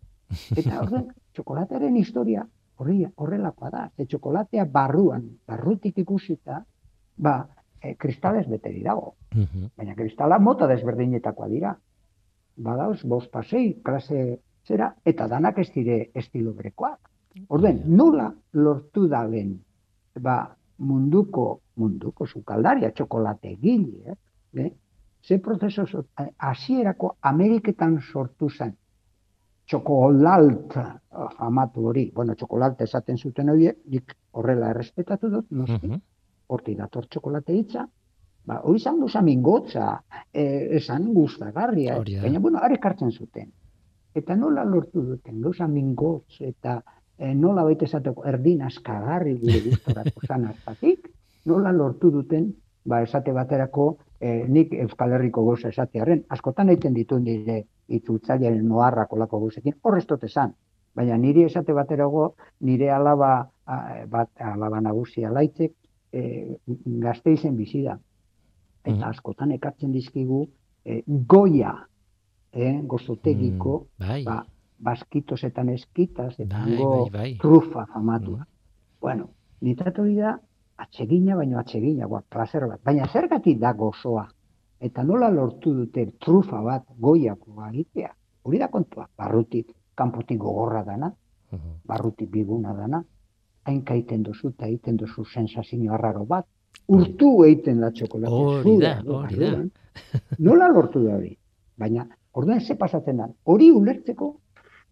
Eta 0.54 0.78
horren, 0.84 1.10
txokolatearen 1.34 1.98
historia 1.98 2.46
horri, 2.78 3.04
horrelakoa 3.16 3.70
da. 3.70 3.84
Ze 3.96 4.06
txokolatea 4.06 4.64
barruan, 4.72 5.24
barrutik 5.46 5.98
ikusita, 5.98 6.62
ba, 7.16 7.36
e, 7.82 7.94
kristalez 7.94 8.46
beteri 8.48 8.82
dago. 8.82 9.14
Mhm. 9.34 9.70
Baina 9.76 9.94
kristala 9.94 10.38
mota 10.38 10.66
desberdinetakoa 10.66 11.48
dira. 11.48 11.76
Badauz, 12.56 13.02
bost 13.04 13.30
pasei, 13.30 13.80
klase 13.82 14.38
zera, 14.66 14.92
eta 15.04 15.28
danak 15.28 15.58
ez 15.58 15.70
dire 15.74 16.10
estilo 16.14 16.52
berekoak. 16.54 16.98
Orden, 17.48 17.82
nola 17.86 18.32
lortu 18.52 19.06
da 19.08 19.24
ben, 19.30 19.52
ba, 20.20 20.56
munduko, 20.78 21.60
munduko 21.76 22.26
sukaldaria, 22.26 22.90
txokolate 22.90 23.56
gile, 23.62 24.16
eh? 24.54 24.72
ze 25.22 25.38
prozeso 25.38 25.86
so- 25.86 26.04
eh, 26.18 26.30
hasierako 26.38 27.16
Ameriketan 27.20 28.00
sortu 28.00 28.48
zen, 28.50 28.74
txokolalt 29.68 30.74
famatu 31.36 31.86
hori, 31.90 32.10
bueno, 32.14 32.34
txokolalt 32.34 32.80
esaten 32.80 33.18
zuten 33.18 33.50
horiek, 33.52 33.78
nik 33.92 34.14
horrela 34.32 34.70
errespetatu 34.72 35.30
dut, 35.30 35.46
noski, 35.50 35.86
Mhm. 35.88 36.00
hortik 36.48 36.78
dator 36.78 37.06
txokolate 37.06 37.52
hitza, 37.52 37.86
ba, 38.46 38.60
hori 38.64 38.78
izan 38.78 39.00
du 39.00 39.08
mingotza, 39.22 40.02
e, 40.32 40.76
esan 40.76 41.12
da. 42.16 42.22
baina, 42.22 42.38
bueno, 42.38 42.58
are 42.62 42.78
kartzen 42.78 43.10
zuten. 43.12 43.52
Eta 44.14 44.34
nola 44.36 44.64
lortu 44.64 45.02
duten, 45.02 45.40
gauza 45.42 45.68
mingotz, 45.68 46.40
eta 46.40 46.82
e, 47.18 47.34
nola 47.34 47.62
baita 47.64 47.84
esateko 47.84 48.24
erdin 48.24 48.62
askagarri 48.62 49.34
gure 49.34 49.60
gustorako 49.60 50.20
zan 50.26 50.44
hartatik, 50.46 51.10
nola 51.44 51.72
lortu 51.72 52.10
duten, 52.10 52.54
ba, 52.84 53.02
esate 53.02 53.32
baterako, 53.32 53.98
e, 54.20 54.44
nik 54.48 54.72
Euskal 54.72 55.12
Herriko 55.12 55.44
gauza 55.44 55.68
esatearen, 55.68 56.24
askotan 56.28 56.70
egiten 56.70 56.94
ditu 56.94 57.18
nire 57.18 57.66
itzultzailearen 57.88 58.66
noarrak 58.68 59.12
olako 59.12 59.40
gauzekin, 59.40 59.74
horrez 59.82 60.06
dut 60.06 60.24
esan. 60.24 60.52
Baina 60.94 61.16
niri 61.18 61.44
esate 61.44 61.72
baterago, 61.72 62.34
nire 62.60 62.90
alaba, 62.90 63.48
a, 63.66 63.76
bat, 64.10 64.30
alaba 64.40 64.80
nagusia 64.80 65.30
laitzek, 65.30 65.72
e, 66.12 66.56
gazteizen 66.86 67.56
bizi 67.56 67.82
da. 67.84 67.98
Eta 68.84 68.94
Mhm. 68.96 69.08
askotan 69.10 69.52
ekartzen 69.52 69.92
dizkigu 69.92 70.46
e, 70.84 71.02
goia, 71.06 71.74
e, 72.52 72.80
gozotegiko, 72.82 73.86
Mm, 74.00 74.06
bai. 74.08 74.24
ba, 74.24 74.44
baskitosetan 74.78 75.68
eskitaz, 75.68 76.34
eta 76.40 76.64
Bai, 76.64 76.84
bai, 76.84 77.10
bai. 77.10 77.36
trufa 77.38 77.86
famatua. 77.92 78.46
Bueno, 79.00 79.28
nitat 79.60 79.98
hori 79.98 80.14
da, 80.16 80.38
atsegina 80.78 81.36
baino 81.36 81.58
atsegina, 81.58 82.06
placer 82.30 82.66
bat. 82.68 82.80
Baina 82.84 83.06
zergatik 83.12 83.58
da 83.58 83.72
gozoa? 83.72 84.28
Eta 84.80 85.02
nola 85.04 85.28
lortu 85.30 85.72
dute 85.74 86.06
trufa 86.20 86.60
bat 86.62 86.84
goiako 86.98 87.64
egitea? 87.68 88.10
Hori 88.44 88.58
da 88.58 88.68
kontua. 88.68 89.08
Barrutik, 89.18 89.72
kanpotik 89.94 90.38
gogorra 90.38 90.84
dana, 90.84 91.12
Mhm. 91.52 91.80
barrutik 91.84 92.30
biguna 92.30 92.74
dana, 92.74 93.02
hainka 93.64 93.94
egiten 93.94 94.22
duzu 94.22 94.48
eta 94.48 94.66
egiten 94.66 94.96
duzu 94.96 95.24
sensazio 95.24 95.92
arraro 95.94 96.24
bat, 96.26 96.46
urtu 96.88 97.44
egiten 97.44 97.80
da 97.80 97.90
txokolatea. 97.90 98.36
Hori 98.36 98.78
da, 98.78 99.02
hori 99.06 99.36
da. 99.36 99.64
Nola 100.38 100.68
lortu 100.68 101.02
da 101.04 101.16
hori? 101.16 101.36
Baina, 101.76 102.06
orduan 102.32 102.60
ze 102.60 102.74
pasatzen 102.76 103.16
da? 103.16 103.28
Hori 103.44 103.70
ulertzeko 103.70 104.36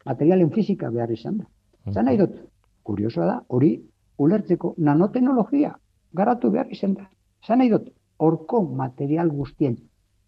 materialen 0.04 0.50
fizika 0.50 0.90
behar 0.90 1.10
izan 1.10 1.38
da. 1.38 1.44
Zan 1.92 2.04
nahi 2.04 2.16
dut, 2.16 2.34
kuriosoa 2.82 3.26
da, 3.26 3.42
hori 3.48 3.82
ulertzeko 4.18 4.74
nanoteknologia 4.78 5.76
garatu 6.14 6.50
behar 6.50 6.66
izan 6.72 6.94
da. 6.94 7.08
Zan 7.46 7.58
nahi 7.58 7.70
dut, 7.70 7.88
horko 8.18 8.62
material 8.62 9.30
guztien 9.30 9.76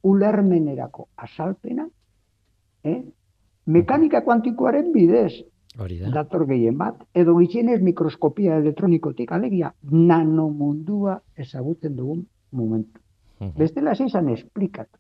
ulermenerako 0.03 1.09
azalpena, 1.17 1.89
eh? 2.85 3.03
mekanika 3.67 4.21
kuantikoaren 4.25 4.93
bidez, 4.93 5.33
Hori 5.79 5.99
da. 6.01 6.11
dator 6.11 6.47
gehien 6.47 6.79
bat, 6.79 7.03
edo 7.15 7.37
gitxienez 7.39 7.81
mikroskopia 7.83 8.57
elektronikotik, 8.63 9.33
alegia, 9.33 9.73
nanomundua 9.91 11.21
ezagutzen 11.37 11.97
dugun 11.97 12.27
momentu. 12.53 13.01
Mhm. 13.41 13.53
Bestela 13.59 13.93
ez 13.93 14.01
izan 14.01 14.29
esplikatu. 14.29 14.99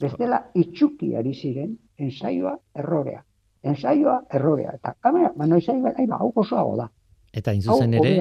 Bestela 0.00 0.40
itxuki 0.54 1.14
ari 1.16 1.32
ziren 1.34 1.76
ensaioa 1.98 2.56
errorea. 2.74 3.22
Ensaioa 3.62 4.20
errorea. 4.34 4.74
Eta 4.74 4.94
kamera, 5.00 5.32
baina 5.36 5.56
ensaioa, 5.56 5.94
ai 5.98 6.06
ba, 6.06 6.18
hau 6.20 6.32
osoago 6.34 6.76
da. 6.76 6.88
Eta 7.34 7.50
hain 7.50 7.62
Hau 7.66 7.74
zuzen 7.74 7.94
ere, 7.98 8.12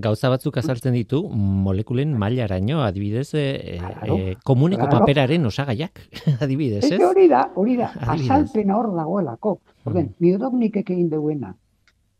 gauza 0.00 0.30
batzuk 0.32 0.56
azaltzen 0.56 0.94
ditu 0.96 1.18
molekulen 1.28 2.14
mailaraino, 2.18 2.78
adibidez, 2.82 3.28
e, 3.36 3.76
Claro, 3.78 4.16
e, 4.16 4.36
komuneko 4.48 4.86
claro. 4.86 5.00
paperaren 5.02 5.44
osagaiak, 5.50 6.00
adibidez, 6.40 6.84
Ez 6.84 6.92
ez? 6.92 6.98
que 6.98 7.04
hori 7.04 7.28
da, 7.28 7.42
hori 7.54 7.76
da, 7.76 7.90
Adibidez. 8.00 8.30
azalpena 8.30 8.78
hor 8.78 8.88
dagoelako. 8.96 9.58
Orden, 9.84 10.14
miodognikek 10.24 10.90
egin 10.96 11.10
duena, 11.12 11.52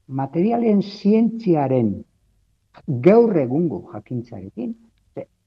materialen 0.07 0.82
zientziaren 0.82 2.05
gaur 2.87 3.37
egungo 3.41 3.87
jakintzarekin, 3.95 4.74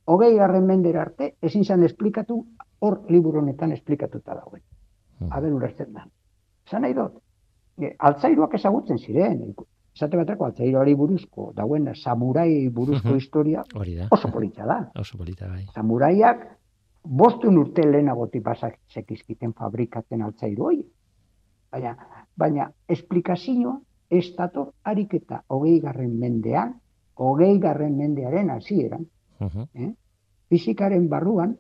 hogei 0.10 0.34
garren 0.36 0.66
mendera 0.66 1.04
arte, 1.06 1.36
ezin 1.46 1.64
zan 1.64 1.84
esplikatu, 1.86 2.42
hor 2.82 3.04
liburu 3.14 3.44
honetan 3.44 3.72
esplikatuta 3.76 4.34
dagoen. 4.34 4.64
Mhm. 5.20 5.32
Aber 5.32 5.54
ulertzen 5.54 5.94
da. 5.94 6.08
Esan 6.66 6.82
nahi 6.82 6.96
dut, 6.98 7.22
e, 7.78 7.94
altzairuak 8.00 8.56
ezagutzen 8.58 8.98
ziren, 8.98 9.54
esate 9.96 10.18
baterako 10.18 10.46
altzairuari 10.46 10.94
buruzko, 10.96 11.52
dagoen 11.56 11.90
samurai 11.96 12.70
buruzko 12.70 13.16
historia 13.16 13.64
Hori 13.76 13.96
da. 13.96 14.08
oso 14.12 14.30
politxa 14.32 14.66
da. 14.66 14.92
Oso 14.96 15.18
polita 15.18 15.48
bai. 15.48 15.66
Samuraiak 15.74 16.46
bostun 17.04 17.58
urte 17.58 17.84
lehenagotik 17.88 18.44
pasak 18.44 18.78
zekizkiten 18.94 19.54
fabrikatzen 19.54 20.22
altzairu 20.22 20.66
hori. 20.66 20.84
Baina, 21.72 21.96
baina 22.38 22.72
esplikazioa 22.88 23.80
ez 24.10 24.26
dator 24.38 24.72
ariketa 24.84 25.44
hogei 25.50 25.80
garren 25.80 26.18
mendean, 26.20 26.74
hogei 27.16 27.58
garren 27.60 27.98
mendearen 27.98 28.50
hasieran, 28.50 29.06
Mhm. 29.40 29.94
fizikaren 30.50 31.08
barruan, 31.10 31.58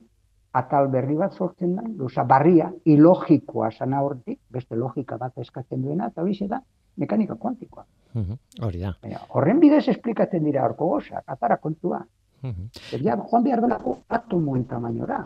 atal 0.53 0.87
berri 0.89 1.15
bat 1.15 1.33
sortzen 1.33 1.75
da, 1.75 1.83
oza, 2.03 2.23
barria, 2.23 2.71
ilogikoa 2.85 3.69
sana 3.71 4.01
hortik, 4.01 4.39
beste 4.49 4.75
logika 4.75 5.17
bat 5.17 5.37
eskatzen 5.37 5.81
duena, 5.83 6.07
eta 6.07 6.21
hori 6.23 6.47
da, 6.47 6.61
mekanika 6.99 7.35
kuantikoa. 7.35 7.85
Mhm. 8.13 8.33
Hori 8.65 8.79
da. 8.81 8.93
Baina, 9.01 9.19
horren 9.29 9.59
bidez 9.59 9.87
esplikatzen 9.87 10.43
dira 10.43 10.63
horko 10.65 10.87
gozak, 10.95 11.23
atara 11.27 11.57
kontua. 11.57 12.03
Mhm. 12.43 12.69
Ja, 13.03 13.17
joan 13.31 13.43
behar 13.43 13.61
delako 13.61 13.97
atomoen 14.09 14.63
tamainora. 14.65 15.25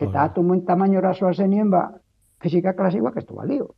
Eta 0.00 0.06
Hori. 0.08 0.18
atomoen 0.24 0.64
tamainora 0.66 1.14
zoa 1.14 1.32
zenien, 1.34 1.70
ba, 1.70 1.88
fisika 2.42 2.72
klasikoak 2.74 3.16
ez 3.16 3.26
du 3.26 3.34
balio. 3.34 3.70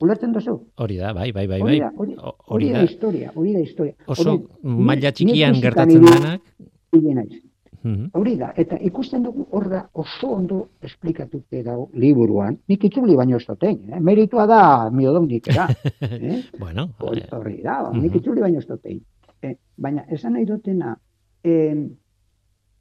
Ulertzen 0.00 0.32
duzu? 0.32 0.58
Hori 0.76 0.96
da, 1.00 1.12
bai, 1.16 1.30
bai, 1.32 1.46
bai, 1.48 1.60
Hori 1.62 1.78
bai. 1.80 1.80
da, 1.80 1.90
hori, 1.96 2.16
O- 2.20 2.34
hori 2.54 2.70
da 2.72 2.82
historia, 2.84 3.30
hori 3.34 3.52
da 3.54 3.60
historia. 3.60 3.94
Oso 4.06 4.30
Hori, 4.30 4.42
maila 4.62 5.12
txikian 5.12 5.54
gertatzen 5.60 6.04
denak. 6.04 6.40
ibili 6.92 7.14
naiz. 7.14 7.32
Mhm. 7.86 8.08
Hori 8.18 8.32
da, 8.36 8.48
eta 8.58 8.76
ikusten 8.82 9.22
dugu 9.22 9.44
hor 9.54 9.68
da 9.70 9.80
oso 9.94 10.28
ondo 10.34 10.56
esplikatute 10.82 11.62
dago 11.62 11.88
liburuan, 11.94 12.56
nik 12.68 12.84
itzuli 12.88 13.14
baino 13.16 13.36
ez 13.36 13.44
dotein, 13.46 13.92
eh? 13.92 14.00
meritua 14.00 14.46
da 14.50 14.90
miodognikera. 14.90 15.68
eh? 16.00 16.40
Bueno, 16.58 16.88
Hori, 16.98 17.20
eh, 17.22 17.62
da, 17.62 17.76
nik 17.92 18.10
Mhm. 18.10 18.16
itzuli 18.18 18.40
baino 18.40 18.58
ez 18.58 18.66
dotein. 18.66 19.00
Eh, 19.42 19.54
baina 19.76 20.02
esan 20.10 20.32
nahi 20.32 20.44
dutena, 20.48 20.96
eh, 21.44 21.76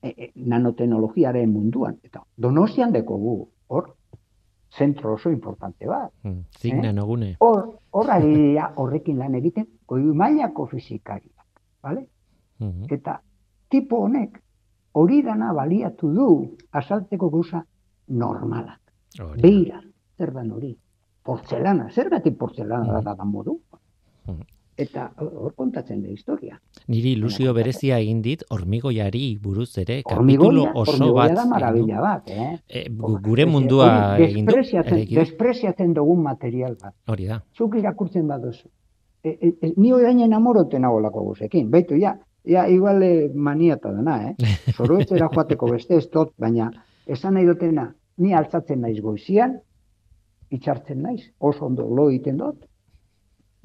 eh, 0.01 0.14
eh, 0.18 0.32
nanoteknologiaren 0.36 1.51
munduan, 1.51 1.99
eta 2.03 2.24
donostian 2.38 2.91
dekogu, 2.91 3.47
hor, 3.68 3.91
zentro 4.78 5.14
oso 5.14 5.30
importante 5.32 5.86
bat. 5.88 6.12
mm, 6.24 6.39
zig 6.60 6.74
Eh? 6.74 6.82
nanogune. 6.82 7.36
Hor, 7.39 7.78
hor 7.91 8.10
ari 8.12 8.34
dira 8.36 8.72
horrekin 8.76 9.18
lan 9.20 9.36
egiten, 9.36 9.68
goi 9.88 10.01
mailako 10.01 10.66
fizikariak, 10.68 11.45
bale? 11.84 12.08
Mhm. 12.60 12.88
Eta 12.89 13.22
tipo 13.70 13.97
honek 14.06 14.41
hori 14.96 15.22
dana 15.24 15.52
baliatu 15.54 16.10
du 16.16 16.28
azaltzeko 16.72 17.30
gauza 17.30 17.64
normalak. 18.08 18.80
Hori. 19.20 19.41
Beira, 19.41 19.80
zer 20.18 20.32
dan 20.34 20.52
hori? 20.52 20.76
Portzelana, 21.26 21.88
zergatik 21.91 22.38
portzelana 22.38 22.93
Mhm. 23.00 23.04
da 23.06 23.16
da 23.16 23.26
modu? 23.26 23.60
Mhm. 24.28 24.41
Eta 24.78 25.06
hor 25.18 25.54
kontatzen 25.56 26.02
da 26.04 26.10
historia. 26.12 26.58
Niri 26.91 27.14
ilusio 27.16 27.54
berezia 27.54 27.98
egin 28.04 28.22
dit 28.22 28.41
hormigoiari 28.52 29.38
buruz 29.41 29.78
ere 29.78 30.02
kapitulo 30.04 30.66
oso 30.74 31.14
bat. 31.14 31.32
da 31.34 31.46
marabila 31.46 32.02
bat, 32.02 32.30
eh? 32.30 32.58
E, 32.68 32.89
gu- 32.89 33.22
gure 33.24 33.46
mundua 33.46 34.16
Hori 34.16 34.24
egin 34.26 34.46
du. 34.46 34.54
Despreziatzen 35.16 35.93
dugun 35.93 36.22
material 36.22 36.76
bat. 36.82 36.93
Hori 37.08 37.26
da. 37.26 37.41
Zuk 37.58 37.76
irakurtzen 37.80 38.28
baduzu. 38.28 38.68
E, 39.24 39.30
e, 39.62 39.74
ni 39.78 39.93
orain 39.93 40.20
enamoroten 40.20 40.82
nagoelako 40.82 41.24
guzekin. 41.24 41.72
Baitu, 41.72 41.96
ja, 41.96 42.18
ja, 42.46 42.68
igual 42.70 43.04
eh, 43.04 43.32
maniata 43.34 43.91
dana, 43.91 44.30
eh? 44.30 44.36
Zoroetzera 44.78 45.30
joateko 45.34 45.70
beste 45.72 45.98
ez 45.98 46.10
dut, 46.12 46.34
baina 46.38 46.72
esan 47.06 47.34
nahi 47.38 47.46
dutena, 47.46 47.93
ni 48.18 48.34
altzatzen 48.34 48.82
naiz 48.82 49.00
goizian, 49.02 49.60
itxartzen 50.50 51.02
naiz, 51.02 51.22
oso 51.39 51.66
ondo 51.66 51.88
lo 51.89 52.10
egiten 52.10 52.38
dut, 52.38 52.66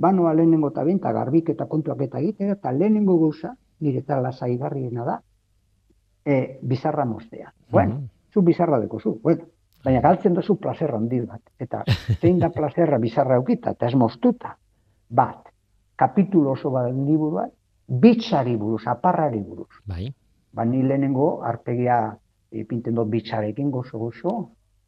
banoa 0.01 0.33
lehenengo 0.35 0.70
eta 0.72 0.85
binta 0.85 1.12
garbik 1.12 1.51
eta 1.53 1.66
kontuak 1.68 2.01
eta 2.07 2.18
egitea, 2.18 2.53
eta 2.57 2.72
lehenengo 2.72 3.18
gauza, 3.20 3.55
nire 3.81 4.01
eta 4.01 4.20
lasaigarriena 4.20 5.05
da, 5.05 5.20
e, 6.24 6.59
bizarra 6.62 7.05
mostea. 7.05 7.53
Bueno, 7.70 7.95
Mhm. 7.95 8.09
zu 8.33 8.43
bizarra 8.43 8.78
dekozu, 8.81 9.20
bueno, 9.22 9.45
baina 9.85 10.01
galtzen 10.01 10.35
duzu 10.35 10.57
plazerra 10.57 10.97
handi 10.99 11.20
bat. 11.20 11.41
Eta 11.59 11.85
zein 12.20 12.39
da 12.39 12.51
plazerra 12.57 12.99
bizarra 12.99 13.37
eukita, 13.37 13.70
eta 13.70 13.87
ez 13.87 13.95
moztuta. 13.95 14.57
Bat, 15.09 15.49
kapitulo 15.97 16.53
oso 16.53 16.70
bat 16.70 16.93
liburuan, 16.95 17.51
bitxari 17.91 18.57
buruz, 18.57 18.86
aparrari 18.86 19.41
buruz. 19.43 19.82
Bai. 19.84 20.12
Ba, 20.53 20.64
ni 20.64 20.82
lehenengo 20.82 21.43
arpegia 21.43 22.16
ipinten 22.51 22.95
dut 22.95 23.09
bitxarekin 23.11 23.70
gozo 23.70 23.99
gozo. 23.99 24.34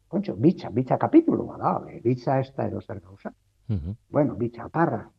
Kontxo, 0.07 0.35
bitxa, 0.37 0.69
bitxa 0.69 0.97
kapitulo 0.97 1.45
bada, 1.47 1.81
eh, 1.89 1.99
bitxa 2.03 2.39
ez 2.39 2.53
da 2.55 2.67
edo 2.67 2.81
zer 2.81 3.01
gauza. 3.01 3.33
Mhm. 3.67 3.95
Bueno, 4.09 4.35
bitxa, 4.35 4.65
aparra. 4.65 5.09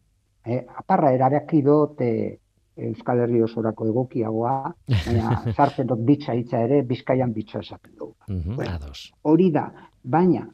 Eh, 0.45 0.64
aparra 0.76 1.12
eraraki 1.12 1.62
dut 1.62 2.01
eh, 2.01 2.39
Euskal 2.76 3.20
Herri 3.20 3.41
osorako 3.43 3.87
egokiagoa, 3.87 4.74
baina 4.89 5.43
sartzen 5.57 5.87
dut 5.87 6.01
bitxa 6.05 6.35
hitza 6.35 6.61
ere, 6.61 6.82
bizkaian 6.82 7.32
bitxa 7.32 7.61
esaten 7.61 7.95
dugu. 7.97 8.16
Mhm. 8.28 8.57
Bueno. 8.57 8.70
Ados. 8.72 9.12
Hori 9.22 9.51
da, 9.51 9.68
baina 10.03 10.49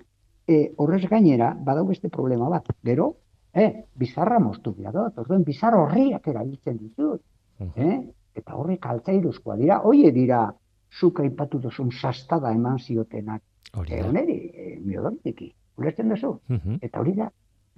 e, 0.51 0.73
horrez 0.77 1.07
gainera, 1.09 1.55
badau 1.55 1.87
beste 1.87 2.11
problema 2.11 2.49
bat. 2.51 2.67
Gero, 2.85 3.15
eh, 3.55 3.85
bizarra 3.97 4.39
moztu 4.39 4.73
behar 4.75 4.93
dut, 4.95 5.19
orduen 5.19 5.45
bizarra 5.45 5.79
horriak 5.83 6.27
erabiltzen 6.29 6.77
ditut. 6.79 7.21
Mhm. 7.59 7.71
Eh? 7.77 8.01
Eta 8.35 8.55
horrek 8.55 8.87
altzairuzkoa 8.87 9.57
dira, 9.57 9.81
hoie 9.85 10.11
dira, 10.13 10.53
zuk 11.01 11.21
aipatu 11.21 11.59
duzun 11.59 11.91
sastada 11.93 12.53
eman 12.53 12.79
ziotenak. 12.79 13.43
Hori 13.77 14.01
da. 14.01 14.09
oneri, 14.09 14.37
e, 14.55 14.79
miodontik, 14.83 15.43
ulertzen 15.79 16.09
duzu? 16.09 16.41
Mhm. 16.49 16.79
Eta 16.83 17.01
hori 17.01 17.13
da, 17.15 17.31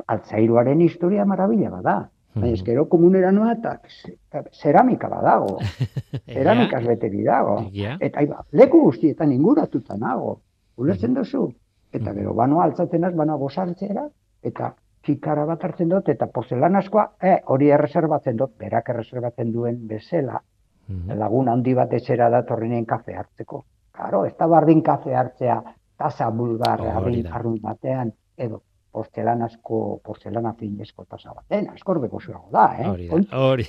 altzairuaren 0.06 0.80
historia 0.80 1.24
marabila 1.24 1.70
bada. 1.70 2.08
Baina 2.34 2.46
Mhm. 2.48 2.54
eskero 2.54 2.88
komunera 2.88 3.30
noa 3.32 3.52
eta 3.52 3.80
ze- 3.88 4.16
zeramika 4.62 5.08
badago, 5.08 5.58
zeramikaz 6.32 6.84
beteri 6.86 7.22
dago. 7.24 7.58
Egia. 7.68 7.96
Eta 8.00 8.22
iba, 8.22 8.44
leku 8.52 8.80
guztietan 8.86 9.32
inguratuta 9.32 9.96
nago. 9.96 10.40
Ulertzen 10.76 11.14
duzu? 11.14 11.52
Eta 11.92 12.14
gero, 12.14 12.32
bano 12.34 12.60
altzatzen 12.62 13.04
az, 13.04 13.14
bano 13.14 13.36
gozartzera, 13.38 14.06
eta 14.42 14.74
kikara 15.02 15.44
bat 15.44 15.64
hartzen 15.64 15.88
dut, 15.88 16.08
eta 16.08 16.26
porzelanazkoa, 16.26 17.12
eh, 17.20 17.40
hori 17.46 17.70
erreserbatzen 17.70 18.36
dut, 18.36 18.56
berak 18.58 18.88
erreserbatzen 18.88 19.52
duen 19.52 19.86
bezala, 19.88 20.40
Mhm. 20.88 21.18
lagun 21.18 21.48
handi 21.48 21.74
bat 21.74 21.92
etxera 21.92 22.28
datorrenien 22.30 22.84
kafe 22.84 23.14
hartzeko. 23.14 23.64
Karo, 23.92 24.24
ez 24.26 24.34
da 24.36 24.46
bardin 24.46 24.82
kafe 24.82 25.14
hartzea, 25.14 25.62
tasa 25.96 26.30
bulgar, 26.30 26.78
da. 26.82 26.96
arrun 27.36 27.58
batean, 27.60 28.12
edo 28.36 28.62
porzelanazko, 28.92 30.00
porzelana 30.04 30.52
finezko 30.52 31.04
tasa 31.08 31.32
batean, 31.32 31.68
askorbeko 31.72 32.20
zuago 32.20 32.48
da, 32.52 32.64
eh? 32.78 32.88
Hori 32.88 33.08
da. 33.08 33.38
Hori. 33.38 33.64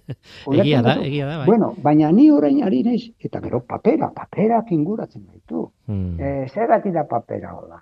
Egia 0.60 0.82
da, 0.82 0.96
egia 1.00 1.26
da, 1.26 1.38
bai. 1.38 1.46
Bueno, 1.46 1.72
baina 1.82 2.10
ni 2.12 2.30
orain 2.30 2.62
ari 2.64 2.82
naiz, 2.82 3.02
eta 3.18 3.40
gero 3.40 3.62
papera, 3.64 4.10
paperak 4.14 4.72
inguratzen 4.72 5.26
gaitu. 5.26 5.70
Mhm. 5.86 6.20
E, 6.20 6.48
zergatik 6.52 6.92
da 6.92 7.06
papera 7.08 7.54
hola? 7.56 7.80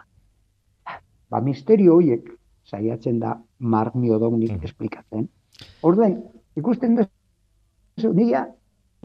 Ba, 1.30 1.40
misterio 1.40 1.96
horiek 1.96 2.28
saiatzen 2.64 3.18
da 3.20 3.38
Mark 3.58 3.94
Miodognik 3.94 4.52
Mhm. 4.52 4.64
esplikatzen. 4.64 5.28
Orduen, 5.82 6.22
ikusten 6.56 6.96
duzu, 6.96 8.12
nia 8.14 8.46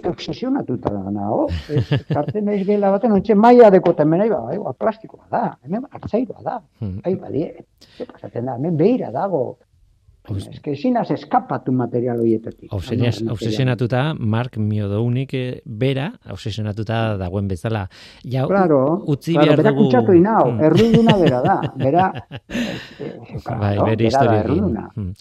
obsesionatuta 0.05 0.89
da 0.93 1.11
nago. 1.11 1.47
Ez, 1.69 1.83
Sartzen 2.07 2.45
naiz 2.45 2.65
gela 2.65 2.91
baten, 2.91 3.11
ontxe 3.11 3.35
maia 3.35 3.69
dekoten 3.69 4.07
mena, 4.07 4.27
ba, 4.31 4.55
ba, 4.63 4.73
plastikoa 4.73 5.25
da, 5.29 5.57
hemen 5.63 5.85
hartzairoa 5.91 6.41
da. 6.43 6.61
Mhm. 6.79 7.01
Ai, 7.03 7.15
badie, 7.15 7.65
ze 7.97 8.05
pasatzen 8.05 8.45
da, 8.45 8.55
hemen 8.55 8.77
behira 8.77 9.11
dago. 9.11 9.57
Os- 10.29 10.47
Ez 10.47 10.59
que 10.61 10.71
ezinaz 10.73 11.09
eskapatu 11.11 11.71
material 11.71 12.19
horietatik. 12.19 12.71
Obsesionatuta, 12.73 14.13
Mark 14.17 14.57
Miodounik 14.57 15.33
eh, 15.33 15.61
bera, 15.65 16.11
obsesionatuta 16.29 17.17
dagoen 17.17 17.47
bezala. 17.47 17.87
Ja, 18.23 18.45
Claro, 18.47 19.03
utzi 19.07 19.33
claro, 19.33 19.55
behar 19.57 19.73
dugu... 19.73 19.83
kutsatu 19.85 20.13
inau, 20.13 20.51
Hmm. 20.51 20.61
erruduna 20.63 21.15
bera 21.17 21.41
da, 21.41 21.55
bera, 21.77 22.05
eh, 22.49 22.79
eh, 22.99 23.39
Bai, 23.59 23.75
bere 23.77 23.95
bera 23.95 23.95
da 23.95 24.07
historioekin. 24.07 24.39
erruduna. 24.43 24.89
Hmm. 24.95 25.13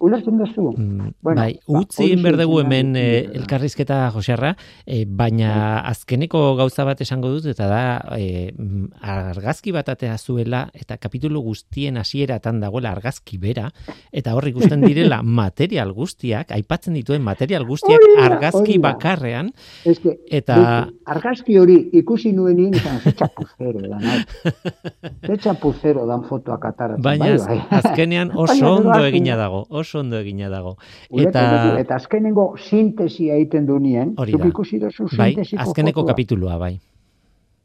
Ulertzen 0.00 0.38
duzu? 0.38 0.66
Mm, 0.76 1.10
Bueno, 1.22 1.40
bai, 1.40 1.52
ba, 1.66 1.78
utzi 1.80 2.16
behar 2.16 2.36
dugu 2.40 2.60
hemen 2.60 2.96
eh, 2.96 3.22
dira. 3.26 3.40
elkarrizketa 3.40 4.10
Joserra, 4.14 4.56
eh, 4.86 5.04
baina 5.06 5.50
Bai. 5.82 5.90
azkeneko 5.92 6.56
gauza 6.56 6.84
bat 6.84 7.00
esango 7.00 7.30
dut 7.30 7.46
eta 7.46 7.66
da 7.68 7.82
eh, 8.18 8.52
mm, 8.56 8.86
argazki 9.02 9.72
bat 9.72 9.88
atea 9.88 10.16
zuela 10.18 10.68
eta 10.74 10.96
kapitulu 10.98 11.40
guztien 11.42 11.96
hasieratan 11.96 12.60
dagoela 12.60 12.90
argazki 12.92 13.38
bera 13.38 13.70
eta 14.12 14.34
hor 14.34 14.48
ikusten 14.50 14.80
direla 14.84 15.22
material 15.40 15.92
guztiak, 15.96 16.50
aipatzen 16.52 16.94
dituen 16.98 17.22
material 17.22 17.64
guztiak 17.68 17.98
Hori 18.00 18.16
da, 18.18 18.26
argazki 18.26 18.60
hori 18.60 18.76
da. 18.78 18.82
bakarrean 18.88 19.52
que, 19.84 20.16
Eta- 20.30 20.88
argazki 21.06 21.56
hori 21.58 21.78
ikusi 22.00 22.32
nuen 22.36 22.56
nien, 22.60 22.74
izan, 22.74 23.00
ze 23.00 23.12
txapuzero 23.12 23.80
da. 23.88 23.98
Ze 25.26 25.36
txapuzero 25.36 26.06
dan 26.08 26.22
fotoak 26.28 26.64
ataratzen, 26.70 27.02
baina 27.04 27.30
bai, 27.36 27.38
bai. 27.46 27.58
azkenean 27.80 28.30
oso 28.34 28.74
ondo 28.76 29.00
egina 29.04 29.36
dago, 29.36 29.64
oso 29.70 30.00
ondo 30.00 30.18
egina 30.20 30.48
dago. 30.52 30.76
Eta 31.10 31.78
eta 31.80 31.96
azkenengo 31.96 32.54
sintesia 32.58 33.34
egiten 33.40 33.66
du 33.66 33.78
nien, 33.78 34.14
zuk 34.16 34.44
ikusi 34.48 34.78
duzu 34.82 35.08
bai, 35.16 35.34
azkeneko 35.38 36.00
fotoa. 36.02 36.12
kapitulua 36.12 36.56
bai. 36.58 36.74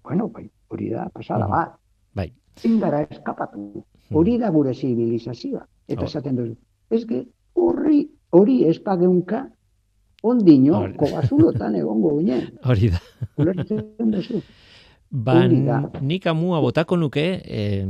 Bueno, 0.05 0.27
bai, 0.29 0.45
hori 0.69 0.89
da, 0.93 1.07
pasada 1.13 1.47
bat. 1.49 1.71
Bai. 2.13 2.27
Zingara 2.61 3.01
eskapatu. 3.09 3.83
Hori 4.13 4.37
da 4.37 4.49
gure 4.53 4.73
zibilizazioa. 4.73 5.63
Eta 5.87 6.01
Oh. 6.01 6.05
esaten 6.05 6.35
duzu, 6.37 6.55
que 6.89 7.25
horri, 7.53 8.09
hori 8.29 8.63
espageunka, 8.69 9.45
ondino, 10.25 10.79
Hori. 10.81 10.97
kobazulotan 10.97 11.75
egongo 11.75 12.17
ginen. 12.19 12.47
Hori 12.69 12.89
da. 12.93 13.01
Ulertzen 13.37 14.11
duzu. 14.13 14.41
Ba, 15.15 15.35
nik 15.47 16.25
amua 16.27 16.57
botako 16.59 16.97
nuke 16.97 17.23
eh, 17.45 17.85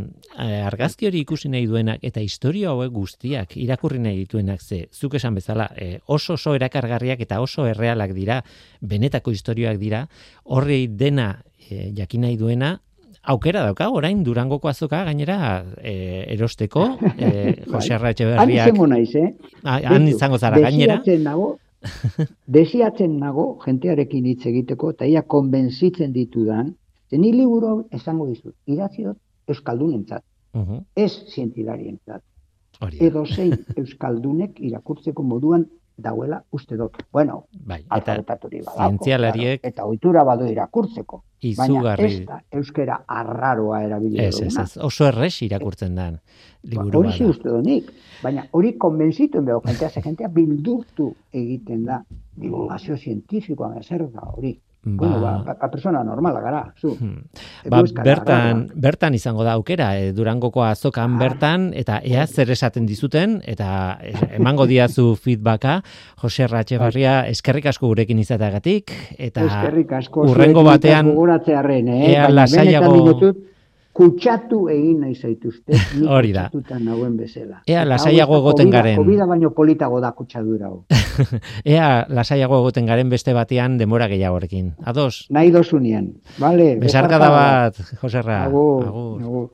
argazki 0.67 1.07
hori 1.07 1.21
ikusi 1.23 1.49
nahi 1.49 1.65
duenak 1.65 2.03
eta 2.05 2.21
historia 2.21 2.69
hauek 2.69 2.91
guztiak 2.93 3.55
irakurri 3.57 4.01
nahi 4.03 4.19
dituenak 4.19 4.61
ze, 4.61 4.83
zuk 4.91 5.15
esan 5.17 5.33
bezala, 5.33 5.69
eh, 5.79 6.01
oso 6.05 6.35
oso 6.35 6.53
erakargarriak 6.53 7.23
eta 7.25 7.39
oso 7.41 7.65
errealak 7.65 8.13
dira, 8.13 8.41
benetako 8.81 9.31
historioak 9.33 9.79
dira, 9.81 10.03
horri 10.43 10.85
dena 10.91 11.31
eh, 11.69 11.93
jakin 11.97 12.27
nahi 12.27 12.37
duena, 12.37 12.75
aukera 13.25 13.63
dauka, 13.65 13.89
orain 13.91 14.23
Durangoko 14.23 14.69
azoka 14.69 15.03
gainera 15.07 15.37
eh, 15.81 16.25
erosteko, 16.33 16.85
eh, 17.17 17.63
Jose 17.67 17.93
Han 17.93 17.99
Arratxeberriak, 17.99 18.71
izango 18.71 18.87
naiz, 18.87 19.11
eh? 19.15 19.29
Ah, 19.63 19.79
han 19.93 20.07
izango 20.07 20.39
zara 20.39 20.59
gainera, 20.63 20.99
Desiatzen 20.99 21.23
nago, 21.23 21.49
desiatzen 22.57 23.17
nago 23.21 23.47
jentearekin 23.65 24.29
hitz 24.31 24.45
egiteko, 24.51 24.93
eta 24.95 25.09
ia 25.09 25.25
konbentzitzen 25.35 26.13
ditudan, 26.13 26.73
ze 27.09 27.17
ni 27.21 27.33
liburu 27.33 27.75
esango 27.93 28.29
dizut, 28.29 28.55
idatzi 28.65 29.05
dut 29.09 29.19
euskaldunentzat, 29.51 30.23
Uhu, 30.55 30.79
ez 30.95 31.11
zientilarientzat. 31.33 32.23
Edo 32.99 33.25
zein 33.25 33.55
euskaldunek 33.81 34.59
irakurtzeko 34.59 35.23
moduan 35.23 35.65
dauela 35.97 36.41
uste 36.51 36.77
dut. 36.77 36.97
Bueno, 37.11 37.45
bai, 37.65 37.83
eta 37.95 38.17
zientzialariek- 38.17 39.59
eta 39.63 39.85
ohitura 39.85 40.23
badu 40.23 40.45
irakurtzeko. 40.51 41.23
Baina 41.57 41.65
izugarri, 41.65 42.05
ez 42.05 42.25
da 42.25 42.39
euskera 42.51 43.03
arraroa 43.07 43.83
erabili 43.83 44.17
ez, 44.23 44.39
ez, 44.41 44.57
ez, 44.57 44.77
oso 44.81 45.05
erres 45.05 45.41
irakurtzen 45.45 45.93
dan 45.95 46.19
liburu 46.63 46.99
Hori 47.03 47.09
bada. 47.11 47.29
uste 47.29 47.49
donik, 47.49 47.91
baina 48.23 48.47
hori 48.51 48.73
konbentzitu 48.77 49.37
enbeo, 49.37 49.61
jentea, 49.65 49.89
jentea 50.01 50.27
bildurtu 50.27 51.11
egiten 51.31 51.85
da 51.85 52.03
divulgazio 52.35 52.97
zientifikoan 52.97 53.83
zer 53.83 54.07
da 54.11 54.21
hori. 54.33 54.59
Bueno, 54.87 55.19
ba, 55.19 55.41
ba, 55.43 55.55
ba, 55.59 55.71
persona 55.71 56.03
normala 56.03 56.39
gara, 56.41 56.73
zu. 56.79 56.91
Hmm. 56.99 57.23
Ba, 57.67 57.81
bertan, 58.03 58.57
arraroa. 58.61 58.73
bertan 58.75 59.15
izango 59.17 59.43
da 59.43 59.53
aukera, 59.53 59.97
e, 59.97 60.11
Durangoko 60.13 60.61
azokan 60.63 61.15
Ah. 61.15 61.17
bertan, 61.17 61.71
eta 61.73 61.99
ea 62.03 62.27
zer 62.27 62.51
esaten 62.51 62.85
dizuten, 62.85 63.41
eta 63.45 63.97
e, 63.99 64.13
emango 64.37 64.67
diazu 64.67 65.15
feedbacka, 65.23 65.81
Jose 66.21 66.45
Ratxebarria, 66.47 67.27
eskerrik 67.27 67.65
asko 67.65 67.87
gurekin 67.87 68.19
izateagatik, 68.19 68.91
eta 69.17 69.41
Eskerrik 69.45 69.91
asko. 69.91 70.21
urrengo 70.29 70.63
batean, 70.63 71.09
gogoratzearren, 71.15 71.87
eh? 71.87 72.11
ea 72.13 72.29
lasaiago- 72.29 73.33
kutsatu 73.95 74.65
egin 74.73 74.99
nahi 75.05 75.13
zaituzte, 75.15 75.71
Hori 76.17 76.33
da. 76.35 76.49
kutsatuta 76.51 76.79
nagoen 76.83 77.15
bezala. 77.17 77.61
Ea 77.65 77.85
lasaiago 77.87 78.35
da 78.35 78.41
egoten 78.43 78.69
garen. 78.73 78.97
Covida 78.99 79.25
baino 79.29 79.51
politago 79.55 80.01
da 80.03 80.11
kutsadura 80.11 80.67
hau. 80.67 80.81
ea 81.75 82.05
lasaiago 82.09 82.59
egoten 82.59 82.85
garen 82.91 83.09
beste 83.09 83.33
batean 83.33 83.77
denbora 83.79 84.09
gehiagorekin. 84.11 84.73
Ados, 84.83 85.27
Nahi 85.29 85.51
dozunean, 85.55 86.11
vale? 86.39 86.73
besarkada 86.81 87.29
bat, 87.31 87.79
Joserra. 88.01 88.43
Agur, 88.49 88.87
Agur. 88.89 89.21
agur. 89.23 89.47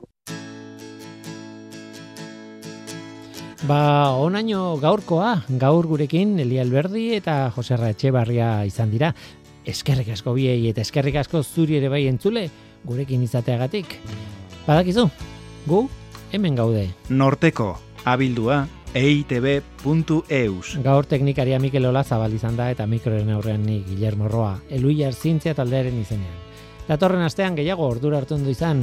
Ba, 3.62 4.10
onaino 4.18 4.74
gaurkoa, 4.82 5.36
gaur 5.60 5.86
gurekin 5.86 6.34
Eli 6.42 6.58
Alberdi 6.58 7.12
eta 7.14 7.44
Joserra 7.54 7.92
Etxebarria 7.94 8.64
izan 8.66 8.90
dira. 8.90 9.12
Eskerrik 9.62 10.08
asko 10.16 10.34
biei 10.34 10.64
eta 10.72 10.82
eskerrik 10.82 11.20
asko 11.22 11.44
zuri 11.46 11.76
ere 11.78 11.86
bai 11.92 12.08
entzule 12.10 12.48
gurekin 12.84 13.22
izateagatik. 13.22 13.98
Badakizu, 14.66 15.08
gu 15.66 15.88
hemen 16.32 16.56
gaude. 16.56 16.88
Norteko, 17.08 17.74
abildua, 18.04 18.66
eitb.eus. 18.94 20.76
Gaur 20.84 21.06
teknikaria 21.08 21.58
Mikel 21.58 21.86
Ola 21.88 22.04
zabal 22.04 22.34
izan 22.36 22.56
da 22.56 22.70
eta 22.72 22.86
mikroren 22.86 23.30
aurrean 23.32 23.64
ni 23.64 23.80
Guillermo 23.86 24.28
Roa, 24.28 24.56
Eluiar 24.70 25.14
Zientzia 25.14 25.54
taldearen 25.54 25.98
izenean. 26.00 26.38
Datorren 26.88 27.22
astean 27.24 27.56
gehiago 27.56 27.86
ordura 27.88 28.18
hartu 28.20 28.34
ondo 28.34 28.50
izan. 28.50 28.82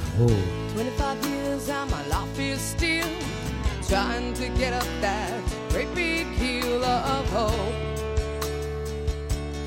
Agur. 0.00 0.36
25 0.76 1.30
years 1.30 1.68
and 1.68 1.90
my 1.90 2.02
life 2.08 2.38
is 2.38 2.60
still 2.60 3.08
trying 3.88 4.32
to 4.34 4.48
get 4.58 4.72
up 4.72 4.86
that 5.00 5.32
great 5.70 5.92
big 5.94 6.26
hill 6.38 6.84
of 6.84 7.32
hope 7.32 7.74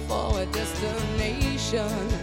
for 0.08 0.40
a 0.42 0.46
destination. 0.46 2.23